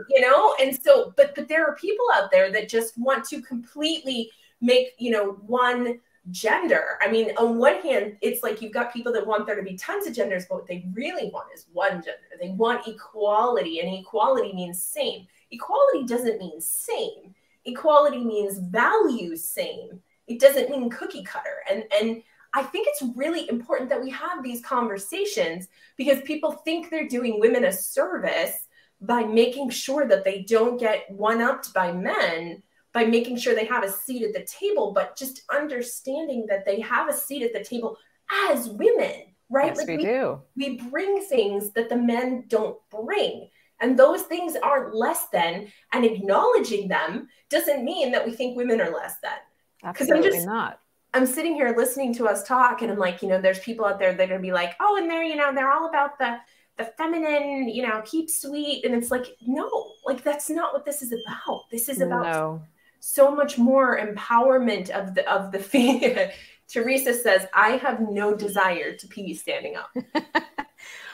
you 0.10 0.22
know, 0.22 0.56
and 0.62 0.82
so, 0.82 1.14
but 1.18 1.36
but 1.36 1.50
there 1.50 1.66
are 1.68 1.76
people 1.76 2.06
out 2.14 2.32
there 2.32 2.50
that 2.54 2.70
just 2.70 2.98
want 2.98 3.26
to 3.26 3.42
completely 3.42 4.32
make 4.62 4.94
you 4.98 5.12
know 5.12 5.34
one 5.46 6.00
gender. 6.32 6.98
I 7.02 7.12
mean, 7.12 7.32
on 7.38 7.58
one 7.58 7.82
hand, 7.82 8.16
it's 8.22 8.44
like 8.44 8.62
you've 8.62 8.72
got 8.72 8.94
people 8.94 9.12
that 9.12 9.28
want 9.28 9.46
there 9.46 9.58
to 9.58 9.62
be 9.62 9.76
tons 9.76 10.08
of 10.08 10.14
genders, 10.14 10.46
but 10.48 10.56
what 10.56 10.68
they 10.68 10.86
really 10.94 11.30
want 11.32 11.48
is 11.54 11.66
one 11.74 11.96
gender. 11.96 12.14
They 12.42 12.52
want 12.52 12.88
equality, 12.88 13.82
and 13.82 13.94
equality 13.94 14.54
means 14.54 14.82
same. 14.82 15.28
Equality 15.52 16.06
doesn't 16.06 16.40
mean 16.40 16.62
same. 16.62 17.36
Equality 17.68 18.24
means 18.24 18.58
values 18.60 19.48
same. 19.48 20.02
It 20.28 20.40
doesn't 20.40 20.70
mean 20.70 20.90
cookie 20.90 21.24
cutter. 21.24 21.64
And 21.70 21.84
and 22.00 22.24
I 22.54 22.64
think 22.64 22.88
it's 22.90 23.04
really 23.16 23.48
important 23.50 23.90
that 23.90 24.02
we 24.02 24.10
have 24.10 24.42
these 24.42 24.62
conversations 24.62 25.68
because 25.98 26.22
people 26.22 26.52
think 26.52 26.90
they're 26.90 27.08
doing 27.08 27.40
women 27.40 27.66
a 27.66 27.72
service 27.72 28.68
by 29.00 29.24
making 29.24 29.70
sure 29.70 30.08
that 30.08 30.24
they 30.24 30.42
don't 30.42 30.80
get 30.80 31.10
one 31.12 31.42
upped 31.42 31.74
by 31.74 31.92
men 31.92 32.64
by 32.98 33.06
making 33.06 33.38
sure 33.38 33.54
they 33.54 33.66
have 33.66 33.84
a 33.84 33.92
seat 33.92 34.24
at 34.24 34.34
the 34.34 34.44
table, 34.46 34.92
but 34.92 35.16
just 35.16 35.44
understanding 35.54 36.48
that 36.50 36.66
they 36.66 36.80
have 36.80 37.08
a 37.08 37.14
seat 37.14 37.44
at 37.44 37.54
the 37.54 37.64
table 37.64 37.96
as 38.50 38.70
women, 38.70 39.22
right? 39.52 39.68
Yes, 39.68 39.78
like 39.78 39.88
we, 39.88 39.98
we 39.98 40.04
do. 40.04 40.42
We 40.56 40.78
bring 40.90 41.22
things 41.22 41.72
that 41.74 41.90
the 41.90 41.96
men 41.96 42.46
don't 42.48 42.78
bring. 42.90 43.50
And 43.80 43.98
those 43.98 44.24
things 44.24 44.56
aren't 44.56 44.96
less 44.96 45.28
than, 45.30 45.68
and 45.94 46.06
acknowledging 46.06 46.88
them 46.88 47.28
doesn't 47.50 47.86
mean 47.86 48.12
that 48.12 48.26
we 48.26 48.32
think 48.32 48.58
women 48.58 48.82
are 48.82 48.92
less 48.92 49.16
than. 49.22 49.32
Absolutely 49.84 50.28
I'm 50.28 50.34
just, 50.34 50.48
not. 50.48 50.80
I'm 51.14 51.26
sitting 51.26 51.54
here 51.54 51.74
listening 51.78 52.14
to 52.16 52.28
us 52.28 52.44
talk, 52.44 52.82
and 52.82 52.92
I'm 52.92 52.98
like, 52.98 53.22
you 53.22 53.28
know, 53.28 53.40
there's 53.40 53.60
people 53.60 53.86
out 53.86 54.00
there 54.00 54.14
that 54.14 54.24
are 54.24 54.28
gonna 54.28 54.40
be 54.42 54.52
like, 54.52 54.74
oh, 54.80 54.98
and 54.98 55.10
they're, 55.10 55.24
you 55.24 55.36
know, 55.36 55.54
they're 55.54 55.72
all 55.72 55.90
about 55.90 56.18
the 56.18 56.38
the 56.78 56.86
feminine, 56.86 57.70
you 57.70 57.88
know, 57.88 58.04
keep 58.06 58.30
sweet. 58.30 58.86
And 58.86 58.94
it's 58.94 59.10
like, 59.10 59.26
no, 59.42 59.94
like 60.06 60.24
that's 60.24 60.48
not 60.48 60.74
what 60.74 60.86
this 60.86 61.02
is 61.02 61.12
about. 61.12 61.64
This 61.72 61.90
is 61.90 62.02
about 62.02 62.24
no 62.24 62.62
so 63.00 63.34
much 63.34 63.58
more 63.58 64.00
empowerment 64.00 64.90
of 64.90 65.16
the 65.16 65.30
of 65.32 65.52
the 65.52 65.60
feet. 65.72 66.18
Teresa 66.68 67.14
says, 67.14 67.48
I 67.54 67.78
have 67.78 68.02
no 68.02 68.36
desire 68.36 68.94
to 68.94 69.08
pee 69.08 69.34
standing 69.34 69.78
up. 69.78 69.90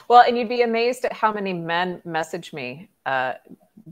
well, 0.07 0.23
and 0.27 0.37
you'd 0.37 0.49
be 0.49 0.61
amazed 0.61 1.05
at 1.05 1.13
how 1.13 1.31
many 1.31 1.53
men 1.53 2.01
message 2.05 2.53
me 2.53 2.89
uh, 3.05 3.33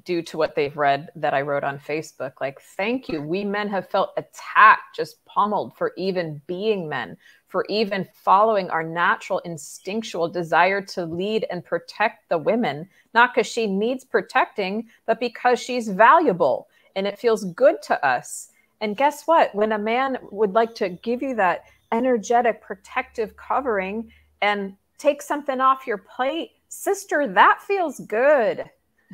due 0.05 0.21
to 0.21 0.37
what 0.37 0.55
they've 0.55 0.75
read 0.75 1.09
that 1.15 1.33
I 1.33 1.41
wrote 1.41 1.63
on 1.63 1.79
Facebook. 1.79 2.33
Like, 2.39 2.61
thank 2.61 3.09
you. 3.09 3.21
We 3.21 3.43
men 3.43 3.67
have 3.69 3.89
felt 3.89 4.13
attacked, 4.17 4.95
just 4.95 5.23
pummeled 5.25 5.75
for 5.75 5.93
even 5.97 6.41
being 6.47 6.87
men, 6.87 7.17
for 7.47 7.65
even 7.69 8.07
following 8.13 8.69
our 8.69 8.83
natural 8.83 9.39
instinctual 9.39 10.29
desire 10.29 10.81
to 10.81 11.05
lead 11.05 11.45
and 11.51 11.65
protect 11.65 12.29
the 12.29 12.37
women, 12.37 12.87
not 13.13 13.33
because 13.33 13.47
she 13.47 13.67
needs 13.67 14.05
protecting, 14.05 14.87
but 15.05 15.19
because 15.19 15.59
she's 15.59 15.89
valuable 15.89 16.67
and 16.95 17.07
it 17.07 17.19
feels 17.19 17.45
good 17.45 17.81
to 17.83 18.05
us. 18.05 18.49
And 18.81 18.97
guess 18.97 19.23
what? 19.25 19.53
When 19.53 19.73
a 19.73 19.77
man 19.77 20.17
would 20.31 20.53
like 20.53 20.73
to 20.75 20.89
give 20.89 21.21
you 21.21 21.35
that 21.35 21.65
energetic 21.91 22.61
protective 22.61 23.35
covering 23.35 24.11
and 24.41 24.75
take 25.01 25.21
something 25.21 25.59
off 25.59 25.87
your 25.87 25.97
plate, 25.97 26.51
sister, 26.69 27.27
that 27.27 27.61
feels 27.61 27.99
good. 28.01 28.69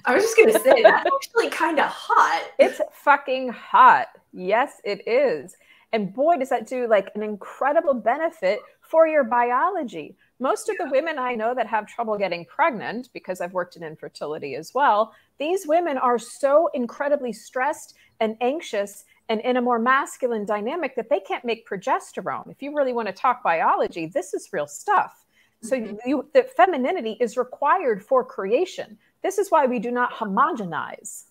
I 0.05 0.13
was 0.13 0.23
just 0.23 0.37
going 0.37 0.53
to 0.53 0.59
say 0.59 0.83
that's 0.83 1.09
actually 1.15 1.49
kind 1.49 1.79
of 1.79 1.87
hot. 1.87 2.51
It's 2.59 2.81
fucking 2.91 3.49
hot. 3.49 4.07
Yes, 4.33 4.81
it 4.83 5.07
is. 5.07 5.55
And 5.93 6.13
boy, 6.13 6.37
does 6.37 6.49
that 6.49 6.67
do 6.67 6.87
like 6.87 7.09
an 7.15 7.23
incredible 7.23 7.93
benefit 7.93 8.59
for 8.81 9.07
your 9.07 9.23
biology. 9.23 10.15
Most 10.39 10.69
of 10.69 10.77
the 10.77 10.89
women 10.89 11.17
I 11.17 11.35
know 11.35 11.53
that 11.55 11.67
have 11.67 11.87
trouble 11.87 12.17
getting 12.17 12.45
pregnant, 12.45 13.09
because 13.13 13.41
I've 13.41 13.53
worked 13.53 13.75
in 13.75 13.83
infertility 13.83 14.55
as 14.55 14.73
well, 14.73 15.13
these 15.39 15.67
women 15.67 15.97
are 15.97 16.19
so 16.19 16.69
incredibly 16.73 17.33
stressed 17.33 17.95
and 18.19 18.37
anxious 18.41 19.05
and 19.29 19.41
in 19.41 19.57
a 19.57 19.61
more 19.61 19.79
masculine 19.79 20.45
dynamic 20.45 20.95
that 20.95 21.09
they 21.09 21.19
can't 21.19 21.43
make 21.43 21.67
progesterone. 21.67 22.49
If 22.49 22.61
you 22.61 22.73
really 22.73 22.93
want 22.93 23.07
to 23.07 23.13
talk 23.13 23.43
biology, 23.43 24.05
this 24.05 24.33
is 24.33 24.49
real 24.53 24.67
stuff. 24.67 25.25
So 25.61 25.75
you, 26.05 26.29
the 26.33 26.43
femininity 26.43 27.17
is 27.19 27.37
required 27.37 28.03
for 28.03 28.23
creation. 28.23 28.97
This 29.23 29.37
is 29.37 29.49
why 29.49 29.65
we 29.65 29.79
do 29.79 29.91
not 29.91 30.13
homogenize. 30.13 31.23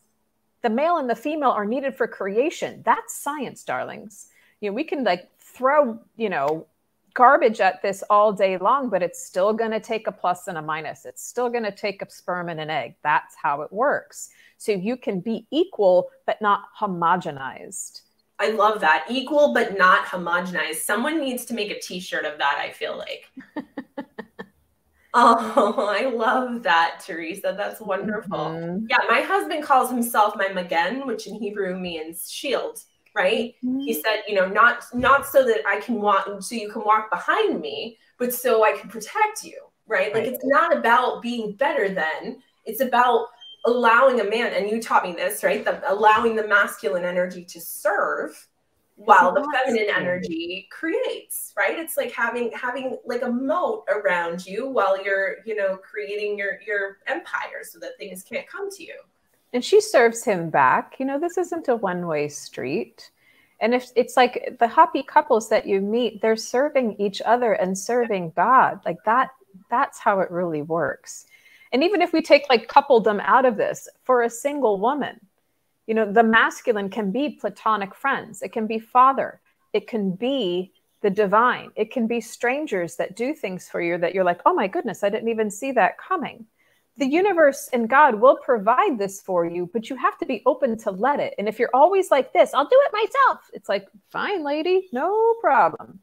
The 0.63 0.71
male 0.71 0.97
and 0.97 1.09
the 1.09 1.15
female 1.15 1.51
are 1.51 1.65
needed 1.65 1.97
for 1.97 2.09
creation. 2.09 2.83
That's 2.85 3.15
science, 3.15 3.63
darlings. 3.63 4.29
You 4.61 4.71
know, 4.71 4.75
we 4.75 4.85
can 4.85 5.05
like 5.05 5.29
throw, 5.39 6.01
you 6.17 6.29
know, 6.29 6.67
garbage 7.15 7.61
at 7.61 7.81
this 7.83 8.03
all 8.11 8.33
day 8.33 8.59
long, 8.59 8.91
but 8.91 9.03
it's 9.03 9.25
still 9.25 9.53
going 9.53 9.71
to 9.71 9.81
take 9.81 10.07
a 10.07 10.13
plus 10.13 10.49
and 10.49 10.59
a 10.59 10.63
minus. 10.63 11.07
It's 11.07 11.23
still 11.23 11.49
going 11.49 11.65
to 11.65 11.73
take 11.73 12.03
a 12.03 12.11
sperm 12.11 12.49
and 12.49 12.61
an 12.61 12.69
egg. 12.69 12.97
That's 13.03 13.35
how 13.35 13.63
it 13.63 13.73
works. 13.73 14.31
So 14.59 14.73
you 14.73 14.97
can 14.97 15.21
be 15.21 15.47
equal, 15.51 16.11
but 16.27 16.43
not 16.43 16.65
homogenized. 16.79 18.03
I 18.39 18.51
love 18.51 18.81
that. 18.81 19.07
Equal, 19.09 19.55
but 19.55 19.79
not 19.79 20.05
homogenized. 20.05 20.77
Someone 20.77 21.21
needs 21.21 21.47
to 21.47 21.55
make 21.55 21.71
a 21.71 21.81
t 21.81 22.01
shirt 22.01 22.27
of 22.27 22.39
that, 22.39 22.59
I 22.59 22.71
feel 22.73 22.99
like. 22.99 23.31
oh, 25.15 25.87
I 25.89 26.11
love 26.11 26.63
that, 26.65 27.01
Teresa. 27.05 27.55
That's 27.57 27.81
wonderful. 27.81 28.39
Mm-hmm. 28.39 28.87
Yeah, 28.91 28.99
my 29.09 29.21
husband 29.21 29.65
calls 29.65 29.91
himself 29.91 30.35
my 30.37 30.49
Magen, 30.49 31.07
which 31.07 31.27
in 31.27 31.35
Hebrew 31.35 31.79
means 31.79 32.31
shield 32.31 32.81
right 33.17 33.55
mm-hmm. 33.65 33.81
he 33.81 33.95
said 33.95 34.23
you 34.29 34.35
know 34.35 34.47
not 34.47 34.85
not 34.93 35.27
so 35.27 35.45
that 35.45 35.67
i 35.67 35.81
can 35.81 36.01
walk 36.01 36.29
so 36.41 36.55
you 36.55 36.71
can 36.71 36.85
walk 36.85 37.11
behind 37.11 37.61
me 37.61 37.97
but 38.19 38.33
so 38.33 38.65
i 38.65 38.77
can 38.77 38.89
protect 38.91 39.43
you 39.43 39.59
right, 39.89 40.13
right. 40.13 40.25
like 40.25 40.33
it's 40.33 40.45
not 40.45 40.77
about 40.77 41.23
being 41.23 41.53
better 41.53 41.89
than 41.89 42.37
it's 42.67 42.81
about 42.81 43.29
allowing 43.65 44.21
a 44.21 44.25
man 44.25 44.53
and 44.53 44.71
you 44.71 44.81
taught 44.81 45.03
me 45.03 45.13
this 45.13 45.43
right 45.43 45.65
the, 45.65 45.81
allowing 45.91 46.37
the 46.37 46.47
masculine 46.47 47.05
energy 47.05 47.45
to 47.45 47.61
serve 47.61 48.47
while 48.97 49.33
the 49.33 49.47
feminine 49.53 49.89
energy 49.95 50.67
creates 50.71 51.53
right 51.57 51.79
it's 51.79 51.99
like 51.99 52.11
having 52.11 52.51
having 52.53 52.97
like 53.05 53.23
a 53.23 53.31
moat 53.31 53.85
around 53.91 54.47
you 54.47 54.67
while 54.67 55.03
you're 55.05 55.37
you 55.45 55.55
know 55.55 55.77
creating 55.77 56.39
your 56.39 56.59
your 56.67 56.97
empire 57.07 57.63
so 57.63 57.79
that 57.79 57.91
things 57.99 58.23
can't 58.23 58.49
come 58.49 58.71
to 58.71 58.83
you 58.83 58.95
and 59.57 59.65
she 59.65 59.81
serves 59.81 60.23
him 60.23 60.51
back. 60.51 60.97
You 60.99 61.07
know, 61.07 61.19
this 61.19 61.39
isn't 61.39 61.69
a 61.69 61.77
one 61.77 62.07
way 62.07 62.29
street. 62.29 63.11
And 63.61 63.75
if 63.75 63.91
it's 63.97 64.15
like 64.15 64.57
the 64.59 64.69
happy 64.69 65.03
couples 65.03 65.49
that 65.49 65.67
you 65.67 65.81
meet, 65.81 66.21
they're 66.21 66.37
serving 66.37 66.97
each 66.99 67.23
other 67.23 67.55
and 67.55 67.77
serving 67.77 68.35
God. 68.37 68.81
Like 68.85 69.03
that, 69.07 69.31
that's 69.71 69.99
how 69.99 70.21
it 70.21 70.31
really 70.31 70.61
works. 70.61 71.25
And 71.73 71.83
even 71.83 72.03
if 72.03 72.13
we 72.13 72.21
take 72.21 72.45
like 72.51 72.69
coupledom 72.69 73.19
out 73.25 73.47
of 73.47 73.57
this 73.57 73.89
for 74.05 74.23
a 74.23 74.31
single 74.31 74.79
woman, 74.79 75.19
you 75.87 75.95
know, 75.95 76.11
the 76.11 76.23
masculine 76.23 76.91
can 76.91 77.11
be 77.11 77.31
platonic 77.31 77.95
friends, 77.95 78.43
it 78.43 78.53
can 78.53 78.67
be 78.67 78.79
father, 78.79 79.41
it 79.73 79.87
can 79.87 80.13
be 80.13 80.73
the 81.03 81.11
divine, 81.11 81.71
it 81.77 81.93
can 81.93 82.07
be 82.07 82.21
strangers 82.21 82.97
that 82.97 83.17
do 83.17 83.35
things 83.35 83.69
for 83.69 83.81
you 83.81 83.99
that 83.99 84.15
you're 84.15 84.25
like, 84.25 84.41
oh 84.47 84.55
my 84.55 84.67
goodness, 84.67 85.05
I 85.05 85.09
didn't 85.09 85.29
even 85.29 85.51
see 85.51 85.73
that 85.73 85.99
coming 85.99 86.47
the 86.99 87.07
universe 87.07 87.69
and 87.73 87.89
God 87.89 88.15
will 88.15 88.37
provide 88.37 88.99
this 88.99 89.21
for 89.21 89.45
you, 89.45 89.69
but 89.73 89.91
you 89.91 89.97
have 89.97 90.17
to 90.19 90.27
be 90.27 90.43
open 90.47 90.79
to 90.79 90.91
let 90.91 91.21
it. 91.21 91.35
And 91.39 91.49
if 91.49 91.59
you're 91.59 91.71
always 91.75 92.11
like 92.11 92.33
this, 92.33 92.55
I'll 92.55 92.69
do 92.69 92.83
it 92.87 92.93
myself. 92.93 93.41
It's 93.53 93.69
like, 93.69 93.89
fine, 94.11 94.43
lady, 94.43 94.89
no 94.93 95.35
problem. 95.41 96.01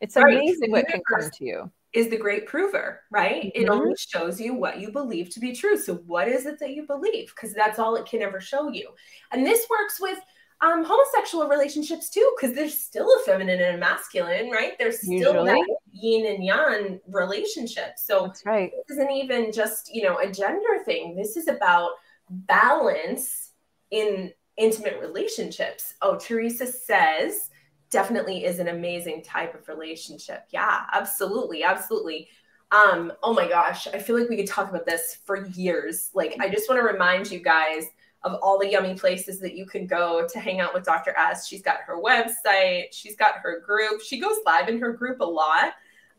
It's 0.00 0.16
right. 0.16 0.34
amazing 0.34 0.72
what 0.72 0.88
can 0.88 1.00
come 1.08 1.30
to 1.30 1.44
you. 1.44 1.70
Is 1.92 2.08
the 2.08 2.16
great 2.16 2.46
prover, 2.46 3.00
right? 3.10 3.46
Mm-hmm. 3.46 3.62
It 3.62 3.68
only 3.68 3.94
shows 3.98 4.40
you 4.40 4.54
what 4.54 4.78
you 4.78 4.92
believe 4.92 5.30
to 5.30 5.40
be 5.40 5.52
true. 5.52 5.76
So, 5.76 5.96
what 6.06 6.28
is 6.28 6.46
it 6.46 6.60
that 6.60 6.70
you 6.70 6.86
believe? 6.86 7.32
Because 7.34 7.52
that's 7.52 7.80
all 7.80 7.96
it 7.96 8.06
can 8.06 8.22
ever 8.22 8.40
show 8.40 8.70
you. 8.70 8.90
And 9.32 9.44
this 9.44 9.66
works 9.68 10.00
with 10.00 10.20
um, 10.60 10.84
homosexual 10.84 11.48
relationships 11.48 12.10
too, 12.10 12.30
because 12.36 12.54
there's 12.54 12.78
still 12.78 13.08
a 13.08 13.24
feminine 13.24 13.60
and 13.60 13.76
a 13.76 13.78
masculine, 13.78 14.50
right? 14.50 14.72
There's 14.78 15.00
still 15.00 15.34
Usually. 15.34 15.46
that 15.46 15.76
yin 15.92 16.26
and 16.26 16.44
yang 16.44 17.00
relationship. 17.08 17.94
So 17.96 18.26
That's 18.26 18.44
right. 18.44 18.70
this 18.86 18.96
isn't 18.96 19.10
even 19.10 19.52
just, 19.52 19.92
you 19.92 20.02
know, 20.02 20.18
a 20.18 20.30
gender 20.30 20.84
thing. 20.84 21.16
This 21.16 21.36
is 21.36 21.48
about 21.48 21.92
balance 22.28 23.52
in 23.90 24.32
intimate 24.56 25.00
relationships. 25.00 25.94
Oh, 26.02 26.18
Teresa 26.18 26.66
says 26.66 27.49
definitely 27.90 28.44
is 28.44 28.58
an 28.58 28.68
amazing 28.68 29.22
type 29.22 29.54
of 29.54 29.68
relationship. 29.68 30.46
Yeah, 30.50 30.82
absolutely. 30.92 31.64
Absolutely. 31.64 32.28
Um, 32.72 33.12
oh 33.22 33.34
my 33.34 33.48
gosh, 33.48 33.88
I 33.88 33.98
feel 33.98 34.18
like 34.18 34.28
we 34.28 34.36
could 34.36 34.46
talk 34.46 34.70
about 34.70 34.86
this 34.86 35.18
for 35.24 35.46
years. 35.48 36.10
Like, 36.14 36.36
I 36.40 36.48
just 36.48 36.68
want 36.68 36.80
to 36.80 36.86
remind 36.86 37.30
you 37.30 37.40
guys 37.40 37.86
of 38.22 38.38
all 38.42 38.58
the 38.58 38.70
yummy 38.70 38.94
places 38.94 39.40
that 39.40 39.56
you 39.56 39.66
can 39.66 39.86
go 39.86 40.26
to 40.30 40.38
hang 40.38 40.60
out 40.60 40.74
with 40.74 40.84
Dr. 40.84 41.14
S. 41.16 41.48
She's 41.48 41.62
got 41.62 41.78
her 41.86 42.00
website, 42.00 42.92
she's 42.92 43.16
got 43.16 43.36
her 43.42 43.60
group. 43.60 44.02
She 44.02 44.20
goes 44.20 44.36
live 44.46 44.68
in 44.68 44.78
her 44.78 44.92
group 44.92 45.20
a 45.20 45.24
lot. 45.24 45.72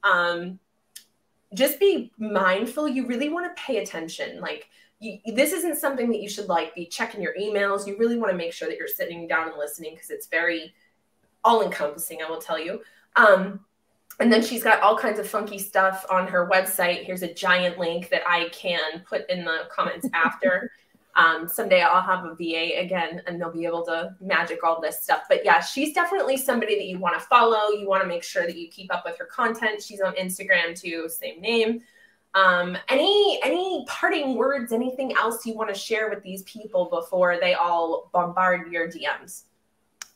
Um, 0.03 0.59
just 1.53 1.79
be 1.79 2.11
mindful. 2.17 2.87
You 2.87 3.05
really 3.07 3.29
want 3.29 3.45
to 3.45 3.61
pay 3.61 3.77
attention. 3.77 4.41
Like, 4.41 4.69
you, 4.99 5.19
this 5.33 5.53
isn't 5.53 5.77
something 5.77 6.09
that 6.11 6.21
you 6.21 6.29
should 6.29 6.47
like 6.47 6.75
be 6.75 6.85
checking 6.85 7.21
your 7.21 7.33
emails. 7.39 7.87
You 7.87 7.97
really 7.97 8.17
want 8.17 8.31
to 8.31 8.37
make 8.37 8.53
sure 8.53 8.67
that 8.67 8.77
you're 8.77 8.87
sitting 8.87 9.27
down 9.27 9.47
and 9.49 9.57
listening 9.57 9.95
because 9.95 10.09
it's 10.09 10.27
very 10.27 10.73
all 11.43 11.63
encompassing, 11.63 12.19
I 12.21 12.29
will 12.29 12.41
tell 12.41 12.59
you. 12.59 12.81
Um, 13.15 13.61
and 14.19 14.31
then 14.31 14.43
she's 14.43 14.63
got 14.63 14.81
all 14.81 14.97
kinds 14.97 15.19
of 15.19 15.27
funky 15.27 15.57
stuff 15.57 16.05
on 16.09 16.27
her 16.27 16.47
website. 16.47 17.03
Here's 17.03 17.23
a 17.23 17.33
giant 17.33 17.79
link 17.79 18.09
that 18.09 18.21
I 18.27 18.49
can 18.49 19.01
put 19.07 19.29
in 19.29 19.43
the 19.43 19.63
comments 19.71 20.07
after. 20.13 20.71
Um, 21.15 21.47
someday 21.47 21.81
I'll 21.81 22.01
have 22.01 22.23
a 22.23 22.35
VA 22.35 22.79
again 22.79 23.21
and 23.27 23.39
they'll 23.39 23.51
be 23.51 23.65
able 23.65 23.83
to 23.85 24.15
magic 24.21 24.63
all 24.63 24.79
this 24.79 25.01
stuff. 25.01 25.23
But 25.27 25.43
yeah, 25.43 25.59
she's 25.59 25.93
definitely 25.93 26.37
somebody 26.37 26.75
that 26.75 26.85
you 26.85 26.99
want 26.99 27.19
to 27.19 27.25
follow. 27.25 27.69
You 27.69 27.87
want 27.87 28.01
to 28.03 28.07
make 28.07 28.23
sure 28.23 28.45
that 28.45 28.55
you 28.55 28.69
keep 28.69 28.93
up 28.93 29.03
with 29.05 29.17
her 29.17 29.25
content. 29.25 29.81
She's 29.81 30.01
on 30.01 30.13
Instagram 30.15 30.79
too, 30.79 31.09
same 31.09 31.41
name. 31.41 31.81
Um, 32.33 32.77
any 32.87 33.41
any 33.43 33.85
parting 33.89 34.35
words, 34.35 34.71
anything 34.71 35.13
else 35.17 35.45
you 35.45 35.53
want 35.53 35.67
to 35.67 35.75
share 35.75 36.09
with 36.09 36.23
these 36.23 36.43
people 36.43 36.85
before 36.85 37.37
they 37.41 37.55
all 37.55 38.09
bombard 38.13 38.71
your 38.71 38.87
DMs? 38.87 39.43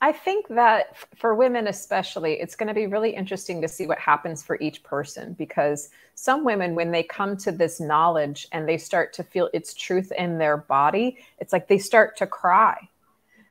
I 0.05 0.11
think 0.11 0.49
that 0.49 0.95
for 1.15 1.33
women, 1.33 1.65
especially, 1.65 2.33
it's 2.33 2.55
going 2.55 2.67
to 2.67 2.75
be 2.75 2.85
really 2.85 3.09
interesting 3.09 3.59
to 3.63 3.67
see 3.67 3.87
what 3.87 3.97
happens 3.97 4.43
for 4.43 4.55
each 4.61 4.83
person 4.83 5.33
because 5.33 5.89
some 6.13 6.45
women, 6.45 6.75
when 6.75 6.91
they 6.91 7.01
come 7.01 7.35
to 7.37 7.51
this 7.51 7.79
knowledge 7.79 8.47
and 8.51 8.69
they 8.69 8.77
start 8.77 9.13
to 9.13 9.23
feel 9.23 9.49
its 9.51 9.73
truth 9.73 10.11
in 10.15 10.37
their 10.37 10.57
body, 10.57 11.17
it's 11.39 11.51
like 11.51 11.67
they 11.67 11.79
start 11.79 12.17
to 12.17 12.27
cry. 12.27 12.87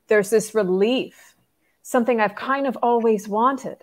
There's 0.07 0.31
this 0.31 0.55
relief, 0.55 1.35
something 1.83 2.21
I've 2.21 2.37
kind 2.37 2.69
of 2.69 2.79
always 2.85 3.27
wanted. 3.27 3.79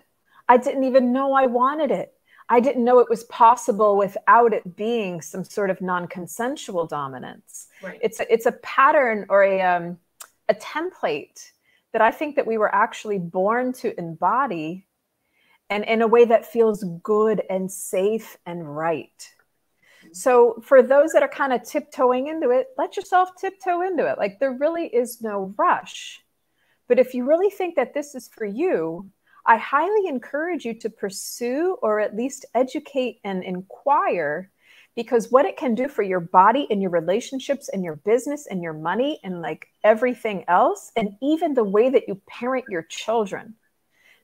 I 0.48 0.56
didn't 0.56 0.84
even 0.84 1.12
know 1.12 1.34
I 1.34 1.44
wanted 1.44 1.90
it. 1.90 2.14
I 2.48 2.60
didn't 2.60 2.84
know 2.84 3.00
it 3.00 3.10
was 3.10 3.24
possible 3.24 3.98
without 3.98 4.54
it 4.54 4.76
being 4.76 5.20
some 5.20 5.44
sort 5.44 5.68
of 5.68 5.82
non-consensual 5.82 6.86
dominance. 6.86 7.68
Right. 7.82 8.00
It's 8.02 8.18
a, 8.18 8.32
it's 8.32 8.46
a 8.46 8.52
pattern 8.52 9.26
or 9.28 9.42
a 9.42 9.60
um, 9.60 9.98
a 10.48 10.54
template 10.54 11.52
that 11.92 12.02
I 12.02 12.10
think 12.10 12.36
that 12.36 12.46
we 12.46 12.58
were 12.58 12.74
actually 12.74 13.18
born 13.18 13.72
to 13.74 13.98
embody 13.98 14.86
and 15.70 15.84
in 15.84 16.02
a 16.02 16.06
way 16.06 16.24
that 16.24 16.46
feels 16.46 16.84
good 17.02 17.42
and 17.48 17.70
safe 17.70 18.36
and 18.44 18.76
right. 18.76 19.30
So 20.12 20.62
for 20.64 20.82
those 20.82 21.12
that 21.12 21.22
are 21.22 21.28
kind 21.28 21.52
of 21.52 21.62
tiptoeing 21.62 22.26
into 22.26 22.50
it, 22.50 22.68
let 22.76 22.96
yourself 22.96 23.30
tiptoe 23.40 23.82
into 23.82 24.06
it. 24.06 24.18
Like 24.18 24.38
there 24.38 24.52
really 24.52 24.86
is 24.86 25.22
no 25.22 25.54
rush. 25.56 26.20
But 26.88 26.98
if 26.98 27.14
you 27.14 27.24
really 27.24 27.50
think 27.50 27.76
that 27.76 27.94
this 27.94 28.14
is 28.14 28.28
for 28.28 28.44
you, 28.44 29.08
I 29.46 29.56
highly 29.56 30.08
encourage 30.08 30.64
you 30.64 30.74
to 30.80 30.90
pursue 30.90 31.76
or 31.82 32.00
at 32.00 32.16
least 32.16 32.44
educate 32.54 33.20
and 33.24 33.42
inquire 33.42 34.50
because 34.94 35.30
what 35.30 35.46
it 35.46 35.56
can 35.56 35.74
do 35.74 35.88
for 35.88 36.02
your 36.02 36.20
body 36.20 36.66
and 36.70 36.82
your 36.82 36.90
relationships 36.90 37.68
and 37.68 37.82
your 37.82 37.96
business 37.96 38.46
and 38.46 38.62
your 38.62 38.74
money 38.74 39.20
and 39.24 39.40
like 39.40 39.68
everything 39.84 40.44
else, 40.48 40.92
and 40.96 41.16
even 41.22 41.54
the 41.54 41.64
way 41.64 41.88
that 41.88 42.06
you 42.08 42.20
parent 42.26 42.64
your 42.68 42.82
children. 42.82 43.54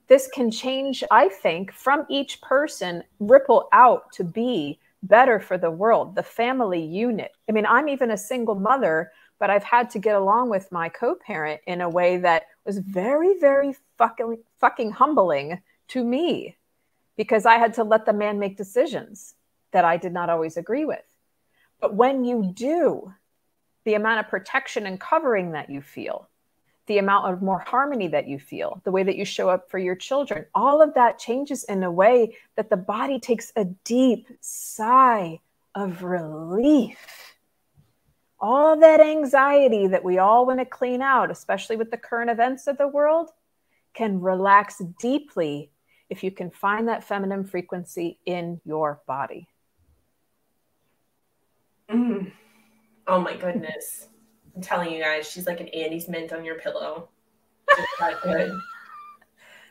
This 0.08 0.28
can 0.32 0.50
change, 0.50 1.04
I 1.10 1.28
think, 1.28 1.72
from 1.72 2.06
each 2.08 2.40
person, 2.40 3.04
ripple 3.20 3.68
out 3.72 4.10
to 4.12 4.24
be 4.24 4.78
better 5.02 5.38
for 5.38 5.58
the 5.58 5.70
world, 5.70 6.14
the 6.14 6.22
family 6.22 6.82
unit. 6.82 7.32
I 7.48 7.52
mean, 7.52 7.66
I'm 7.66 7.88
even 7.88 8.10
a 8.10 8.16
single 8.16 8.54
mother, 8.54 9.12
but 9.38 9.50
I've 9.50 9.64
had 9.64 9.90
to 9.90 9.98
get 9.98 10.16
along 10.16 10.50
with 10.50 10.72
my 10.72 10.88
co 10.88 11.14
parent 11.14 11.60
in 11.66 11.80
a 11.80 11.88
way 11.88 12.16
that 12.18 12.46
was 12.64 12.78
very, 12.78 13.38
very 13.38 13.74
fucking, 13.96 14.38
fucking 14.58 14.92
humbling 14.92 15.60
to 15.88 16.04
me 16.04 16.56
because 17.16 17.46
I 17.46 17.56
had 17.56 17.74
to 17.74 17.84
let 17.84 18.06
the 18.06 18.12
man 18.12 18.38
make 18.38 18.56
decisions 18.56 19.34
that 19.72 19.84
I 19.84 19.96
did 19.96 20.12
not 20.12 20.30
always 20.30 20.56
agree 20.56 20.84
with. 20.84 21.04
But 21.80 21.94
when 21.94 22.24
you 22.24 22.50
do, 22.54 23.12
the 23.84 23.94
amount 23.94 24.20
of 24.20 24.28
protection 24.28 24.86
and 24.86 25.00
covering 25.00 25.52
that 25.52 25.70
you 25.70 25.80
feel, 25.80 26.28
the 26.86 26.98
amount 26.98 27.32
of 27.32 27.42
more 27.42 27.58
harmony 27.58 28.08
that 28.08 28.26
you 28.26 28.38
feel, 28.38 28.80
the 28.84 28.90
way 28.90 29.02
that 29.02 29.16
you 29.16 29.24
show 29.24 29.48
up 29.48 29.70
for 29.70 29.78
your 29.78 29.94
children, 29.94 30.46
all 30.54 30.82
of 30.82 30.94
that 30.94 31.18
changes 31.18 31.64
in 31.64 31.82
a 31.82 31.90
way 31.90 32.36
that 32.56 32.70
the 32.70 32.76
body 32.76 33.20
takes 33.20 33.52
a 33.56 33.64
deep 33.84 34.26
sigh 34.40 35.40
of 35.74 36.02
relief. 36.02 37.34
All 38.40 38.78
that 38.78 39.00
anxiety 39.00 39.88
that 39.88 40.04
we 40.04 40.18
all 40.18 40.46
want 40.46 40.60
to 40.60 40.64
clean 40.64 41.02
out, 41.02 41.30
especially 41.30 41.76
with 41.76 41.90
the 41.90 41.96
current 41.96 42.30
events 42.30 42.66
of 42.66 42.78
the 42.78 42.88
world, 42.88 43.30
can 43.94 44.20
relax 44.20 44.80
deeply 45.00 45.70
if 46.08 46.22
you 46.22 46.30
can 46.30 46.50
find 46.50 46.88
that 46.88 47.04
feminine 47.04 47.44
frequency 47.44 48.18
in 48.24 48.60
your 48.64 49.00
body. 49.06 49.48
Mm. 51.90 52.32
Oh 53.06 53.20
my 53.20 53.36
goodness. 53.36 54.08
I'm 54.54 54.62
telling 54.62 54.92
you 54.92 55.02
guys, 55.02 55.30
she's 55.30 55.46
like 55.46 55.60
an 55.60 55.68
Andes 55.68 56.08
mint 56.08 56.32
on 56.32 56.44
your 56.44 56.56
pillow. 56.56 57.08
good. 58.22 58.52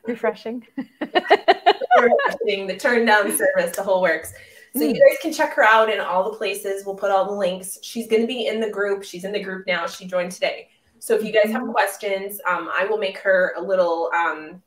Refreshing. 0.06 0.66
Refreshing. 1.02 2.68
The 2.68 2.78
turn 2.80 3.06
down 3.06 3.36
service, 3.38 3.76
the 3.76 3.84
whole 3.84 4.02
works. 4.02 4.34
So 4.76 4.84
you 4.84 4.94
guys 4.94 5.18
can 5.22 5.34
check 5.34 5.54
her 5.54 5.64
out 5.64 5.90
in 5.90 6.00
all 6.00 6.30
the 6.30 6.38
places. 6.38 6.86
We'll 6.86 6.96
put 6.96 7.10
all 7.10 7.26
the 7.26 7.34
links. 7.34 7.80
She's 7.82 8.08
going 8.08 8.22
to 8.22 8.28
be 8.28 8.48
in 8.48 8.60
the 8.60 8.70
group. 8.70 9.04
She's 9.04 9.24
in 9.24 9.32
the 9.32 9.42
group 9.42 9.66
now. 9.66 9.88
She 9.88 10.06
joined 10.06 10.32
today. 10.32 10.70
So 11.00 11.16
if 11.16 11.24
you 11.24 11.32
guys 11.32 11.52
have 11.52 11.68
questions, 11.68 12.40
um, 12.48 12.70
I 12.74 12.86
will 12.86 12.98
make 12.98 13.18
her 13.20 13.54
a 13.58 13.62
little 13.62 14.12
um, 14.16 14.62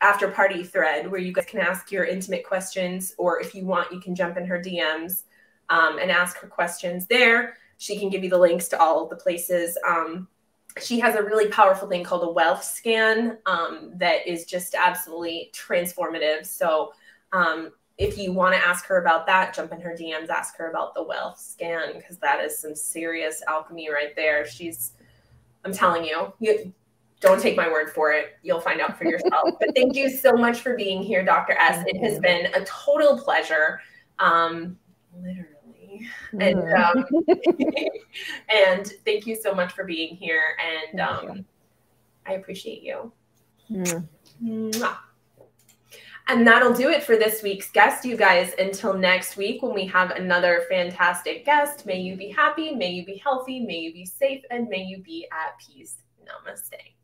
after 0.00 0.28
party 0.28 0.62
thread 0.64 1.10
where 1.10 1.20
you 1.20 1.32
guys 1.32 1.44
can 1.46 1.60
ask 1.60 1.90
your 1.90 2.04
intimate 2.04 2.44
questions, 2.44 3.14
or 3.18 3.40
if 3.40 3.54
you 3.54 3.64
want, 3.64 3.92
you 3.92 4.00
can 4.00 4.14
jump 4.14 4.36
in 4.36 4.46
her 4.46 4.58
DMs 4.58 5.24
um, 5.70 5.98
and 5.98 6.10
ask 6.10 6.38
her 6.38 6.48
questions 6.48 7.06
there. 7.06 7.56
She 7.78 7.98
can 7.98 8.08
give 8.08 8.24
you 8.24 8.30
the 8.30 8.38
links 8.38 8.68
to 8.68 8.80
all 8.80 9.04
of 9.04 9.10
the 9.10 9.16
places. 9.16 9.76
Um, 9.86 10.28
she 10.80 11.00
has 11.00 11.14
a 11.14 11.22
really 11.22 11.48
powerful 11.48 11.88
thing 11.88 12.04
called 12.04 12.22
a 12.22 12.30
wealth 12.30 12.62
scan 12.62 13.38
um, 13.46 13.92
that 13.96 14.26
is 14.26 14.44
just 14.44 14.74
absolutely 14.74 15.50
transformative. 15.54 16.44
So 16.44 16.92
um, 17.32 17.72
if 17.98 18.18
you 18.18 18.32
want 18.32 18.54
to 18.54 18.66
ask 18.66 18.84
her 18.86 19.00
about 19.00 19.26
that, 19.26 19.54
jump 19.54 19.72
in 19.72 19.80
her 19.80 19.96
DMs, 19.98 20.28
ask 20.28 20.56
her 20.58 20.70
about 20.70 20.94
the 20.94 21.02
wealth 21.02 21.40
scan 21.40 21.94
because 21.96 22.18
that 22.18 22.40
is 22.40 22.58
some 22.58 22.74
serious 22.74 23.42
alchemy 23.48 23.90
right 23.90 24.14
there. 24.14 24.46
She's, 24.46 24.92
I'm 25.64 25.72
telling 25.72 26.04
you, 26.04 26.32
you 26.40 26.72
don't 27.20 27.40
take 27.40 27.56
my 27.56 27.68
word 27.68 27.90
for 27.90 28.12
it. 28.12 28.36
You'll 28.42 28.60
find 28.60 28.80
out 28.80 28.98
for 28.98 29.04
yourself. 29.08 29.50
but 29.58 29.74
thank 29.74 29.96
you 29.96 30.10
so 30.10 30.32
much 30.32 30.60
for 30.60 30.76
being 30.76 31.02
here, 31.02 31.24
Dr. 31.24 31.54
S. 31.54 31.82
It 31.86 32.02
has 32.02 32.18
been 32.20 32.46
a 32.54 32.64
total 32.66 33.18
pleasure. 33.18 33.80
Um, 34.18 34.78
literally 35.14 35.55
and 36.32 36.56
mm-hmm. 36.56 36.98
um, 36.98 37.24
and 38.48 38.86
thank 39.04 39.26
you 39.26 39.36
so 39.36 39.54
much 39.54 39.72
for 39.72 39.84
being 39.84 40.16
here. 40.16 40.56
And 40.90 41.00
um, 41.00 41.44
I 42.26 42.34
appreciate 42.34 42.82
you. 42.82 43.12
Mm. 43.70 44.06
And 46.28 46.46
that'll 46.46 46.72
do 46.72 46.88
it 46.90 47.04
for 47.04 47.16
this 47.16 47.42
week's 47.42 47.70
guest, 47.70 48.04
you 48.04 48.16
guys. 48.16 48.52
Until 48.58 48.94
next 48.94 49.36
week, 49.36 49.62
when 49.62 49.72
we 49.74 49.86
have 49.86 50.10
another 50.10 50.64
fantastic 50.68 51.44
guest, 51.44 51.86
may 51.86 52.00
you 52.00 52.16
be 52.16 52.28
happy, 52.30 52.74
may 52.74 52.90
you 52.90 53.04
be 53.04 53.16
healthy, 53.16 53.60
may 53.60 53.78
you 53.78 53.92
be 53.92 54.04
safe, 54.04 54.42
and 54.50 54.68
may 54.68 54.82
you 54.82 54.98
be 54.98 55.28
at 55.30 55.56
peace. 55.58 55.98
Namaste. 56.26 56.96